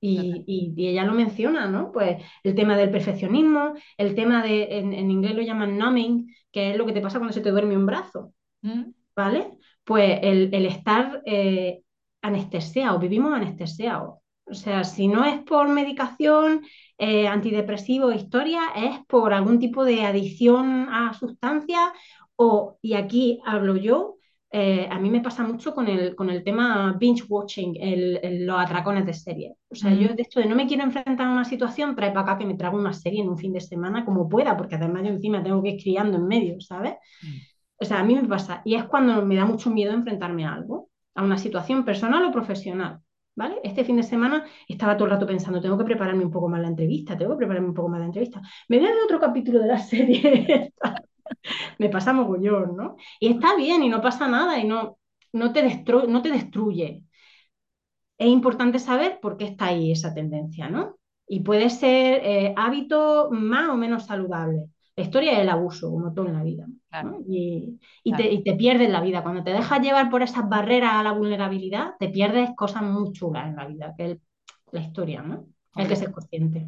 Y, 0.00 0.74
ella 0.76 1.04
lo 1.04 1.12
menciona, 1.12 1.66
¿no? 1.66 1.90
Pues 1.92 2.22
el 2.44 2.54
tema 2.54 2.76
del 2.76 2.90
perfeccionismo, 2.90 3.74
el 3.96 4.14
tema 4.14 4.42
de, 4.42 4.78
en, 4.78 5.10
inglés 5.10 5.34
lo 5.34 5.42
llaman 5.42 5.76
numbing, 5.76 6.34
que 6.52 6.70
es 6.70 6.76
lo 6.76 6.86
que 6.86 6.92
te 6.92 7.00
pasa 7.00 7.18
cuando 7.18 7.34
se 7.34 7.40
te 7.40 7.50
duerme 7.50 7.76
un 7.76 7.86
brazo, 7.86 8.32
mm. 8.62 8.84
¿vale? 9.16 9.58
Pues 9.88 10.18
el, 10.20 10.52
estar 10.66 11.22
eh, 11.24 11.80
anestesiado, 12.20 12.98
vivimos 12.98 13.32
anestesiados. 13.32 14.18
O 14.44 14.52
sea, 14.52 14.84
si 14.84 15.08
no 15.08 15.24
es 15.24 15.40
por 15.44 15.66
medicación, 15.70 16.60
eh, 16.98 17.26
antidepresivo, 17.26 18.12
historia, 18.12 18.60
es 18.76 18.98
por 19.06 19.32
algún 19.32 19.58
tipo 19.58 19.86
de 19.86 20.04
adicción 20.04 20.90
a 20.90 21.14
sustancias 21.14 21.88
o, 22.36 22.76
y 22.82 22.92
aquí 22.94 23.40
hablo 23.46 23.76
yo, 23.76 24.16
eh, 24.50 24.86
a 24.90 24.98
mí 24.98 25.08
me 25.08 25.22
pasa 25.22 25.42
mucho 25.42 25.74
con 25.74 25.88
el, 25.88 26.14
con 26.14 26.28
el 26.28 26.44
tema 26.44 26.94
binge 27.00 27.24
watching, 27.26 27.78
los 28.44 28.60
atracones 28.60 29.06
de 29.06 29.14
serie. 29.14 29.54
O 29.70 29.74
sea, 29.74 29.94
yo 29.94 30.08
de 30.08 30.20
esto 30.20 30.38
de 30.38 30.44
no 30.44 30.54
me 30.54 30.66
quiero 30.66 30.82
enfrentar 30.82 31.28
a 31.28 31.32
una 31.32 31.46
situación, 31.46 31.96
trae 31.96 32.10
para 32.10 32.20
acá 32.32 32.36
que 32.36 32.44
me 32.44 32.56
trago 32.56 32.76
una 32.76 32.92
serie 32.92 33.22
en 33.22 33.30
un 33.30 33.38
fin 33.38 33.54
de 33.54 33.60
semana 33.62 34.04
como 34.04 34.28
pueda, 34.28 34.54
porque 34.54 34.74
además 34.74 35.04
yo 35.04 35.08
encima 35.08 35.42
tengo 35.42 35.62
que 35.62 35.70
ir 35.70 35.82
criando 35.82 36.18
en 36.18 36.26
medio, 36.26 36.60
¿sabes? 36.60 36.92
Mm. 37.22 37.57
O 37.80 37.84
sea, 37.84 38.00
a 38.00 38.04
mí 38.04 38.14
me 38.14 38.26
pasa. 38.28 38.62
Y 38.64 38.74
es 38.74 38.84
cuando 38.84 39.24
me 39.24 39.36
da 39.36 39.44
mucho 39.44 39.70
miedo 39.70 39.92
enfrentarme 39.92 40.44
a 40.46 40.54
algo, 40.54 40.90
a 41.14 41.22
una 41.22 41.38
situación 41.38 41.84
personal 41.84 42.24
o 42.24 42.32
profesional. 42.32 43.00
¿Vale? 43.36 43.60
Este 43.62 43.84
fin 43.84 43.96
de 43.96 44.02
semana 44.02 44.44
estaba 44.66 44.96
todo 44.96 45.04
el 45.04 45.12
rato 45.12 45.24
pensando, 45.26 45.60
tengo 45.60 45.78
que 45.78 45.84
prepararme 45.84 46.24
un 46.24 46.30
poco 46.32 46.48
más 46.48 46.60
la 46.60 46.66
entrevista, 46.66 47.16
tengo 47.16 47.34
que 47.34 47.38
prepararme 47.38 47.68
un 47.68 47.74
poco 47.74 47.88
más 47.88 48.00
la 48.00 48.06
entrevista. 48.06 48.42
Me 48.68 48.78
voy 48.78 48.88
a 48.88 49.04
otro 49.04 49.20
capítulo 49.20 49.60
de 49.60 49.66
la 49.68 49.78
serie. 49.78 50.72
me 51.78 51.88
pasa 51.88 52.12
mogollón, 52.12 52.76
¿no? 52.76 52.96
Y 53.20 53.28
está 53.28 53.56
bien 53.56 53.82
y 53.82 53.88
no 53.88 54.00
pasa 54.00 54.28
nada 54.28 54.58
y 54.58 54.66
no, 54.66 54.98
no, 55.32 55.52
te, 55.52 55.84
no 56.08 56.22
te 56.22 56.30
destruye. 56.30 57.04
Es 58.18 58.28
importante 58.28 58.78
saber 58.78 59.18
por 59.20 59.36
qué 59.36 59.44
está 59.46 59.66
ahí 59.66 59.92
esa 59.92 60.14
tendencia, 60.14 60.68
¿no? 60.68 60.98
Y 61.26 61.40
puede 61.40 61.70
ser 61.70 62.20
eh, 62.24 62.54
hábito 62.56 63.28
más 63.30 63.68
o 63.70 63.76
menos 63.76 64.06
saludable. 64.06 64.68
La 64.98 65.04
historia 65.04 65.34
es 65.34 65.38
el 65.38 65.48
abuso, 65.48 65.92
como 65.92 66.12
todo 66.12 66.26
en 66.26 66.34
la 66.34 66.42
vida. 66.42 66.66
Y, 67.28 67.78
Te, 68.16 68.32
y, 68.32 68.42
te, 68.42 68.54
pierdes 68.54 68.90
la 68.90 69.00
vida. 69.00 69.22
Cuando 69.22 69.44
te 69.44 69.52
dejas 69.52 69.80
llevar 69.80 70.10
por 70.10 70.24
esas 70.24 70.48
barreras 70.48 70.94
a 70.94 71.04
la 71.04 71.12
vulnerabilidad, 71.12 71.92
te 72.00 72.08
pierdes 72.08 72.50
cosas 72.56 72.82
muy 72.82 73.12
chulas 73.12 73.46
en 73.46 73.54
la 73.54 73.68
vida, 73.68 73.94
que 73.96 74.10
es 74.10 74.18
la 74.72 74.80
historia, 74.80 75.22
¿no? 75.22 75.46
El 75.76 75.86
que 75.86 75.94
ser 75.94 76.10
consciente. 76.10 76.66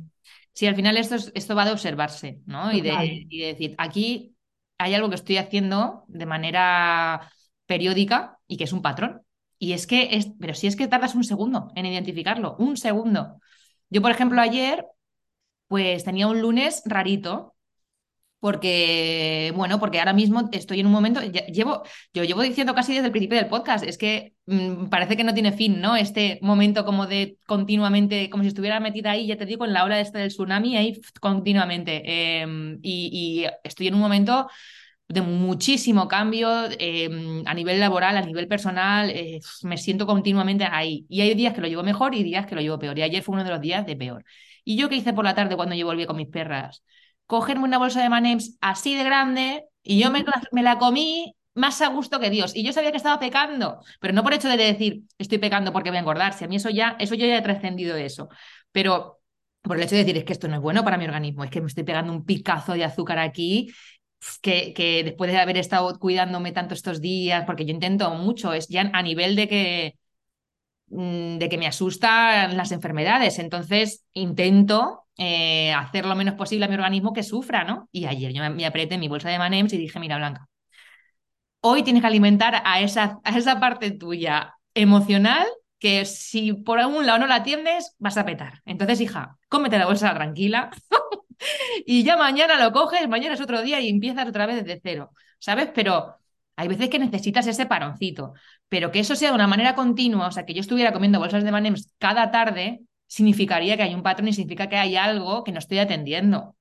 Sí, 0.53 0.68
al 0.68 0.76
final 0.76 0.97
esto, 0.97 1.16
esto 1.35 1.57
va 1.57 1.64
de 1.64 1.72
observarse, 1.72 2.41
¿no? 2.47 2.70
Y 2.70 2.83
de, 2.83 3.26
y 3.28 3.41
de, 3.41 3.47
decir, 3.47 3.74
aquí 3.78 4.37
hay 4.78 4.95
algo 4.95 5.09
que 5.09 5.16
estoy 5.16 5.39
haciendo 5.39 6.05
de 6.07 6.26
manera 6.26 7.33
periódica 7.66 8.39
y 8.47 8.59
que 8.59 8.64
es 8.64 8.72
un 8.72 8.81
patrón. 8.81 9.22
Y 9.59 9.72
es 9.72 9.89
que, 9.89 10.11
es, 10.12 10.31
pero 10.39 10.55
si 10.55 10.68
es 10.68 10.76
que 10.76 10.87
tardas 10.87 11.16
un 11.16 11.24
segundo 11.24 11.72
en 11.74 11.85
identificarlo, 11.85 12.55
un 12.61 12.76
segundo. 12.76 13.41
Yo, 13.89 14.01
por 14.01 14.12
ejemplo, 14.12 14.41
ayer, 14.41 14.87
pues 15.66 16.05
tenía 16.05 16.28
un 16.28 16.41
lunes 16.41 16.85
rarito, 16.87 17.57
porque, 18.41 19.53
bueno, 19.55 19.78
porque 19.78 19.99
ahora 19.99 20.14
mismo 20.14 20.49
estoy 20.53 20.80
en 20.80 20.86
un 20.86 20.93
momento, 20.93 21.20
llevo, 21.20 21.82
yo 22.14 22.24
llevo 22.24 22.41
diciendo 22.43 22.74
casi 22.74 22.95
desde 22.95 23.07
el 23.07 23.12
principio 23.12 23.36
del 23.36 23.49
podcast, 23.49 23.84
es 23.84 23.99
que 23.99 24.34
mm, 24.47 24.86
parece 24.86 25.16
que 25.16 25.24
no 25.24 25.34
tiene 25.34 25.53
fin, 25.53 25.80
¿no? 25.80 25.95
Este 25.95 26.38
momento 26.43 26.86
como 26.86 27.07
de 27.07 27.36
continuamente, 27.47 28.30
como 28.30 28.43
si 28.43 28.49
estuviera 28.49 28.80
metida 28.80 29.11
ahí, 29.12 29.26
ya 29.26 29.36
te 29.36 29.45
digo, 29.45 29.66
en 29.66 29.74
la 29.74 29.84
ola 29.84 30.01
este 30.01 30.18
del 30.18 30.30
tsunami, 30.30 30.76
ahí 30.76 31.01
continuamente. 31.20 32.41
Em, 32.43 32.78
y, 32.82 33.45
estoy 33.62 33.88
en 33.88 33.95
un 33.95 34.01
momento 34.01 34.49
de 35.09 35.22
muchísimo 35.22 36.09
cambio 36.09 36.49
em, 36.78 37.43
a 37.47 37.55
nivel 37.55 37.80
laboral, 37.80 38.16
a 38.16 38.22
nivel 38.22 38.49
personal, 38.49 39.11
eh, 39.11 39.41
me 39.64 39.76
siento 39.76 40.07
continuamente 40.07 40.64
ahí. 40.70 41.05
Y 41.09 41.20
hay 41.20 41.34
días 41.34 41.55
que 41.55 41.61
lo 41.61 41.68
llevo 41.68 41.82
mejor 41.82 42.14
y 42.14 42.22
días 42.22 42.47
que 42.47 42.55
lo 42.55 42.61
llevo 42.62 42.78
peor. 42.78 42.99
Y 42.99 43.03
ayer 43.03 43.22
fue 43.22 43.34
uno 43.34 43.45
de 43.45 43.51
los 43.51 43.61
días 43.61 43.86
de 43.86 43.97
peor. 43.97 44.24
¿Y 44.64 44.76
yo 44.76 44.88
qué 44.88 44.97
hice 44.97 45.12
por 45.12 45.24
la 45.24 45.34
tarde 45.34 45.57
cuando 45.57 45.74
yo 45.74 45.86
volví 45.86 46.07
con 46.07 46.16
mis 46.16 46.28
perras? 46.28 46.82
Cogerme 47.31 47.62
una 47.62 47.78
bolsa 47.78 48.03
de 48.03 48.09
manems 48.09 48.59
así 48.61 48.97
de 48.97 49.05
grande 49.05 49.64
y 49.85 50.01
yo 50.01 50.11
me, 50.11 50.24
la 50.62 50.78
comí 50.78 51.37
más 51.55 51.81
a 51.81 51.87
gusto 51.87 52.18
que 52.18 52.28
Dios. 52.28 52.57
Y 52.57 52.64
yo 52.64 52.72
sabía 52.72 52.91
que 52.91 52.97
estaba 52.97 53.20
pecando, 53.20 53.85
pero 54.01 54.12
no 54.12 54.24
por 54.24 54.35
hecho 54.35 54.49
de 54.49 54.57
decir 54.57 55.03
estoy 55.16 55.39
pecando 55.39 55.72
porque 55.72 55.91
voy 55.91 55.99
a 55.99 56.01
engordarse. 56.01 56.45
A 56.45 56.49
mí 56.49 56.57
eso 56.57 56.70
ya, 56.70 56.97
eso 56.99 57.14
yo 57.14 57.26
ya 57.26 57.39
he 57.39 57.43
trascendido 57.43 57.95
de 57.95 58.05
eso. 58.07 58.28
Pero 58.72 59.20
por 59.62 59.76
el 59.76 59.85
hecho 59.85 59.95
de 59.95 60.03
decir 60.03 60.16
es 60.16 60.24
que 60.24 60.33
esto 60.33 60.49
no 60.49 60.57
es 60.57 60.61
bueno 60.61 60.83
para 60.83 60.99
mi 60.99 61.05
organismo, 61.05 61.45
es 61.45 61.51
que 61.51 61.61
me 61.61 61.68
estoy 61.68 61.85
pegando 61.85 62.12
un 62.12 62.24
picazo 62.24 62.72
de 62.72 62.85
azúcar 62.85 63.20
aquí. 63.20 63.72
Que, 64.43 64.74
que 64.74 65.03
después 65.05 65.31
de 65.31 65.39
haber 65.39 65.57
estado 65.57 65.99
cuidándome 65.99 66.53
tanto 66.53 66.74
estos 66.74 67.01
días, 67.01 67.45
porque 67.47 67.64
yo 67.64 67.72
intento 67.72 68.11
mucho, 68.11 68.53
es 68.53 68.68
ya 68.68 68.91
a 68.93 69.03
nivel 69.03 69.35
de 69.35 69.49
que, 69.49 69.95
de 70.91 71.49
que 71.49 71.59
me 71.59 71.66
asustan 71.66 72.57
las 72.57 72.72
enfermedades. 72.72 73.38
Entonces 73.38 74.05
intento 74.12 75.05
eh, 75.16 75.72
hacer 75.72 76.05
lo 76.05 76.16
menos 76.16 76.34
posible 76.34 76.64
a 76.64 76.68
mi 76.68 76.74
organismo 76.74 77.12
que 77.12 77.22
sufra, 77.22 77.64
¿no? 77.64 77.88
Y 77.93 78.07
ayer 78.07 78.32
yo 78.32 78.43
me, 78.51 78.66
apreté 78.66 78.99
mi 78.99 79.09
bolsa 79.09 79.30
de 79.30 79.38
Manems 79.38 79.72
y 79.72 79.78
dije, 79.78 80.01
mira, 80.01 80.16
Blanca, 80.16 80.49
hoy 81.61 81.82
tienes 81.82 82.03
que 82.03 82.09
alimentar 82.09 82.62
a 82.64 82.80
esa, 82.80 83.20
a 83.24 83.38
esa 83.38 83.61
parte 83.61 83.93
tuya 83.93 84.55
emocional 84.74 85.47
que 85.78 86.05
si 86.05 86.53
por 86.53 86.78
algún 86.78 87.07
lado 87.07 87.20
no 87.20 87.26
la 87.26 87.36
atiendes, 87.36 87.95
vas 87.99 88.16
a 88.18 88.24
petar. 88.26 88.61
Entonces, 88.66 89.01
hija, 89.01 89.38
cómete 89.49 89.78
la 89.78 89.86
bolsa 89.86 90.12
tranquila 90.14 90.70
y 91.86 92.03
ya 92.03 92.16
mañana 92.16 92.62
lo 92.62 92.72
coges, 92.72 93.09
mañana 93.09 93.34
es 93.34 93.41
otro 93.41 93.62
día 93.62 93.80
y 93.80 93.88
empiezas 93.88 94.28
otra 94.28 94.47
vez 94.47 94.64
desde 94.64 94.80
cero, 94.82 95.12
¿sabes? 95.38 95.70
Pero 95.74 96.19
hay 96.61 96.68
veces 96.68 96.90
que 96.90 96.98
necesitas 96.98 97.46
ese 97.46 97.64
paroncito, 97.64 98.34
pero 98.68 98.90
que 98.90 99.00
eso 99.00 99.16
sea 99.16 99.30
de 99.30 99.34
una 99.34 99.46
manera 99.46 99.74
continua, 99.74 100.26
o 100.26 100.30
sea, 100.30 100.44
que 100.44 100.52
yo 100.52 100.61
estuviera 100.61 100.92
comiendo 100.92 101.18
bolsas 101.18 101.42
de 101.42 101.50
Manems 101.50 101.94
cada 101.98 102.30
tarde, 102.30 102.82
significaría 103.06 103.78
que 103.78 103.82
hay 103.82 103.94
un 103.94 104.02
patrón 104.02 104.28
y 104.28 104.34
significa 104.34 104.68
que 104.68 104.76
hay 104.76 104.94
algo 104.94 105.42
que 105.42 105.52
no 105.52 105.58
estoy 105.58 105.78
atendiendo. 105.78 106.54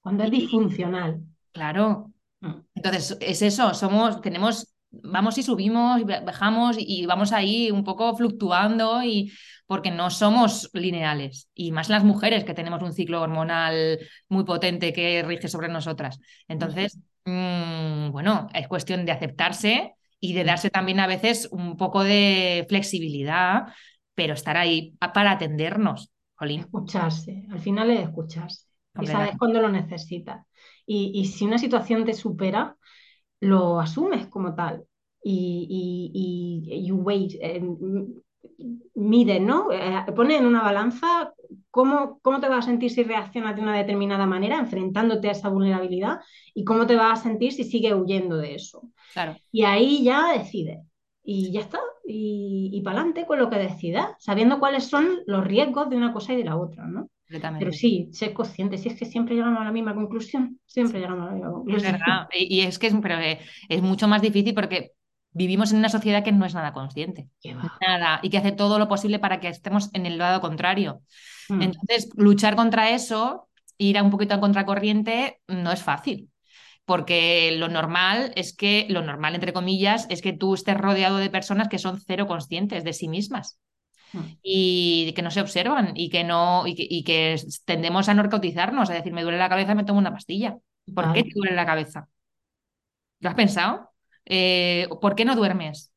Cuando 0.00 0.24
es 0.24 0.30
disfuncional. 0.30 1.20
Claro. 1.52 2.12
Mm. 2.40 2.54
Entonces, 2.76 3.18
es 3.20 3.42
eso, 3.42 3.74
somos, 3.74 4.22
tenemos, 4.22 4.74
vamos 4.90 5.36
y 5.36 5.42
subimos 5.42 6.00
y 6.00 6.04
bajamos 6.04 6.76
y 6.78 7.04
vamos 7.04 7.32
ahí 7.32 7.70
un 7.70 7.84
poco 7.84 8.16
fluctuando 8.16 9.02
y 9.02 9.30
porque 9.66 9.90
no 9.90 10.08
somos 10.08 10.70
lineales 10.72 11.50
y 11.54 11.72
más 11.72 11.90
las 11.90 12.04
mujeres 12.04 12.44
que 12.44 12.54
tenemos 12.54 12.82
un 12.82 12.94
ciclo 12.94 13.20
hormonal 13.20 13.98
muy 14.30 14.44
potente 14.44 14.94
que 14.94 15.22
rige 15.22 15.48
sobre 15.48 15.68
nosotras. 15.68 16.20
Entonces, 16.48 16.98
mm, 17.26 18.10
bueno, 18.12 18.48
es 18.54 18.66
cuestión 18.68 19.04
de 19.04 19.12
aceptarse 19.12 19.94
y 20.18 20.32
de 20.32 20.44
darse 20.44 20.70
también 20.70 21.00
a 21.00 21.06
veces 21.06 21.48
un 21.52 21.76
poco 21.76 22.02
de 22.02 22.64
flexibilidad 22.68 23.66
pero 24.16 24.34
estar 24.34 24.56
ahí 24.56 24.96
para 25.14 25.32
atendernos. 25.32 26.10
Escucharse, 26.40 27.46
al 27.50 27.60
final 27.60 27.90
es 27.90 28.00
escucharse. 28.00 28.66
Y 29.00 29.06
sabes 29.06 29.36
cuándo 29.38 29.60
lo 29.60 29.70
necesitas. 29.70 30.44
Y, 30.86 31.26
si 31.26 31.44
una 31.44 31.58
situación 31.58 32.04
te 32.04 32.14
supera, 32.14 32.76
lo 33.40 33.78
asumes 33.78 34.26
como 34.28 34.54
tal. 34.54 34.84
Y, 35.22 36.64
y, 36.66 36.86
you 36.86 36.96
wait, 36.96 37.34
eh, 37.40 37.62
mide, 38.94 39.40
¿no? 39.40 39.72
Eh, 39.72 40.04
pone 40.14 40.36
en 40.36 40.46
una 40.46 40.62
balanza 40.62 41.32
cómo, 41.70 42.18
cómo 42.22 42.40
te 42.40 42.48
vas 42.48 42.64
a 42.64 42.68
sentir 42.68 42.90
si 42.90 43.02
reaccionas 43.02 43.56
de 43.56 43.62
una 43.62 43.76
determinada 43.76 44.26
manera, 44.26 44.58
enfrentándote 44.58 45.28
a 45.28 45.32
esa 45.32 45.48
vulnerabilidad, 45.48 46.20
y 46.54 46.64
cómo 46.64 46.86
te 46.86 46.96
vas 46.96 47.20
a 47.20 47.22
sentir 47.22 47.52
si 47.52 47.64
sigues 47.64 47.94
huyendo 47.94 48.36
de 48.36 48.54
eso. 48.54 48.90
Claro. 49.12 49.36
Y 49.52 49.64
ahí 49.64 50.02
ya 50.02 50.32
decides 50.36 50.80
y 51.28 51.50
ya 51.50 51.60
está, 51.60 51.80
y, 52.06 52.70
y 52.72 52.80
para 52.82 52.98
adelante 52.98 53.26
con 53.26 53.38
lo 53.40 53.50
que 53.50 53.58
decida, 53.58 54.16
sabiendo 54.20 54.60
cuáles 54.60 54.84
son 54.84 55.22
los 55.26 55.44
riesgos 55.44 55.90
de 55.90 55.96
una 55.96 56.12
cosa 56.12 56.32
y 56.32 56.36
de 56.36 56.44
la 56.44 56.56
otra, 56.56 56.86
¿no? 56.86 57.08
Pero 57.28 57.72
sí, 57.72 58.08
ser 58.12 58.32
consciente, 58.32 58.78
si 58.78 58.88
es 58.88 58.96
que 58.96 59.04
siempre 59.04 59.34
llegamos 59.34 59.60
a 59.60 59.64
la 59.64 59.72
misma 59.72 59.94
conclusión, 59.94 60.60
siempre 60.64 61.00
llegamos 61.00 61.24
a 61.24 61.30
la 61.30 61.32
misma 61.32 61.50
conclusión. 61.50 61.94
Es 61.94 62.00
verdad, 62.00 62.28
y, 62.32 62.60
es 62.60 62.78
que 62.78 62.86
es, 62.86 62.94
pero 63.02 63.16
es 63.68 63.82
mucho 63.82 64.06
más 64.06 64.22
difícil 64.22 64.54
porque 64.54 64.92
vivimos 65.36 65.70
en 65.72 65.78
una 65.78 65.88
sociedad 65.88 66.24
que 66.24 66.32
no 66.32 66.46
es 66.46 66.54
nada 66.54 66.72
consciente. 66.72 67.28
Nada, 67.86 68.20
y 68.22 68.30
que 68.30 68.38
hace 68.38 68.52
todo 68.52 68.78
lo 68.78 68.88
posible 68.88 69.18
para 69.18 69.38
que 69.38 69.48
estemos 69.48 69.90
en 69.92 70.06
el 70.06 70.18
lado 70.18 70.40
contrario. 70.40 71.02
Mm. 71.48 71.62
Entonces, 71.62 72.08
luchar 72.16 72.56
contra 72.56 72.90
eso, 72.90 73.48
ir 73.78 73.98
a 73.98 74.02
un 74.02 74.10
poquito 74.10 74.34
a 74.34 74.40
contracorriente, 74.40 75.40
no 75.46 75.72
es 75.72 75.82
fácil 75.82 76.30
porque 76.86 77.56
lo 77.58 77.68
normal 77.68 78.32
es 78.36 78.56
que, 78.56 78.86
lo 78.88 79.02
normal 79.02 79.34
entre 79.34 79.52
comillas, 79.52 80.06
es 80.08 80.22
que 80.22 80.32
tú 80.32 80.54
estés 80.54 80.78
rodeado 80.78 81.18
de 81.18 81.28
personas 81.28 81.68
que 81.68 81.80
son 81.80 82.00
cero 82.00 82.28
conscientes 82.28 82.84
de 82.84 82.92
sí 82.92 83.08
mismas 83.08 83.58
hmm. 84.12 84.20
y 84.40 85.12
que 85.14 85.22
no 85.22 85.32
se 85.32 85.40
observan 85.40 85.92
y 85.96 86.10
que 86.10 86.22
no 86.22 86.62
y 86.64 87.02
que, 87.02 87.36
tendemos 87.64 88.08
a 88.08 88.14
narcotizarnos, 88.14 88.88
a 88.88 88.94
decir, 88.94 89.12
me 89.12 89.24
duele 89.24 89.36
la 89.36 89.48
cabeza, 89.48 89.74
me 89.74 89.84
tomo 89.84 89.98
una 89.98 90.12
pastilla. 90.12 90.56
¿Por 90.94 91.12
qué 91.12 91.24
te 91.24 91.30
duele 91.34 91.56
la 91.56 91.66
cabeza? 91.66 92.08
¿Lo 93.18 93.30
has 93.30 93.34
pensado? 93.34 93.90
Eh, 94.26 94.88
¿Por 95.00 95.14
qué 95.14 95.24
no 95.24 95.36
duermes? 95.36 95.92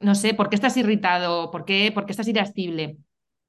no 0.00 0.14
sé, 0.14 0.34
¿por 0.34 0.48
qué 0.48 0.56
estás 0.56 0.76
irritado? 0.76 1.50
¿Por 1.50 1.64
qué, 1.64 1.92
por 1.92 2.06
qué 2.06 2.12
estás 2.12 2.28
irascible? 2.28 2.96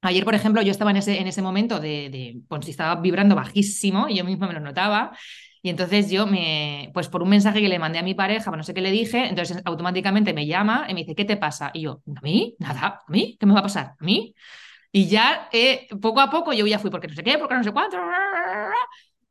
Ayer, 0.02 0.24
por 0.24 0.34
ejemplo, 0.34 0.62
yo 0.62 0.70
estaba 0.70 0.90
en 0.90 0.98
ese, 0.98 1.18
en 1.20 1.26
ese 1.26 1.42
momento 1.42 1.80
de, 1.80 2.10
de, 2.10 2.40
pues 2.48 2.68
estaba 2.68 3.00
vibrando 3.00 3.34
bajísimo 3.34 4.08
y 4.08 4.16
yo 4.16 4.24
misma 4.24 4.46
me 4.48 4.52
lo 4.54 4.60
notaba. 4.60 5.16
Y 5.62 5.70
entonces 5.70 6.10
yo 6.10 6.26
me, 6.26 6.90
pues 6.92 7.08
por 7.08 7.22
un 7.22 7.30
mensaje 7.30 7.60
que 7.62 7.68
le 7.68 7.78
mandé 7.78 7.98
a 7.98 8.02
mi 8.02 8.14
pareja, 8.14 8.50
no 8.50 8.62
sé 8.62 8.74
qué 8.74 8.82
le 8.82 8.90
dije, 8.90 9.26
entonces 9.28 9.62
automáticamente 9.64 10.34
me 10.34 10.46
llama 10.46 10.84
y 10.88 10.94
me 10.94 11.00
dice, 11.00 11.14
¿qué 11.14 11.24
te 11.24 11.38
pasa? 11.38 11.70
Y 11.72 11.82
yo, 11.82 12.02
¿a 12.16 12.20
mí? 12.20 12.54
Nada, 12.58 13.02
¿a 13.06 13.10
mí? 13.10 13.36
¿Qué 13.40 13.46
me 13.46 13.54
va 13.54 13.60
a 13.60 13.62
pasar? 13.62 13.94
¿A 13.98 14.04
mí? 14.04 14.34
Y 14.92 15.08
ya 15.08 15.48
eh, 15.52 15.88
poco 16.02 16.20
a 16.20 16.30
poco 16.30 16.52
yo 16.52 16.66
ya 16.66 16.78
fui 16.80 16.90
porque 16.90 17.08
no 17.08 17.14
sé 17.14 17.22
qué, 17.24 17.38
porque 17.38 17.54
no 17.54 17.64
sé 17.64 17.72
cuánto. 17.72 17.98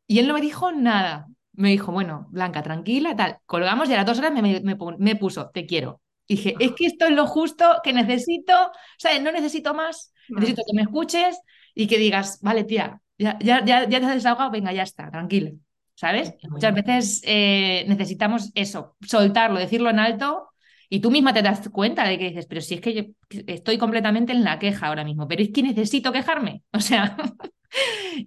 Y 0.08 0.20
él 0.20 0.28
no 0.28 0.34
me 0.36 0.42
dijo 0.42 0.72
nada. 0.72 1.28
Me 1.54 1.70
dijo, 1.70 1.92
bueno, 1.92 2.28
Blanca, 2.32 2.64
tranquila, 2.64 3.16
tal. 3.16 3.38
Colgamos 3.46 3.90
y 3.90 3.94
a 3.94 3.98
las 3.98 4.06
dos 4.06 4.20
horas 4.20 4.34
me, 4.34 4.42
me, 4.42 4.78
me 4.98 5.16
puso, 5.16 5.50
te 5.50 5.66
quiero. 5.66 6.02
Y 6.28 6.36
dije, 6.36 6.56
es 6.60 6.72
que 6.74 6.86
esto 6.86 7.06
es 7.06 7.12
lo 7.12 7.28
justo 7.28 7.66
que 7.84 7.94
necesito, 7.94 8.54
sea, 8.98 9.20
no 9.20 9.32
necesito 9.32 9.74
más, 9.74 10.14
necesito 10.30 10.64
que 10.66 10.76
me 10.76 10.84
escuches 10.84 11.40
y 11.76 11.88
que 11.88 11.98
digas, 11.98 12.40
vale, 12.42 12.64
tía, 12.64 13.02
ya, 13.18 13.38
ya, 13.40 13.64
ya, 13.64 13.88
ya 13.88 14.00
te 14.00 14.06
has 14.06 14.16
desahogado, 14.16 14.52
venga, 14.52 14.72
ya 14.72 14.84
está, 14.84 15.12
tranquila. 15.12 15.52
¿sabes? 15.96 16.34
Muchas 16.50 16.74
veces 16.74 17.22
eh, 17.24 17.86
necesitamos 17.88 18.52
eso, 18.56 18.96
soltarlo, 19.02 19.60
decirlo 19.60 19.90
en 19.90 20.00
alto 20.00 20.50
y 20.90 21.00
tú 21.00 21.12
misma 21.12 21.34
te 21.34 21.42
das 21.42 21.70
cuenta 21.70 22.08
de 22.08 22.18
que 22.18 22.30
dices, 22.30 22.46
pero 22.48 22.62
si 22.62 22.76
es 22.76 22.82
que 22.82 22.94
yo 22.94 23.04
estoy 23.48 23.78
completamente 23.78 24.32
en 24.32 24.44
la 24.44 24.60
queja 24.60 24.88
ahora 24.88 25.04
mismo, 25.04 25.28
pero 25.28 25.42
es 25.42 25.52
que 25.52 25.64
necesito 25.64 26.12
quejarme, 26.12 26.64
o 26.74 26.80
sea, 26.80 27.16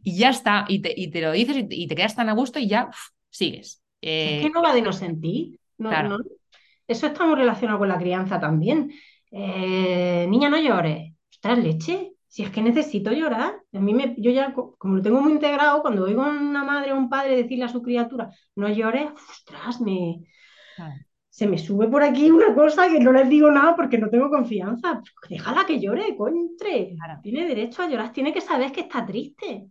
y 0.03 0.17
ya 0.17 0.31
está, 0.31 0.65
y 0.69 0.81
te, 0.81 0.93
y 0.97 1.11
te 1.11 1.21
lo 1.21 1.33
dices 1.33 1.67
y 1.69 1.87
te, 1.87 1.95
quedas 1.95 2.17
tan 2.17 2.29
a 2.29 2.33
gusto 2.33 2.59
y 2.59 2.69
ya 2.69 2.89
sigues. 3.37 3.83
es 4.01 4.43
que 4.43 4.51
no 4.51 4.63
va 4.63 4.75
de 4.75 4.83
no 4.83 4.93
sentir, 4.93 5.59
no, 5.79 5.91
no, 6.03 6.19
eso 6.87 7.07
está 7.07 7.27
muy 7.27 7.37
relacionado 7.37 7.79
con 7.79 7.89
la 7.89 7.99
crianza 7.99 8.41
también. 8.41 8.93
Eh, 9.31 10.27
niña, 10.29 10.49
no 10.49 10.59
llores, 10.59 11.13
estás 11.31 11.59
leche, 11.59 12.13
si 12.27 12.43
es 12.43 12.51
que 12.51 12.63
necesito 12.63 13.13
llorar, 13.13 13.61
a 13.73 13.81
mí 13.81 13.95
me, 13.95 14.15
yo 14.19 14.31
ya, 14.31 14.53
como 14.53 14.97
lo 14.97 15.03
tengo 15.03 15.21
muy 15.21 15.33
integrado, 15.33 15.83
cuando 15.83 16.05
oigo 16.05 16.23
a 16.23 16.29
una 16.29 16.65
madre 16.65 16.93
o 16.93 16.97
un 16.97 17.09
padre 17.09 17.37
decirle 17.37 17.65
a 17.65 17.69
su 17.69 17.83
criatura, 17.83 18.31
no 18.55 18.69
llores, 18.69 19.11
ostras, 19.31 19.81
me, 19.81 20.21
se 21.31 21.47
me 21.47 21.59
sube 21.59 21.89
por 21.89 22.03
aquí 22.03 22.31
una 22.31 22.55
cosa 22.55 22.89
que 22.89 23.01
no 23.01 23.13
les 23.13 23.29
digo 23.29 23.51
nada 23.51 23.75
porque 23.75 23.99
no 23.99 24.09
tengo 24.09 24.31
confianza. 24.31 25.03
Déjala 25.29 25.67
que 25.67 25.81
llore, 25.81 26.17
contre. 26.17 26.97
Tiene 27.23 27.47
derecho 27.47 27.83
a 27.83 27.89
llorar, 27.89 28.13
tiene 28.13 28.33
que 28.33 28.41
saber 28.41 28.73
que 28.73 28.83
está 28.83 29.05
triste. 29.05 29.67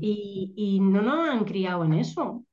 y, 0.00 0.78
no 0.80 1.00
nos 1.00 1.28
han 1.28 1.44
criado 1.44 1.84
en 1.84 1.94
eso. 1.94 2.44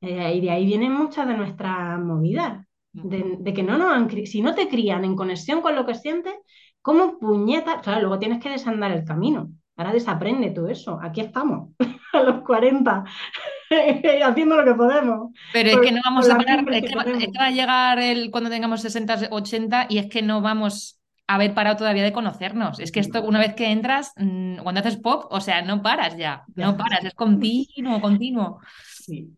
Eh, 0.00 0.34
y 0.34 0.40
de 0.40 0.50
ahí 0.50 0.66
vienen 0.66 0.92
muchas 0.92 1.26
de 1.26 1.36
nuestras 1.36 1.98
movidas. 2.00 2.64
De, 2.92 3.36
de, 3.38 3.52
que 3.52 3.62
no 3.62 3.76
nos 3.76 3.92
han 3.92 4.08
si 4.24 4.40
no 4.40 4.54
te 4.54 4.68
crían 4.68 5.04
en 5.04 5.16
conexión 5.16 5.60
con 5.60 5.74
lo 5.74 5.84
que 5.84 5.94
sientes, 5.94 6.32
¿Cómo 6.86 7.18
puñeta? 7.18 7.80
Claro, 7.80 8.02
luego 8.02 8.20
tienes 8.20 8.40
que 8.40 8.48
desandar 8.48 8.92
el 8.92 9.04
camino. 9.04 9.50
Ahora 9.76 9.92
desaprende 9.92 10.52
todo 10.52 10.68
eso. 10.68 11.00
Aquí 11.02 11.20
estamos, 11.20 11.70
a 12.12 12.22
los 12.22 12.44
40, 12.44 13.02
haciendo 14.24 14.56
lo 14.56 14.64
que 14.64 14.74
podemos. 14.74 15.32
Pero 15.52 15.70
es 15.70 15.78
que 15.78 15.90
no 15.90 16.00
vamos 16.04 16.30
a 16.30 16.36
parar, 16.36 16.64
es 16.72 16.88
que, 16.88 16.94
va, 16.94 17.46
a 17.46 17.50
llegar 17.50 17.98
el, 17.98 18.30
cuando 18.30 18.50
tengamos 18.50 18.82
60, 18.82 19.30
80 19.32 19.86
y 19.88 19.98
es 19.98 20.06
que 20.06 20.22
no 20.22 20.40
vamos 20.42 21.00
a 21.26 21.34
haber 21.34 21.54
parado 21.54 21.78
todavía 21.78 22.04
de 22.04 22.12
conocernos. 22.12 22.78
Es 22.78 22.92
que 22.92 23.00
esto, 23.00 23.20
una 23.24 23.40
vez 23.40 23.54
que 23.54 23.72
entras, 23.72 24.12
mm, 24.14 24.58
cuando 24.58 24.80
haces 24.80 24.96
pop, 24.96 25.24
o 25.30 25.40
sea, 25.40 25.62
no 25.62 25.82
paras 25.82 26.16
ya, 26.16 26.44
no 26.54 26.76
paras, 26.76 27.04
es 27.04 27.14
continuo, 27.14 28.00
continuo. 28.00 28.60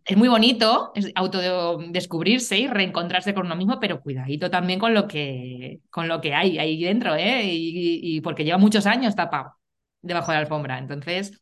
Es 0.05 0.17
muy 0.17 0.29
bonito 0.29 0.93
es 0.95 1.11
autodescubrirse 1.15 2.59
y 2.59 2.69
reencontrarse 2.69 3.35
con 3.35 3.47
uno 3.47 3.57
mismo, 3.57 3.79
pero 3.81 4.01
cuidadito 4.01 4.51
también 4.51 4.79
con 4.79 4.95
lo 4.95 5.07
que, 5.07 5.81
con 5.91 6.09
lo 6.09 6.21
que 6.21 6.35
hay 6.35 6.59
ahí 6.59 6.83
dentro, 6.83 7.15
¿eh? 7.15 7.43
Y, 7.45 8.21
porque 8.23 8.45
lleva 8.45 8.59
muchos 8.59 8.87
años 8.87 9.15
tapado 9.15 9.55
debajo 10.01 10.31
de 10.31 10.37
la 10.37 10.41
alfombra. 10.41 10.79
Entonces, 10.79 11.41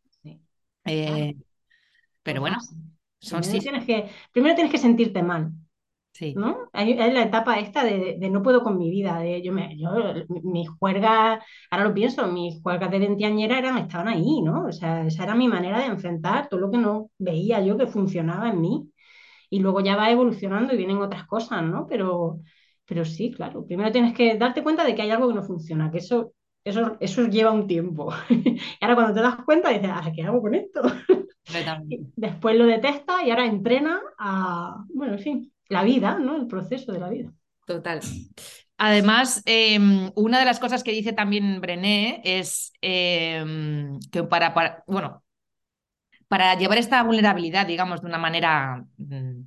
eh, 0.85 1.35
pero 2.23 2.41
bueno, 2.41 2.59
son 3.21 3.43
tienes 3.43 3.85
que, 3.85 4.11
primero 4.33 4.55
tienes 4.55 4.73
que 4.73 4.79
sentirte 4.79 5.23
mal. 5.23 5.53
¿No? 6.35 6.69
Hay, 6.73 6.95
la 6.95 7.23
etapa 7.23 7.59
esta 7.59 7.85
de, 7.85 8.19
no 8.31 8.43
puedo 8.43 8.63
con 8.63 8.79
mi 8.79 8.91
vida, 8.91 9.19
de 9.21 9.43
yo, 9.43 9.53
me, 9.53 9.77
yo 9.79 9.91
mis 10.43 10.69
juergas, 10.69 11.43
ahora 11.71 11.85
lo 11.85 11.95
pienso, 11.95 12.27
mis 12.29 12.61
juergas 12.63 12.91
de 12.91 12.99
ventiañera 12.99 13.59
eran, 13.59 13.79
estaban 13.79 14.09
ahí, 14.09 14.43
¿no? 14.43 14.67
O 14.67 14.73
sea, 14.73 15.07
esa 15.07 15.25
era 15.25 15.35
mi 15.35 15.49
manera 15.49 15.79
de 15.79 15.87
enfrentar 15.87 16.49
todo 16.49 16.61
lo 16.61 16.71
que 16.71 16.79
no 16.79 17.11
veía 17.19 17.61
yo 17.61 17.77
que 17.79 17.87
funcionaba 17.87 18.49
en 18.51 18.61
mí. 18.61 18.91
Y 19.51 19.61
luego 19.61 19.81
ya 19.81 19.97
va 19.97 20.11
evolucionando 20.11 20.75
y 20.75 20.77
vienen 20.77 20.99
otras 20.99 21.27
cosas, 21.27 21.63
¿no? 21.63 21.87
Pero, 21.89 22.41
pero 22.85 23.05
sí, 23.05 23.31
claro, 23.33 23.65
primero 23.65 23.93
tienes 23.93 24.15
que 24.15 24.37
darte 24.37 24.63
cuenta 24.63 24.85
de 24.85 24.95
que 24.95 25.03
hay 25.03 25.11
algo 25.11 25.29
que 25.29 25.35
no 25.35 25.43
funciona, 25.43 25.91
que 25.91 25.99
eso, 25.99 26.33
eso, 26.65 26.97
eso 27.01 27.27
lleva 27.27 27.53
un 27.53 27.67
tiempo. 27.67 28.13
y 28.29 28.59
ahora 28.81 28.95
cuando 28.97 29.15
te 29.15 29.21
das 29.23 29.37
cuenta 29.45 29.71
dices, 29.71 29.91
¿ahora 29.91 30.13
qué 30.13 30.23
hago 30.23 30.41
con 30.41 30.55
esto? 30.55 30.83
Después 32.17 32.57
lo 32.57 32.67
detesta 32.67 33.25
y 33.25 33.31
ahora 33.31 33.47
entrena 33.47 34.01
a, 34.19 34.85
bueno, 34.93 35.15
en 35.15 35.19
fin, 35.21 35.53
la 35.69 35.83
vida, 35.83 36.19
¿no? 36.19 36.37
El 36.37 36.47
proceso 36.47 36.93
de 36.93 37.01
la 37.01 37.09
vida. 37.09 37.33
Total. 37.67 38.01
Además, 38.79 39.43
em, 39.47 40.11
una 40.15 40.39
de 40.39 40.45
las 40.45 40.61
cosas 40.61 40.85
que 40.85 40.93
dice 40.93 41.13
también 41.13 41.61
Brené 41.61 42.21
es 42.25 42.73
em, 42.83 43.99
que 44.13 44.23
para, 44.25 44.83
bueno, 44.87 45.25
para 46.29 46.55
llevar 46.57 46.79
esta 46.79 47.03
vulnerabilidad, 47.03 47.67
digamos, 47.67 48.03
de 48.03 48.07
una 48.07 48.19
manera 48.19 48.85
mm, 48.99 49.43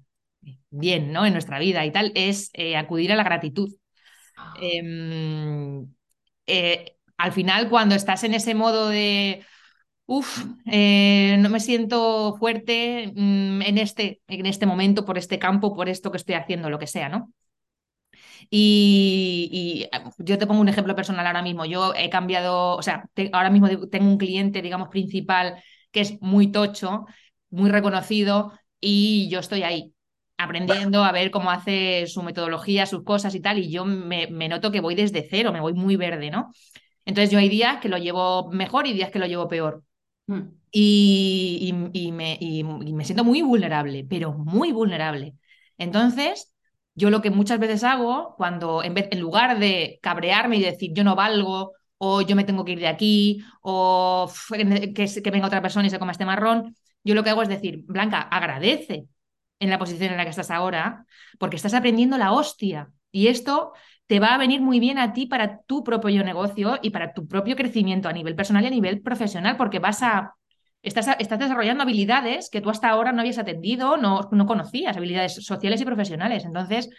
bien, 0.72 1.12
¿no? 1.12 1.26
En 1.26 1.34
nuestra 1.34 1.60
vida 1.60 1.86
y 1.86 1.92
tal, 1.92 2.12
es 2.16 2.50
eh, 2.54 2.76
acudir 2.76 3.12
a 3.12 3.16
la 3.16 3.24
gratitud. 3.24 3.74
Ah. 4.38 4.54
Em, 4.62 5.88
eh, 6.48 6.96
al 7.18 7.32
final, 7.34 7.70
cuando 7.70 7.96
estás 7.96 8.24
en 8.24 8.34
ese 8.34 8.56
modo 8.56 8.90
de 8.90 9.46
Uf, 10.12 10.44
eh, 10.66 11.38
no 11.40 11.50
me 11.50 11.60
siento 11.60 12.36
fuerte 12.38 13.12
mm, 13.16 13.62
en, 13.62 13.78
este, 13.78 14.22
en 14.28 14.46
este 14.48 14.66
momento, 14.66 15.06
por 15.06 15.18
este 15.20 15.38
campo, 15.40 15.76
por 15.76 15.88
esto 15.88 16.10
que 16.12 16.18
estoy 16.18 16.36
haciendo, 16.36 16.70
lo 16.70 16.80
que 16.80 16.88
sea, 16.88 17.10
¿no? 17.10 17.32
Y, 18.50 19.88
eh, 19.92 20.02
yo 20.20 20.38
te 20.38 20.48
pongo 20.48 20.62
un 20.62 20.70
ejemplo 20.70 20.96
personal 20.96 21.26
ahora 21.28 21.42
mismo. 21.42 21.66
Yo 21.66 21.94
he 21.96 22.10
cambiado, 22.10 22.76
o 22.78 22.82
sea, 22.82 23.10
ahora 23.34 23.50
mismo 23.50 23.68
tengo 23.90 24.08
un 24.10 24.18
cliente, 24.18 24.62
digamos, 24.62 24.90
principal 24.90 25.62
que 25.92 26.02
es 26.02 26.22
muy 26.22 26.52
tocho, 26.52 27.06
muy 27.50 27.70
reconocido, 27.70 28.54
y 28.80 29.28
yo 29.30 29.40
estoy 29.40 29.64
ahí 29.64 29.94
aprendiendo 30.38 31.04
a 31.04 31.12
ver 31.12 31.32
cómo 31.32 31.52
hace 31.52 32.06
su 32.08 32.24
metodología, 32.24 32.86
sus 32.86 33.04
cosas 33.04 33.36
y 33.36 33.42
tal, 33.42 33.58
y 33.60 33.72
yo 33.72 33.86
me, 33.86 34.28
me 34.28 34.48
noto 34.48 34.72
que 34.72 34.82
voy 34.82 34.96
desde 34.96 35.28
cero, 35.30 35.52
me 35.52 35.60
voy 35.60 35.74
muy 35.74 35.96
verde, 35.96 36.30
¿no? 36.32 36.52
Entonces 37.06 37.32
yo 37.32 37.40
hay 37.40 37.50
días 37.50 37.80
que 37.82 37.90
lo 37.90 37.98
llevo 37.98 38.52
mejor 38.52 38.88
y 38.88 38.94
días 38.94 39.12
que 39.12 39.20
lo 39.20 39.26
llevo 39.28 39.48
peor. 39.48 39.84
Mm. 40.30 40.42
Y, 40.72 41.72
me, 42.14 42.38
me, 42.94 43.06
siento 43.06 43.24
muy 43.24 43.42
vulnerable, 43.42 44.06
pero 44.08 44.34
muy 44.34 44.72
vulnerable. 44.72 45.36
Entonces, 45.78 46.54
yo 46.94 47.10
lo 47.10 47.22
que 47.22 47.32
muchas 47.32 47.60
veces 47.60 47.84
hago, 47.84 48.36
cuando 48.38 48.84
en, 48.84 48.94
vez, 48.94 49.08
en 49.12 49.20
lugar 49.22 49.58
de 49.60 50.00
cabrearme 50.04 50.58
y 50.58 50.62
decir 50.62 50.92
yo 50.94 51.04
no 51.04 51.16
valgo, 51.16 51.74
o 51.98 52.22
yo 52.22 52.36
me 52.36 52.44
tengo 52.44 52.64
que 52.64 52.74
ir 52.74 52.80
de 52.80 52.88
aquí, 52.88 53.44
o 53.62 54.32
que, 54.94 54.94
que 55.24 55.32
venga 55.32 55.48
otra 55.48 55.62
persona 55.62 55.88
y 55.88 55.90
se 55.90 56.00
coma 56.00 56.12
este 56.12 56.26
marrón, 56.26 56.76
yo 57.04 57.16
lo 57.16 57.24
que 57.24 57.32
hago 57.32 57.42
es 57.42 57.50
decir, 57.50 57.84
Blanca, 57.88 58.22
agradece 58.22 59.08
en 59.60 59.70
la 59.70 59.80
posición 59.80 60.12
en 60.12 60.18
la 60.18 60.24
que 60.26 60.30
estás 60.30 60.52
ahora, 60.52 61.06
porque 61.40 61.56
estás 61.56 61.74
aprendiendo 61.74 62.18
la 62.18 62.32
hostia. 62.34 62.92
Y 63.12 63.28
esto 63.28 63.74
te 64.10 64.20
va 64.20 64.34
a 64.34 64.40
venir 64.40 64.60
muy 64.60 64.80
bien 64.80 64.98
a 64.98 65.14
ti 65.14 65.28
para 65.28 65.62
tu 65.62 65.84
propio 65.84 66.24
negocio 66.24 66.80
y 66.82 66.90
para 66.90 67.14
tu 67.14 67.28
propio 67.28 67.56
crecimiento 67.56 68.10
a 68.10 68.12
nivel 68.12 68.36
personal 68.36 68.64
y 68.64 68.68
a 68.68 68.72
nivel 68.72 69.02
profesional, 69.04 69.56
porque 69.56 69.78
vas 69.78 70.02
a, 70.02 70.34
estás, 70.82 71.10
estás 71.20 71.38
desarrollando 71.38 71.84
habilidades 71.84 72.50
que 72.50 72.60
tú 72.60 72.72
hasta 72.72 72.90
ahora 72.90 73.12
no 73.12 73.22
habías 73.22 73.38
atendido, 73.38 73.98
no, 73.98 74.28
no 74.32 74.48
conocías, 74.48 74.98
habilidades 74.98 75.36
sociales 75.36 75.80
y 75.80 75.86
profesionales. 75.86 76.44
Entonces, 76.44 76.90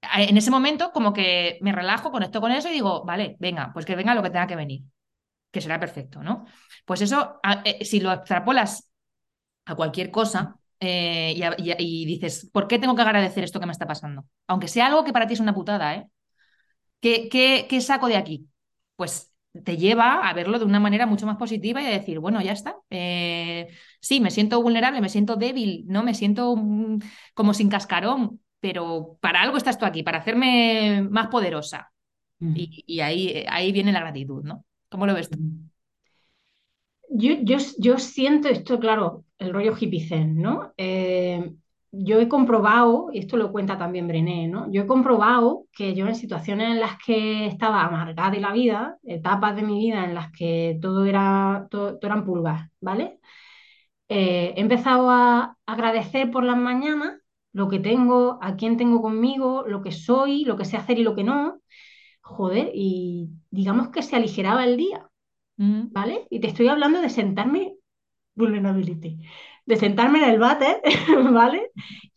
en 0.00 0.36
ese 0.36 0.52
momento 0.52 0.92
como 0.92 1.12
que 1.12 1.58
me 1.60 1.72
relajo, 1.72 2.12
conecto 2.12 2.40
con 2.40 2.52
eso 2.52 2.68
y 2.68 2.74
digo, 2.74 3.04
vale, 3.04 3.34
venga, 3.40 3.72
pues 3.72 3.84
que 3.84 3.96
venga 3.96 4.14
lo 4.14 4.22
que 4.22 4.30
tenga 4.30 4.46
que 4.46 4.54
venir, 4.54 4.82
que 5.50 5.60
será 5.60 5.80
perfecto, 5.80 6.22
¿no? 6.22 6.44
Pues 6.84 7.00
eso, 7.00 7.40
eh, 7.64 7.84
si 7.84 7.98
lo 7.98 8.12
extrapolas 8.12 8.92
a 9.64 9.74
cualquier 9.74 10.12
cosa, 10.12 10.54
eh, 10.78 11.34
y, 11.36 11.72
y, 11.78 12.06
dices, 12.06 12.48
¿por 12.52 12.68
qué 12.68 12.78
tengo 12.78 12.94
que 12.94 13.02
agradecer 13.02 13.42
esto 13.42 13.58
que 13.58 13.66
me 13.66 13.72
está 13.72 13.88
pasando? 13.88 14.24
Aunque 14.46 14.68
sea 14.68 14.86
algo 14.86 15.02
que 15.02 15.12
para 15.12 15.26
ti 15.26 15.34
es 15.34 15.40
una 15.40 15.52
putada, 15.52 15.96
¿eh? 15.96 16.06
¿Qué, 17.00 17.80
saco 17.80 18.08
de 18.08 18.16
aquí? 18.16 18.48
Pues 18.96 19.32
te 19.64 19.76
lleva 19.76 20.28
a 20.28 20.34
verlo 20.34 20.58
de 20.58 20.64
una 20.64 20.80
manera 20.80 21.06
mucho 21.06 21.26
más 21.26 21.36
positiva 21.36 21.82
y 21.82 21.86
a 21.86 21.90
decir, 21.90 22.18
bueno, 22.18 22.40
ya 22.42 22.52
está. 22.52 22.76
Eh, 22.90 23.68
sí, 24.00 24.20
me 24.20 24.30
siento 24.30 24.62
vulnerable, 24.62 25.00
me 25.00 25.08
siento 25.08 25.36
débil, 25.36 25.84
no 25.86 26.02
me 26.02 26.14
siento 26.14 26.56
mm, 26.56 26.98
como 27.34 27.54
sin 27.54 27.68
cascarón, 27.68 28.40
pero 28.60 29.18
para 29.20 29.42
algo 29.42 29.56
estás 29.56 29.78
tú 29.78 29.84
aquí, 29.84 30.02
para 30.02 30.18
hacerme 30.18 31.06
más 31.10 31.28
poderosa. 31.28 31.92
Mm. 32.40 32.54
Y, 32.56 33.00
ahí, 33.00 33.44
ahí 33.48 33.72
viene 33.72 33.92
la 33.92 34.00
gratitud, 34.00 34.44
¿no? 34.44 34.64
¿Cómo 34.88 35.06
lo 35.06 35.14
ves 35.14 35.30
tú? 35.30 35.38
Mm. 35.38 35.70
Yo, 37.10 37.34
yo, 37.42 37.56
yo 37.78 37.98
siento 37.98 38.48
esto, 38.48 38.78
claro, 38.78 39.24
el 39.38 39.52
rollo 39.52 39.74
hippie 39.78 40.06
zen, 40.06 40.36
¿no? 40.36 40.72
Eh, 40.76 41.52
yo 41.92 42.20
he 42.20 42.28
comprobado, 42.28 43.08
y 43.12 43.18
esto 43.20 43.36
lo 43.36 43.52
cuenta 43.52 43.78
también 43.78 44.08
Brené, 44.08 44.48
¿no? 44.48 44.70
Yo 44.72 44.82
he 44.82 44.86
comprobado 44.86 45.66
que 45.72 45.94
yo 45.94 46.06
en 46.06 46.14
situaciones 46.14 46.70
en 46.70 46.80
las 46.80 46.98
que 47.04 47.46
estaba 47.46 47.82
amargada 47.84 48.30
de 48.30 48.40
la 48.40 48.52
vida, 48.52 48.98
etapas 49.04 49.56
de 49.56 49.62
mi 49.62 49.78
vida 49.78 50.04
en 50.04 50.14
las 50.14 50.30
que 50.32 50.78
todo 50.82 51.04
era, 51.06 51.66
todo, 51.70 51.98
eran 52.02 52.24
pulgas, 52.24 52.68
¿vale? 52.80 53.18
Eh, 54.08 54.54
he 54.56 54.60
empezado 54.60 55.10
a 55.10 55.56
agradecer 55.66 56.30
por 56.30 56.44
las 56.44 56.56
mañanas 56.56 57.20
lo 57.52 57.68
que 57.68 57.78
tengo, 57.80 58.38
a 58.42 58.56
quién 58.56 58.76
tengo 58.76 59.02
conmigo, 59.02 59.64
lo 59.66 59.82
que 59.82 59.92
soy, 59.92 60.44
lo 60.44 60.56
que 60.56 60.64
sé 60.64 60.76
hacer 60.76 60.98
y 60.98 61.02
lo 61.04 61.14
que 61.14 61.24
no. 61.24 61.60
Joder, 62.22 62.70
y 62.74 63.30
digamos 63.50 63.88
que 63.90 64.02
se 64.02 64.16
aligeraba 64.16 64.64
el 64.64 64.76
día, 64.76 65.08
Mm. 65.58 65.88
¿vale? 65.92 66.26
Y 66.30 66.40
te 66.40 66.48
estoy 66.48 66.68
hablando 66.68 67.00
de 67.02 67.10
sentarme, 67.10 67.74
vulnerability, 68.34 69.18
de 69.68 69.76
sentarme 69.76 70.24
en 70.24 70.30
el 70.30 70.38
váter, 70.38 70.80
¿vale? 71.30 71.70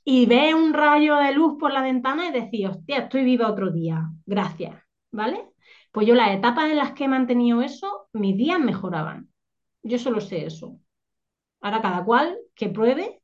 Y 0.05 0.25
ver 0.25 0.55
un 0.55 0.73
rayo 0.73 1.17
de 1.17 1.33
luz 1.33 1.57
por 1.59 1.73
la 1.73 1.81
ventana 1.81 2.29
y 2.29 2.31
decir, 2.31 2.67
hostia, 2.67 2.99
estoy 2.99 3.25
viva 3.25 3.51
otro 3.51 3.71
día, 3.71 4.09
gracias, 4.25 4.81
¿vale? 5.11 5.49
Pues 5.91 6.07
yo 6.07 6.15
las 6.15 6.31
etapas 6.31 6.71
en 6.71 6.77
las 6.77 6.93
que 6.93 7.03
he 7.03 7.07
mantenido 7.09 7.61
eso, 7.61 8.07
mis 8.13 8.37
días 8.37 8.57
mejoraban. 8.57 9.27
Yo 9.83 9.99
solo 9.99 10.21
sé 10.21 10.45
eso. 10.45 10.79
Ahora 11.59 11.81
cada 11.81 12.05
cual 12.05 12.37
que 12.55 12.69
pruebe 12.69 13.21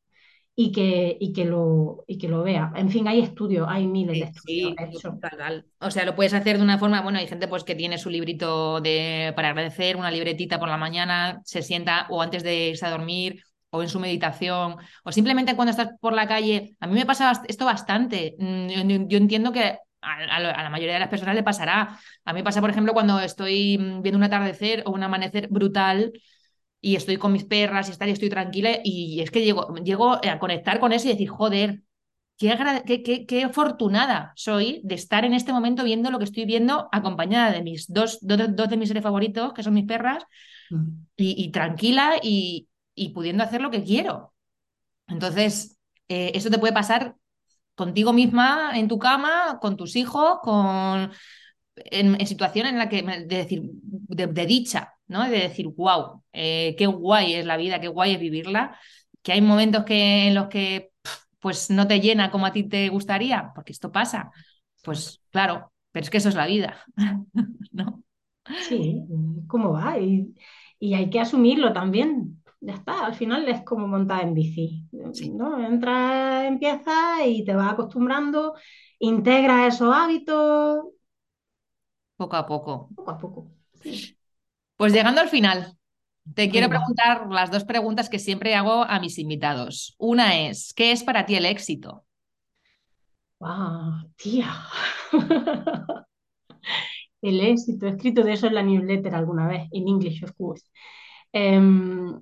y 0.57 0.73
que, 0.73 1.15
y 1.17 1.32
que, 1.32 1.45
lo, 1.45 2.03
y 2.05 2.17
que 2.17 2.28
lo 2.28 2.43
vea. 2.43 2.73
En 2.75 2.89
fin, 2.89 3.07
hay 3.07 3.21
estudios, 3.21 3.65
hay 3.69 3.88
miles 3.88 4.19
de 4.19 4.25
estudios 4.25 4.73
sí, 4.91 5.01
total. 5.01 5.65
O 5.80 5.89
sea, 5.89 6.03
lo 6.03 6.15
puedes 6.15 6.34
hacer 6.34 6.57
de 6.57 6.63
una 6.63 6.78
forma, 6.78 7.01
bueno, 7.01 7.19
hay 7.19 7.28
gente 7.28 7.47
pues 7.47 7.63
que 7.63 7.75
tiene 7.75 7.97
su 7.97 8.09
librito 8.09 8.82
de 8.82 9.32
para 9.38 9.49
agradecer, 9.49 9.95
una 9.95 10.11
libretita 10.11 10.59
por 10.59 10.67
la 10.67 10.78
mañana, 10.78 11.39
se 11.45 11.61
sienta 11.61 12.07
o 12.09 12.21
antes 12.21 12.43
de 12.43 12.71
irse 12.71 12.86
a 12.86 12.91
dormir 12.91 13.41
o 13.70 13.82
en 13.84 13.89
su 13.89 13.99
meditación 13.99 14.78
o 15.03 15.11
simplemente 15.11 15.55
cuando 15.55 15.72
estás 15.72 15.89
por 15.99 16.13
la 16.13 16.28
calle. 16.28 16.76
A 16.80 16.88
mí 16.88 16.93
me 16.93 17.05
pasa 17.05 17.32
esto 17.47 17.65
bastante. 17.65 18.36
Mm, 18.39 18.68
Yo, 18.70 19.07
yo 19.09 19.18
entiendo 19.18 19.51
que 19.51 19.78
a, 20.01 20.39
la 20.39 20.70
mayoría 20.70 20.93
de 20.95 20.99
las 21.01 21.09
personas 21.09 21.36
le 21.36 21.43
pasará. 21.43 21.99
A 22.26 22.34
mí 22.34 22.39
me 22.39 22.43
pasa, 22.43 22.61
por 22.61 22.70
ejemplo, 22.70 22.93
cuando 22.93 23.20
estoy 23.20 23.78
mm, 23.78 24.01
viendo 24.01 24.18
un 24.18 24.24
atardecer 24.24 24.84
o 24.86 24.91
un 24.91 25.03
amanecer 25.03 25.47
brutal 25.49 26.13
y 26.82 26.95
estoy 26.95 27.18
con 27.18 27.32
mis 27.34 27.45
perras 27.45 27.88
y 27.89 27.91
estar 27.91 28.07
y 28.07 28.11
estoy 28.11 28.30
tranquila 28.30 28.80
y 28.84 29.22
es 29.22 29.32
que 29.32 29.43
llego, 29.43 29.74
llego 29.78 30.13
a 30.26 30.39
conectar 30.39 30.80
con 30.80 30.91
eso 30.93 31.07
y 31.07 31.11
decir, 31.11 31.30
joder, 31.30 31.82
qué, 32.38 32.55
qué, 32.86 33.03
qué- 33.03 33.26
qué 33.26 33.43
afortunada 33.45 34.34
soy 34.36 34.82
de 34.84 34.95
estar 34.95 35.26
en 35.26 35.34
este 35.34 35.53
momento 35.53 35.84
viendo 35.84 36.11
lo 36.11 36.20
que 36.20 36.26
estoy 36.26 36.45
viendo 36.45 36.89
acompañada 36.91 37.51
de 37.51 37.63
mis 37.63 37.91
dos, 37.91 38.20
dos, 38.22 38.39
dos 38.55 38.70
de 38.70 38.78
mis 38.78 38.89
seres 38.89 39.03
favoritos, 39.03 39.53
que 39.53 39.63
son 39.63 39.74
mis 39.76 39.86
perras, 39.86 40.24
y, 41.15 41.43
y 41.45 41.51
tranquila 41.51 42.15
y, 42.22 42.68
y 42.97 43.11
pudiendo 43.11 43.45
hacer 43.45 43.61
lo 43.61 43.71
que 43.71 43.85
quiero. 43.85 44.33
Entonces, 45.07 45.77
eh, 46.09 46.31
eso 46.35 46.49
te 46.49 46.59
puede 46.59 46.73
pasar 46.73 47.15
contigo 47.75 48.13
misma 48.13 48.77
en 48.79 48.87
tu 48.87 48.99
cama, 48.99 49.59
con 49.61 49.77
tus 49.77 49.95
hijos, 49.95 50.39
con 50.43 51.11
en, 51.75 52.19
en 52.19 52.27
situaciones 52.27 52.73
en 52.73 52.79
la 52.79 52.89
que 52.89 53.03
de 53.03 53.25
decir 53.37 53.61
de, 53.73 54.27
de 54.27 54.45
dicha, 54.45 54.93
¿no? 55.07 55.23
De 55.29 55.39
decir, 55.39 55.67
wow, 55.69 56.23
eh, 56.33 56.75
qué 56.77 56.87
guay 56.87 57.35
es 57.35 57.45
la 57.45 57.57
vida, 57.57 57.79
qué 57.81 57.87
guay 57.87 58.13
es 58.15 58.19
vivirla, 58.19 58.77
que 59.21 59.33
hay 59.33 59.41
momentos 59.41 59.85
que 59.85 60.27
en 60.27 60.35
los 60.35 60.47
que 60.47 60.91
pues 61.39 61.69
no 61.69 61.87
te 61.87 61.99
llena 62.01 62.31
como 62.31 62.45
a 62.45 62.51
ti 62.53 62.63
te 62.63 62.89
gustaría, 62.89 63.51
porque 63.55 63.71
esto 63.73 63.91
pasa. 63.91 64.31
Pues 64.83 65.21
claro, 65.31 65.71
pero 65.91 66.03
es 66.03 66.09
que 66.09 66.17
eso 66.17 66.29
es 66.29 66.35
la 66.35 66.47
vida, 66.47 66.83
¿no? 67.71 68.03
Sí, 68.57 69.03
¿cómo 69.47 69.73
va? 69.73 69.99
Y, 69.99 70.35
y 70.79 70.93
hay 70.93 71.09
que 71.09 71.19
asumirlo 71.19 71.73
también. 71.73 72.43
Ya 72.60 72.74
está, 72.74 73.05
al 73.05 73.14
final 73.14 73.47
es 73.47 73.62
como 73.64 73.88
montar 73.88 74.24
en 74.24 74.34
bici, 74.34 74.84
¿no? 74.91 75.60
Entras, 75.64 76.45
empiezas 76.45 77.20
y 77.26 77.45
te 77.45 77.53
vas 77.53 77.74
acostumbrando, 77.74 78.55
integras 78.99 79.76
esos 79.76 79.93
hábitos 79.95 80.86
poco 82.18 82.36
a 82.36 82.45
poco. 82.45 82.89
poco 82.95 83.12
a 83.12 83.18
poco. 83.18 83.51
Sí. 83.82 84.18
Pues 84.76 84.91
llegando 84.91 85.22
al 85.22 85.30
final, 85.30 85.78
te 86.36 86.49
quiero 86.49 86.68
preguntar 86.68 87.28
las 87.30 87.51
dos 87.51 87.64
preguntas 87.64 88.10
que 88.10 88.20
siempre 88.20 88.55
hago 88.55 88.84
a 88.84 88.99
mis 88.99 89.18
invitados. 89.18 89.95
Una 89.97 90.39
es, 90.39 90.74
¿qué 90.74 90.91
es 90.91 91.03
para 91.03 91.26
ti 91.26 91.36
el 91.36 91.45
éxito? 91.45 92.03
¡Wow, 93.39 94.12
tía! 94.18 94.51
El 97.20 97.39
éxito, 97.41 97.88
he 97.88 97.89
escrito 97.89 98.24
de 98.24 98.34
eso 98.34 98.45
en 98.47 98.53
la 98.53 98.62
newsletter 98.62 99.16
alguna 99.16 99.47
vez, 99.47 99.68
en 99.72 99.88
English, 99.88 100.24
of 100.24 100.32
course. 100.38 100.64
Em, 101.32 102.20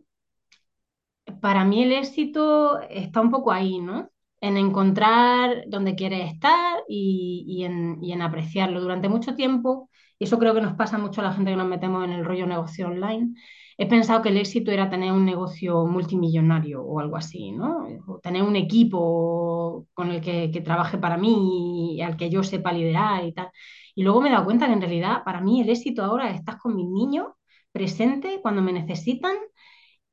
para 1.42 1.66
mí 1.66 1.84
el 1.84 1.92
éxito 1.94 2.80
está 2.90 3.22
un 3.22 3.32
poco 3.32 3.52
ahí, 3.52 3.80
¿no? 3.80 4.10
En 4.42 4.58
encontrar 4.58 5.64
dónde 5.68 5.96
quieres 5.96 6.32
estar 6.34 6.80
y, 6.88 7.64
en, 7.64 8.22
apreciarlo. 8.22 8.82
Durante 8.82 9.10
mucho 9.10 9.36
tiempo, 9.36 9.90
y 10.20 10.26
eso 10.26 10.38
creo 10.40 10.54
que 10.54 10.62
nos 10.62 10.74
pasa 10.74 10.98
mucho 10.98 11.22
a 11.22 11.26
la 11.26 11.34
gente 11.34 11.52
que 11.52 11.58
nos 11.58 11.68
metemos 11.68 12.04
en 12.04 12.12
el 12.12 12.26
rollo 12.26 12.46
negocio 12.46 12.88
online, 12.88 13.34
he 13.78 13.88
pensado 13.88 14.22
que 14.22 14.30
el 14.30 14.38
éxito 14.38 14.72
era 14.72 14.90
tener 14.90 15.12
un 15.12 15.26
negocio 15.26 15.86
multimillonario 15.86 16.82
o 16.84 17.00
algo 17.00 17.18
así, 17.18 17.52
¿no? 17.52 17.88
O 18.08 18.20
tener 18.20 18.44
un 18.44 18.56
equipo 18.56 19.88
con 19.94 20.12
el 20.12 20.22
que, 20.22 20.52
que 20.52 20.62
trabaje 20.62 20.98
para 20.98 21.18
mí 21.18 21.96
y 21.96 22.02
al 22.02 22.16
que 22.18 22.30
yo 22.30 22.44
sepa 22.44 22.72
liderar 22.72 23.26
y 23.26 23.34
tal. 23.34 23.50
Y 23.96 24.04
luego 24.04 24.22
me 24.22 24.30
he 24.30 24.32
dado 24.32 24.46
cuenta 24.46 24.68
que 24.68 24.74
en 24.74 24.82
realidad 24.82 25.24
para 25.26 25.42
mí 25.42 25.62
el 25.62 25.70
éxito 25.70 26.04
ahora 26.04 26.30
es 26.30 26.40
estar 26.40 26.58
con 26.60 26.76
mis 26.76 26.88
niños 26.88 27.28
presente 27.72 28.40
cuando 28.42 28.62
me 28.62 28.72
necesitan 28.74 29.36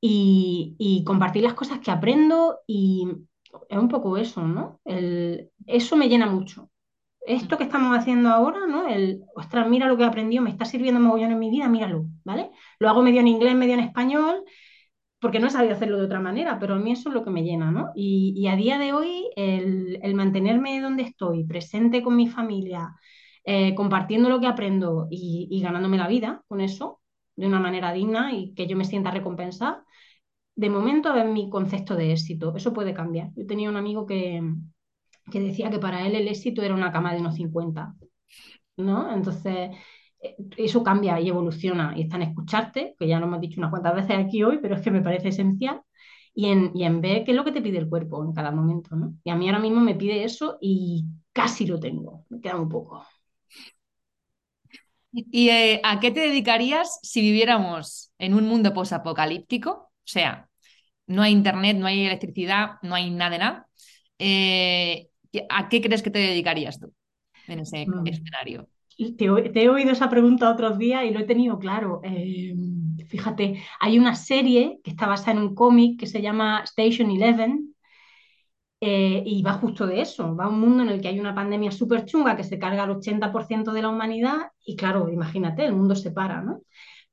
y, 0.05 1.05
compartir 1.07 1.43
las 1.43 1.55
cosas 1.55 1.79
que 1.81 1.91
aprendo 1.91 2.61
y 2.67 3.09
es 3.69 3.79
un 3.79 3.89
poco 3.89 4.17
eso, 4.17 4.47
¿no? 4.47 4.81
Eso 4.85 5.97
me 5.97 6.09
llena 6.09 6.27
mucho. 6.27 6.71
Esto 7.25 7.57
que 7.57 7.65
estamos 7.65 7.97
haciendo 7.97 8.31
ahora, 8.31 8.67
¿no? 8.67 8.89
El, 8.89 9.23
ostras, 9.37 9.69
mira 9.69 9.87
lo 9.87 9.97
que 9.97 10.03
he 10.03 10.07
aprendido, 10.07 10.43
me 10.43 10.51
está 10.51 10.65
sirviendo 10.65 11.01
mogollón 11.01 11.33
en 11.33 11.39
mi 11.39 11.51
vida, 11.51 11.69
míralo, 11.69 12.07
¿vale? 12.25 12.51
Lo 12.81 12.89
hago 12.89 13.03
medio 13.03 13.21
en 13.21 13.29
inglés, 13.29 13.55
medio 13.55 13.75
en 13.75 13.81
español, 13.81 14.43
porque 15.21 15.39
no 15.39 15.47
he 15.47 15.51
sabido 15.51 15.75
hacerlo 15.75 15.99
de 15.99 16.07
otra 16.07 16.21
manera, 16.21 16.59
pero 16.59 16.75
a 16.75 16.79
mí 16.79 16.93
eso 16.93 17.09
es 17.11 17.15
lo 17.15 17.25
que 17.25 17.31
me 17.31 17.45
llena, 17.45 17.71
¿no? 17.71 17.93
Y, 17.95 18.47
a 18.49 18.57
día 18.57 18.79
de 18.79 18.93
hoy, 18.93 19.31
el, 19.37 20.01
el 20.03 20.15
mantenerme 20.15 20.81
donde 20.81 21.05
estoy, 21.05 21.45
presente 21.45 22.03
con 22.03 22.17
mi 22.17 22.29
familia, 22.29 22.97
eh, 23.45 23.75
compartiendo 23.77 24.29
lo 24.29 24.41
que 24.41 24.49
aprendo 24.49 25.07
y, 25.11 25.49
y 25.51 25.61
ganándome 25.63 25.99
la 25.99 26.09
vida 26.09 26.43
con 26.49 26.61
eso, 26.61 27.01
de 27.37 27.47
una 27.47 27.61
manera 27.61 27.93
digna 27.93 28.33
y 28.33 28.55
que 28.55 28.67
yo 28.67 28.77
me 28.77 28.85
sienta 28.85 29.11
recompensada, 29.11 29.85
de 30.57 30.71
momento 30.71 31.15
es 31.17 31.27
mi 31.27 31.49
concepto 31.51 31.97
de 31.97 32.13
éxito. 32.13 32.55
Eso 32.57 32.73
puede 32.73 32.95
cambiar. 32.95 33.31
Yo 33.37 33.47
tenía 33.47 33.71
un 33.71 33.77
amigo 33.77 34.07
que, 34.07 34.43
que 35.31 35.41
decía 35.41 35.71
que 35.71 35.79
para 35.79 36.07
él 36.07 36.15
el 36.17 36.29
éxito 36.29 36.63
era 36.63 36.75
una 36.75 36.93
cama 36.93 37.13
de 37.15 37.21
unos 37.21 37.37
50, 37.37 37.95
¿no? 38.77 39.13
Entonces, 39.15 39.71
eh, 40.23 40.37
eso 40.57 40.83
cambia 40.83 41.21
y 41.21 41.29
evoluciona 41.29 41.95
y 41.97 42.03
está 42.03 42.17
en 42.17 42.23
escucharte, 42.23 42.97
que 42.99 43.09
ya 43.09 43.21
lo 43.21 43.27
hemos 43.27 43.41
dicho 43.41 43.61
unas 43.61 43.71
cuantas 43.71 43.95
veces 43.97 44.17
aquí 44.19 44.43
hoy, 44.45 44.59
pero 44.63 44.77
es 44.77 44.83
que 44.83 44.91
me 44.91 45.03
parece 45.03 45.29
esencial, 45.29 45.83
y 46.35 46.47
en, 46.49 46.73
y 46.75 46.85
en 46.85 47.01
ver 47.01 47.25
qué 47.25 47.33
es 47.33 47.37
lo 47.37 47.45
que 47.45 47.53
te 47.53 47.63
pide 47.63 47.79
el 47.79 47.89
cuerpo 47.89 48.25
en 48.25 48.33
cada 48.35 48.51
momento, 48.53 48.97
¿no? 48.97 49.15
Y 49.25 49.31
a 49.31 49.37
mí 49.37 49.49
ahora 49.49 49.61
mismo 49.61 49.81
me 49.81 49.95
pide 49.97 50.25
eso 50.25 50.59
y 50.61 51.07
casi 51.33 51.67
lo 51.67 51.81
tengo, 51.81 52.27
me 52.31 52.41
queda 52.41 52.57
un 52.57 52.69
poco. 52.69 53.05
¿Y 55.13 55.51
eh, 55.51 55.81
a 55.85 56.01
qué 56.01 56.11
te 56.11 56.21
dedicarías 56.21 56.99
si 57.03 57.21
viviéramos 57.21 58.13
en 58.19 58.35
un 58.35 58.47
mundo 58.47 58.73
posapocalíptico? 58.75 59.92
O 60.05 60.09
sea, 60.13 60.49
no 61.07 61.23
hay 61.23 61.33
internet, 61.33 61.77
no 61.79 61.87
hay 61.87 62.07
electricidad, 62.07 62.77
no 62.83 62.95
hay 62.95 63.11
nada 63.11 63.31
de 63.33 63.39
nada. 63.39 63.69
Eh, 64.19 65.11
¿a 65.51 65.69
qué 65.69 65.81
crees 65.83 66.03
que 66.03 66.11
te 66.11 66.19
dedicarías 66.21 66.81
tú 66.81 66.95
en 67.49 67.61
ese 67.61 67.95
Mm. 67.95 68.05
escenario? 68.05 68.69
Te, 69.19 69.27
he- 69.27 69.51
te 69.51 69.63
he 69.65 69.69
oído 69.71 69.93
esa 69.93 70.11
pregunta 70.11 70.51
otros 70.51 70.79
días 70.79 71.05
y 71.05 71.11
lo 71.13 71.21
he 71.21 71.25
tenido 71.25 71.59
claro. 71.59 72.01
Eh, 72.05 72.55
fíjate, 73.09 73.63
hay 73.81 73.99
una 73.99 74.15
serie 74.17 74.81
que 74.85 74.91
está 74.93 75.07
basada 75.07 75.33
en 75.33 75.39
un 75.41 75.55
cómic 75.55 76.01
que 76.01 76.07
se 76.07 76.23
llama 76.23 76.63
Station 76.65 77.11
Eleven 77.11 77.75
eh, 78.81 79.23
y 79.25 79.43
va 79.43 79.55
justo 79.55 79.87
de 79.87 80.01
eso. 80.01 80.35
Va 80.37 80.45
a 80.47 80.49
un 80.49 80.61
mundo 80.61 80.83
en 80.83 80.89
el 80.91 81.01
que 81.01 81.09
hay 81.09 81.21
una 81.21 81.35
pandemia 81.35 81.71
súper 81.71 82.05
chunga 82.05 82.37
que 82.37 82.45
se 82.45 82.59
carga 82.59 82.83
al 82.85 82.91
80% 82.91 83.73
de 83.73 83.83
la 83.83 83.89
humanidad 83.91 84.51
y 84.65 84.77
claro, 84.77 85.09
imagínate, 85.11 85.65
el 85.65 85.75
mundo 85.75 85.95
se 85.95 86.11
para, 86.11 86.43
¿no? 86.43 86.63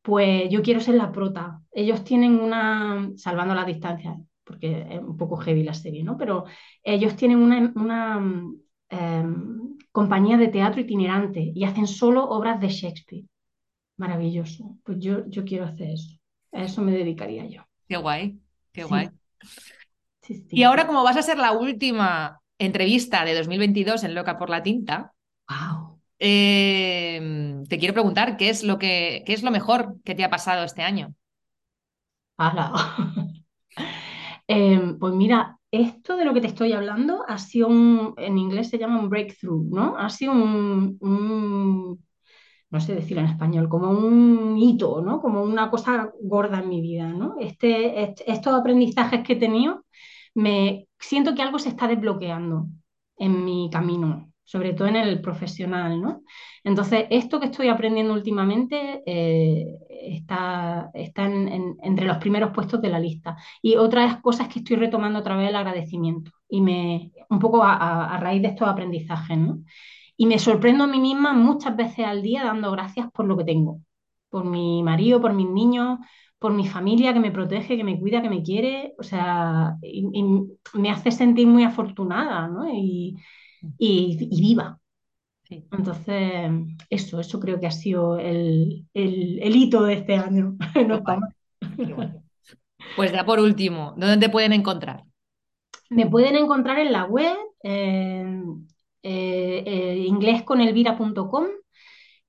Pues 0.02 0.50
yo 0.50 0.62
quiero 0.62 0.80
ser 0.80 0.96
la 0.96 1.12
prota. 1.12 1.62
Ellos 1.72 2.04
tienen 2.04 2.40
una, 2.40 3.12
salvando 3.18 3.54
las 3.56 3.68
distancias, 3.68 4.18
porque 4.44 4.88
es 4.90 5.02
un 5.02 5.18
poco 5.18 5.38
heavy 5.38 5.64
la 5.64 5.74
serie, 5.74 6.04
¿no? 6.04 6.18
Pero 6.18 6.46
ellos 6.84 7.16
tienen 7.16 7.40
una, 7.40 7.72
una 7.76 8.18
em, 8.90 9.78
compañía 9.92 10.38
de 10.38 10.48
teatro 10.48 10.82
itinerante 10.82 11.52
y 11.54 11.64
hacen 11.66 11.88
solo 11.88 12.26
obras 12.30 12.60
de 12.62 12.70
Shakespeare. 12.70 13.26
Maravilloso. 13.98 14.78
Pues 14.84 15.00
yo, 15.00 15.28
yo 15.30 15.46
quiero 15.46 15.66
hacer 15.66 15.92
eso. 15.92 16.12
A 16.54 16.64
eso 16.64 16.82
me 16.82 16.92
dedicaría 16.94 17.46
yo. 17.48 17.64
Qué 17.88 17.98
guay, 17.98 18.40
qué 18.72 18.84
Sí, 18.84 18.86
guay. 18.86 19.12
sí, 20.22 20.46
Y 20.54 20.62
ahora, 20.64 20.86
como 20.88 21.04
vas 21.04 21.18
a 21.18 21.24
ser 21.24 21.38
la 21.40 21.54
última 21.54 22.40
entrevista 22.60 23.26
de 23.26 23.34
2022 23.36 24.04
en 24.04 24.14
Loca 24.16 24.38
por 24.38 24.50
la 24.52 24.62
Tinta, 24.64 25.14
Wow. 25.50 25.99
Eh, 26.20 27.64
te 27.70 27.78
quiero 27.80 27.94
preguntar 27.94 28.38
qué 28.38 28.50
es 28.50 28.64
lo 28.64 28.78
que, 28.80 29.24
qué 29.26 29.34
es 29.34 29.44
lo 29.44 29.52
mejor 29.52 29.98
que 30.04 30.16
te 30.16 30.24
ha 30.24 30.30
pasado 30.30 30.64
este 30.64 30.84
año. 30.84 31.14
Em, 34.48 34.98
pues 35.00 35.14
mira, 35.14 35.60
esto 35.72 36.18
de 36.18 36.26
lo 36.26 36.34
que 36.34 36.42
te 36.42 36.48
estoy 36.48 36.74
hablando 36.74 37.24
ha 37.28 37.38
sido 37.38 37.68
un, 37.68 38.14
en 38.18 38.38
inglés 38.38 38.70
se 38.70 38.78
llama 38.80 39.00
un 39.00 39.10
breakthrough, 39.10 39.64
¿no? 39.74 39.98
Ha 39.98 40.10
sido 40.10 40.34
un, 40.34 40.98
un, 41.02 42.04
no 42.72 42.82
sé 42.82 42.96
decirlo 42.96 43.22
en 43.24 43.30
español, 43.30 43.70
como 43.70 43.92
un 43.92 44.58
hito, 44.58 45.02
¿no? 45.02 45.22
Como 45.22 45.44
una 45.44 45.70
cosa 45.72 46.12
gorda 46.22 46.60
en 46.62 46.70
mi 46.70 46.82
vida, 46.82 47.10
¿no? 47.10 47.36
Este, 47.40 48.04
este- 48.04 48.32
estos 48.32 48.54
aprendizajes 48.54 49.24
que 49.26 49.34
he 49.34 49.36
tenido, 49.38 49.86
me 50.36 50.88
siento 51.00 51.36
que 51.36 51.42
algo 51.44 51.60
se 51.60 51.70
está 51.70 51.88
desbloqueando 51.88 52.68
en 53.18 53.46
mi 53.46 53.70
camino, 53.72 54.29
sobre 54.50 54.74
todo 54.74 54.88
en 54.88 54.96
el 54.96 55.22
profesional, 55.22 56.02
¿no? 56.02 56.22
Entonces, 56.64 57.06
esto 57.10 57.40
que 57.40 57.48
estoy 57.48 57.68
aprendiendo 57.70 58.14
últimamente 58.14 59.02
eh, 59.06 59.66
está, 59.90 60.90
está 60.94 61.26
en- 61.26 61.48
en- 61.50 61.78
entre 61.84 62.06
los 62.08 62.18
primeros 62.18 62.52
puestos 62.52 62.82
de 62.82 62.90
la 62.90 63.00
lista. 63.00 63.38
Y 63.62 63.76
otras 63.76 64.18
cosas 64.22 64.48
que 64.48 64.60
estoy 64.60 64.76
retomando 64.78 65.20
a 65.20 65.24
través 65.24 65.48
del 65.48 65.56
agradecimiento 65.56 66.32
y 66.50 66.62
me, 66.62 67.12
un 67.30 67.40
poco 67.40 67.64
a, 67.64 68.18
raíz 68.20 68.42
de 68.42 68.50
estos 68.50 68.68
aprendizajes, 68.68 69.38
¿no? 69.38 69.60
Y 70.18 70.26
me 70.26 70.40
sorprendo 70.40 70.84
a 70.84 70.88
mí 70.88 71.00
misma 71.00 71.34
muchas 71.34 71.76
veces 71.76 72.06
al 72.06 72.22
día 72.22 72.44
dando 72.44 72.72
gracias 72.72 73.10
por 73.12 73.26
lo 73.26 73.38
que 73.38 73.46
tengo, 73.46 73.80
por 74.30 74.46
mi 74.46 74.84
marido, 74.84 75.22
por 75.22 75.34
mis 75.34 75.48
niños, 75.50 76.00
por 76.40 76.54
mi 76.54 76.68
familia 76.68 77.14
que 77.14 77.20
me 77.20 77.32
protege, 77.32 77.78
que 77.78 77.84
me 77.84 78.00
cuida, 78.00 78.22
que 78.22 78.30
me 78.30 78.44
quiere, 78.44 78.94
o 78.98 79.04
sea, 79.04 79.76
me 80.74 80.90
hace 80.92 81.12
sentir 81.12 81.48
muy 81.48 81.64
afortunada, 81.64 82.48
¿no? 82.48 82.68
Y, 82.74 83.16
y- 83.78 84.28
y 84.32 84.42
viva. 84.42 84.80
Sí. 85.44 85.66
Entonces, 85.72 86.52
eso, 86.90 87.20
eso 87.20 87.40
creo 87.40 87.60
que 87.60 87.68
ha 87.68 87.72
sido 87.72 88.20
el, 88.20 88.88
el- 88.94 89.40
el 89.42 89.56
hito 89.56 89.84
de 89.84 89.94
este 89.96 90.16
año. 90.16 90.58
No. 91.80 92.24
Pues 92.96 93.12
ya 93.12 93.26
por 93.26 93.40
último, 93.40 93.94
¿dónde 93.98 94.18
te 94.18 94.30
pueden 94.32 94.54
encontrar? 94.54 95.04
Me 95.90 96.06
pueden 96.08 96.36
encontrar 96.36 96.80
en 96.80 96.92
la 96.92 97.06
web, 97.06 97.36
en 97.64 98.68
eh, 99.04 99.64
eh, 99.66 99.98
inglesconelvira.com 100.08 101.46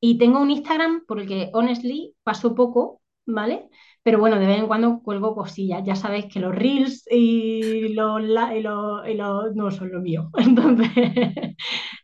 y 0.00 0.18
tengo 0.18 0.40
un 0.40 0.50
Instagram 0.50 1.04
por 1.06 1.20
el 1.20 1.28
que, 1.28 1.50
honestly, 1.54 2.14
paso 2.22 2.54
poco, 2.54 3.02
¿vale? 3.26 3.68
Pero 4.02 4.18
bueno, 4.18 4.38
de 4.38 4.46
vez 4.46 4.58
en 4.58 4.66
cuando 4.66 5.00
cuelgo 5.02 5.34
cosillas. 5.34 5.82
Ya 5.84 5.94
sabéis 5.96 6.26
que 6.32 6.40
los 6.40 6.54
reels 6.54 7.04
y 7.10 7.88
los, 7.94 8.22
y 8.22 8.60
los- 8.62 9.08
y 9.08 9.14
los- 9.14 9.54
no 9.54 9.70
son 9.70 9.92
lo 9.92 10.00
mío. 10.00 10.30
Entonces, 10.38 10.88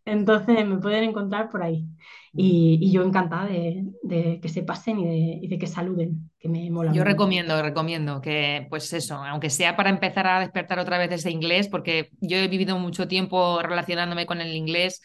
entonces 0.05 0.66
me 0.66 0.78
pueden 0.78 1.05
encontrar 1.05 1.51
por 1.51 1.62
ahí. 1.62 1.86
Y, 2.34 2.78
y 2.82 2.92
yo 2.92 3.03
encantada 3.03 3.47
de, 3.47 3.84
de 4.03 4.40
que 4.40 4.49
se 4.49 4.62
pasen 4.62 4.99
y 5.01 5.07
de, 5.07 5.16
y 5.44 5.49
de 5.49 5.59
que 5.59 5.66
saluden, 5.66 6.30
que 6.38 6.49
me 6.49 6.70
mola 6.70 6.94
Yo 6.94 7.03
mucho. 7.05 7.14
recomiendo, 7.14 7.61
recomiendo 7.62 8.20
que, 8.20 8.66
pues 8.70 8.92
eso, 8.92 9.16
aunque 9.16 9.51
sea 9.51 9.74
para 9.76 9.90
empezar 9.90 10.26
a 10.28 10.38
despertar 10.40 10.78
otra 10.78 10.99
vez 10.99 11.11
ese 11.11 11.30
inglés, 11.32 11.66
porque 11.68 12.11
yo 12.20 12.36
he 12.36 12.47
vivido 12.47 12.78
mucho 12.78 13.09
tiempo 13.09 13.61
relacionándome 13.61 14.24
con 14.26 14.40
el 14.40 14.55
inglés 14.55 15.03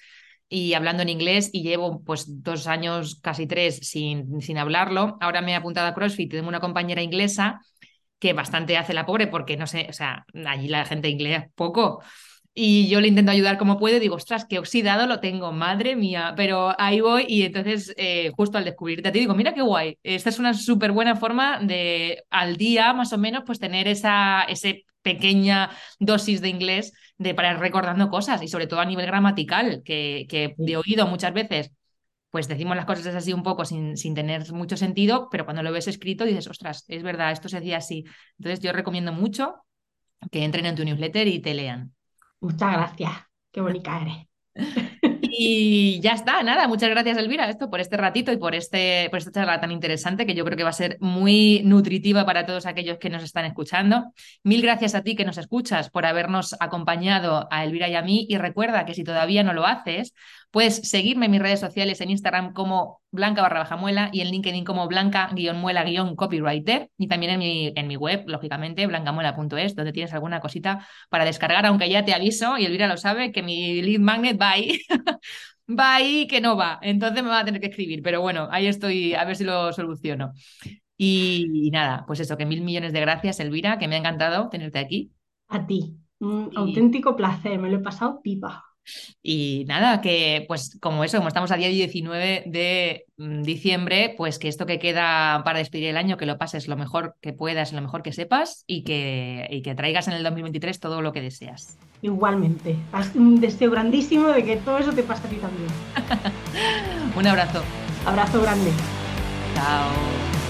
y 0.54 0.74
hablando 0.74 1.02
en 1.02 1.08
inglés 1.10 1.50
y 1.54 1.64
llevo 1.64 2.04
pues 2.04 2.26
dos 2.44 2.68
años, 2.68 3.20
casi 3.22 3.48
tres, 3.48 3.78
sin, 3.88 4.42
sin 4.42 4.58
hablarlo. 4.58 5.18
Ahora 5.22 5.42
me 5.42 5.54
he 5.54 5.56
apuntado 5.56 5.88
a 5.88 5.94
CrossFit, 5.94 6.30
tengo 6.30 6.50
una 6.50 6.60
compañera 6.60 7.02
inglesa 7.02 7.62
que 8.20 8.34
bastante 8.34 8.78
hace 8.78 8.94
la 8.94 9.06
pobre 9.06 9.28
porque 9.28 9.56
no 9.56 9.66
sé, 9.66 9.88
o 9.90 9.94
sea, 9.94 10.26
allí 10.46 10.68
la 10.68 10.86
gente 10.86 11.08
inglés 11.08 11.46
poco. 11.56 12.04
Y 12.54 12.90
yo 12.90 13.00
le 13.00 13.08
intento 13.08 13.32
ayudar 13.32 13.58
como 13.58 13.80
puedo 13.80 13.96
y 13.96 14.00
digo, 14.00 14.16
ostras, 14.16 14.46
qué 14.46 14.60
oxidado 14.60 15.08
lo 15.08 15.22
tengo, 15.22 15.54
madre 15.54 15.96
mía, 15.96 16.34
pero 16.36 16.76
ahí 16.78 17.00
voy 17.00 17.26
y 17.28 17.44
entonces 17.44 17.94
eh, 17.96 18.32
justo 18.36 18.58
al 18.58 18.66
descubrirte 18.66 19.08
a 19.08 19.12
ti 19.14 19.20
digo, 19.20 19.36
mira 19.36 19.54
qué 19.54 19.62
guay, 19.62 19.98
esta 20.04 20.30
es 20.30 20.38
una 20.38 20.54
súper 20.54 20.92
buena 20.92 21.16
forma 21.16 21.60
de 21.62 22.26
al 22.30 22.58
día 22.58 22.92
más 22.94 23.14
o 23.14 23.18
menos 23.18 23.44
pues 23.46 23.58
tener 23.60 23.88
esa 23.88 24.44
ese 24.44 24.84
pequeña 25.02 25.70
dosis 26.00 26.42
de 26.42 26.50
inglés 26.50 26.92
de 27.18 27.34
para 27.34 27.54
ir 27.54 27.58
recordando 27.60 28.10
cosas 28.10 28.42
y 28.44 28.48
sobre 28.50 28.68
todo 28.68 28.82
a 28.82 28.86
nivel 28.86 29.06
gramatical, 29.06 29.82
que, 29.84 30.26
que 30.30 30.54
de 30.58 30.78
oído 30.78 31.08
muchas 31.08 31.34
veces 31.34 31.72
pues 32.32 32.48
decimos 32.48 32.76
las 32.76 32.86
cosas 32.86 33.16
así 33.16 33.34
un 33.34 33.44
poco 33.44 33.66
sin, 33.66 33.98
sin 33.98 34.16
tener 34.16 34.52
mucho 34.54 34.78
sentido, 34.78 35.28
pero 35.32 35.46
cuando 35.46 35.64
lo 35.64 35.72
ves 35.72 35.88
escrito 35.88 36.26
dices, 36.26 36.48
ostras, 36.48 36.86
es 36.88 37.04
verdad, 37.04 37.32
esto 37.32 37.50
se 37.50 37.60
decía 37.60 37.78
así. 37.78 38.06
Entonces 38.38 38.62
yo 38.62 38.72
recomiendo 38.72 39.12
mucho 39.12 39.56
que 40.32 40.44
entren 40.44 40.66
en 40.66 40.76
tu 40.76 40.86
newsletter 40.86 41.28
y 41.28 41.42
te 41.42 41.54
lean. 41.54 41.94
Muchas 42.42 42.72
gracias. 42.74 43.12
Qué 43.52 43.62
bonita 43.62 44.00
eres. 44.02 44.28
Y 45.34 46.00
ya 46.02 46.12
está, 46.12 46.44
nada, 46.44 46.68
muchas 46.68 46.90
gracias 46.90 47.18
Elvira 47.18 47.50
esto 47.50 47.70
por 47.70 47.80
este 47.80 47.96
ratito 47.96 48.34
y 48.34 48.38
por 48.38 48.54
este 48.54 49.08
por 49.10 49.20
esta 49.20 49.32
charla 49.32 49.62
tan 49.62 49.72
interesante 49.72 50.26
que 50.26 50.34
yo 50.34 50.44
creo 50.44 50.58
que 50.58 50.64
va 50.64 50.72
a 50.72 50.74
ser 50.74 50.98
muy 51.00 51.62
nutritiva 51.64 52.26
para 52.26 52.46
todos 52.46 52.66
aquellos 52.66 52.98
que 52.98 53.10
nos 53.10 53.24
están 53.24 53.46
escuchando. 53.46 54.12
Mil 54.44 54.62
gracias 54.62 54.94
a 54.94 55.04
ti 55.04 55.16
que 55.16 55.24
nos 55.24 55.38
escuchas 55.38 55.90
por 55.90 56.06
habernos 56.06 56.56
acompañado 56.60 57.48
a 57.50 57.64
Elvira 57.64 57.88
y 57.88 57.96
a 57.96 58.02
mí 58.02 58.26
y 58.30 58.38
recuerda 58.38 58.86
que 58.86 58.94
si 58.94 59.04
todavía 59.06 59.44
no 59.44 59.54
lo 59.54 59.66
haces, 59.66 60.14
puedes 60.52 60.90
seguirme 60.90 61.26
en 61.28 61.32
mis 61.32 61.42
redes 61.42 61.62
sociales 61.62 62.02
en 62.02 62.10
Instagram 62.10 62.54
como 62.54 63.02
Blanca 63.14 63.42
barra 63.42 63.60
baja 63.60 63.76
muela 63.76 64.10
y 64.14 64.22
en 64.22 64.30
LinkedIn 64.30 64.64
como 64.64 64.88
Blanca 64.88 65.30
guion 65.34 65.58
muela 65.58 65.84
guion 65.84 66.16
copywriter 66.16 66.90
y 66.98 67.08
también 67.08 67.34
en 67.34 67.40
mi, 67.40 67.74
en 67.76 67.88
mi 67.88 67.98
web, 67.98 68.24
lógicamente, 68.28 68.88
blancamuela.es, 68.88 69.76
donde 69.76 69.92
tienes 69.92 70.14
alguna 70.14 70.40
cosita 70.40 70.88
para 71.10 71.26
descargar, 71.26 71.66
aunque 71.66 71.90
ya 71.90 72.06
te 72.06 72.14
aviso, 72.14 72.58
y 72.58 72.66
Elvira 72.66 72.88
lo 72.88 72.96
sabe, 72.98 73.32
que 73.34 73.44
mi 73.44 73.82
lead 73.82 74.00
magnet 74.00 74.40
va 74.40 74.52
ahí 74.52 74.80
va 75.70 75.96
ahí 75.96 76.28
que 76.28 76.42
no 76.42 76.58
va, 76.58 76.80
entonces 76.82 77.24
me 77.24 77.30
va 77.30 77.40
a 77.40 77.46
tener 77.46 77.62
que 77.62 77.68
escribir, 77.68 78.02
pero 78.04 78.22
bueno, 78.22 78.48
ahí 78.52 78.68
estoy, 78.68 79.14
a 79.16 79.26
ver 79.26 79.36
si 79.36 79.44
lo 79.44 79.74
soluciono. 79.74 80.34
Y, 80.98 81.68
y 81.68 81.72
nada, 81.72 82.06
pues 82.08 82.20
eso, 82.22 82.38
que 82.38 82.46
mil 82.46 82.62
millones 82.62 82.94
de 82.94 83.02
gracias, 83.02 83.40
Elvira, 83.40 83.80
que 83.80 83.88
me 83.88 83.96
ha 83.96 84.00
encantado 84.00 84.50
tenerte 84.50 84.80
aquí. 84.80 85.14
A 85.56 85.60
ti. 85.68 85.80
Un 86.20 86.52
Y- 86.52 86.56
auténtico 86.56 87.16
placer. 87.16 87.60
Me 87.60 87.70
lo 87.70 87.78
he 87.78 87.82
pasado 87.82 88.22
pipa. 88.24 88.66
Y 89.22 89.66
nada, 89.68 90.02
que 90.02 90.46
pues 90.48 90.78
como 90.82 91.04
eso, 91.04 91.18
como 91.18 91.28
estamos 91.28 91.52
a 91.52 91.58
día 91.58 91.68
19 91.68 92.44
de 92.48 93.06
mm, 93.18 93.42
diciembre, 93.44 94.14
pues 94.18 94.40
que 94.40 94.48
esto 94.48 94.66
que 94.66 94.80
queda 94.80 95.44
para 95.44 95.60
despedir 95.60 95.90
el 95.90 95.98
año, 95.98 96.18
que 96.18 96.26
lo 96.26 96.38
pases 96.38 96.68
lo 96.68 96.78
mejor 96.78 97.16
que 97.22 97.34
puedas, 97.34 97.74
lo 97.74 97.82
mejor 97.82 98.02
que 98.04 98.14
sepas 98.14 98.64
y 98.68 98.84
que, 98.84 99.48
y 99.50 99.62
que 99.62 99.76
traigas 99.76 100.08
en 100.08 100.14
el 100.14 100.24
2023 100.24 100.80
todo 100.80 101.02
lo 101.02 101.14
que 101.14 101.22
deseas. 101.22 101.78
Igualmente. 102.02 102.76
Un 103.16 103.40
deseo 103.40 103.70
grandísimo 103.70 104.30
de 104.30 104.44
que 104.44 104.58
todo 104.58 104.80
eso 104.80 104.92
te 104.92 105.04
pase 105.04 105.28
a 105.28 105.30
ti 105.30 105.36
también. 105.36 105.70
Un 107.16 107.28
abrazo. 107.28 107.64
Abrazo 108.06 108.42
grande. 108.42 108.72
Chao. 109.56 110.41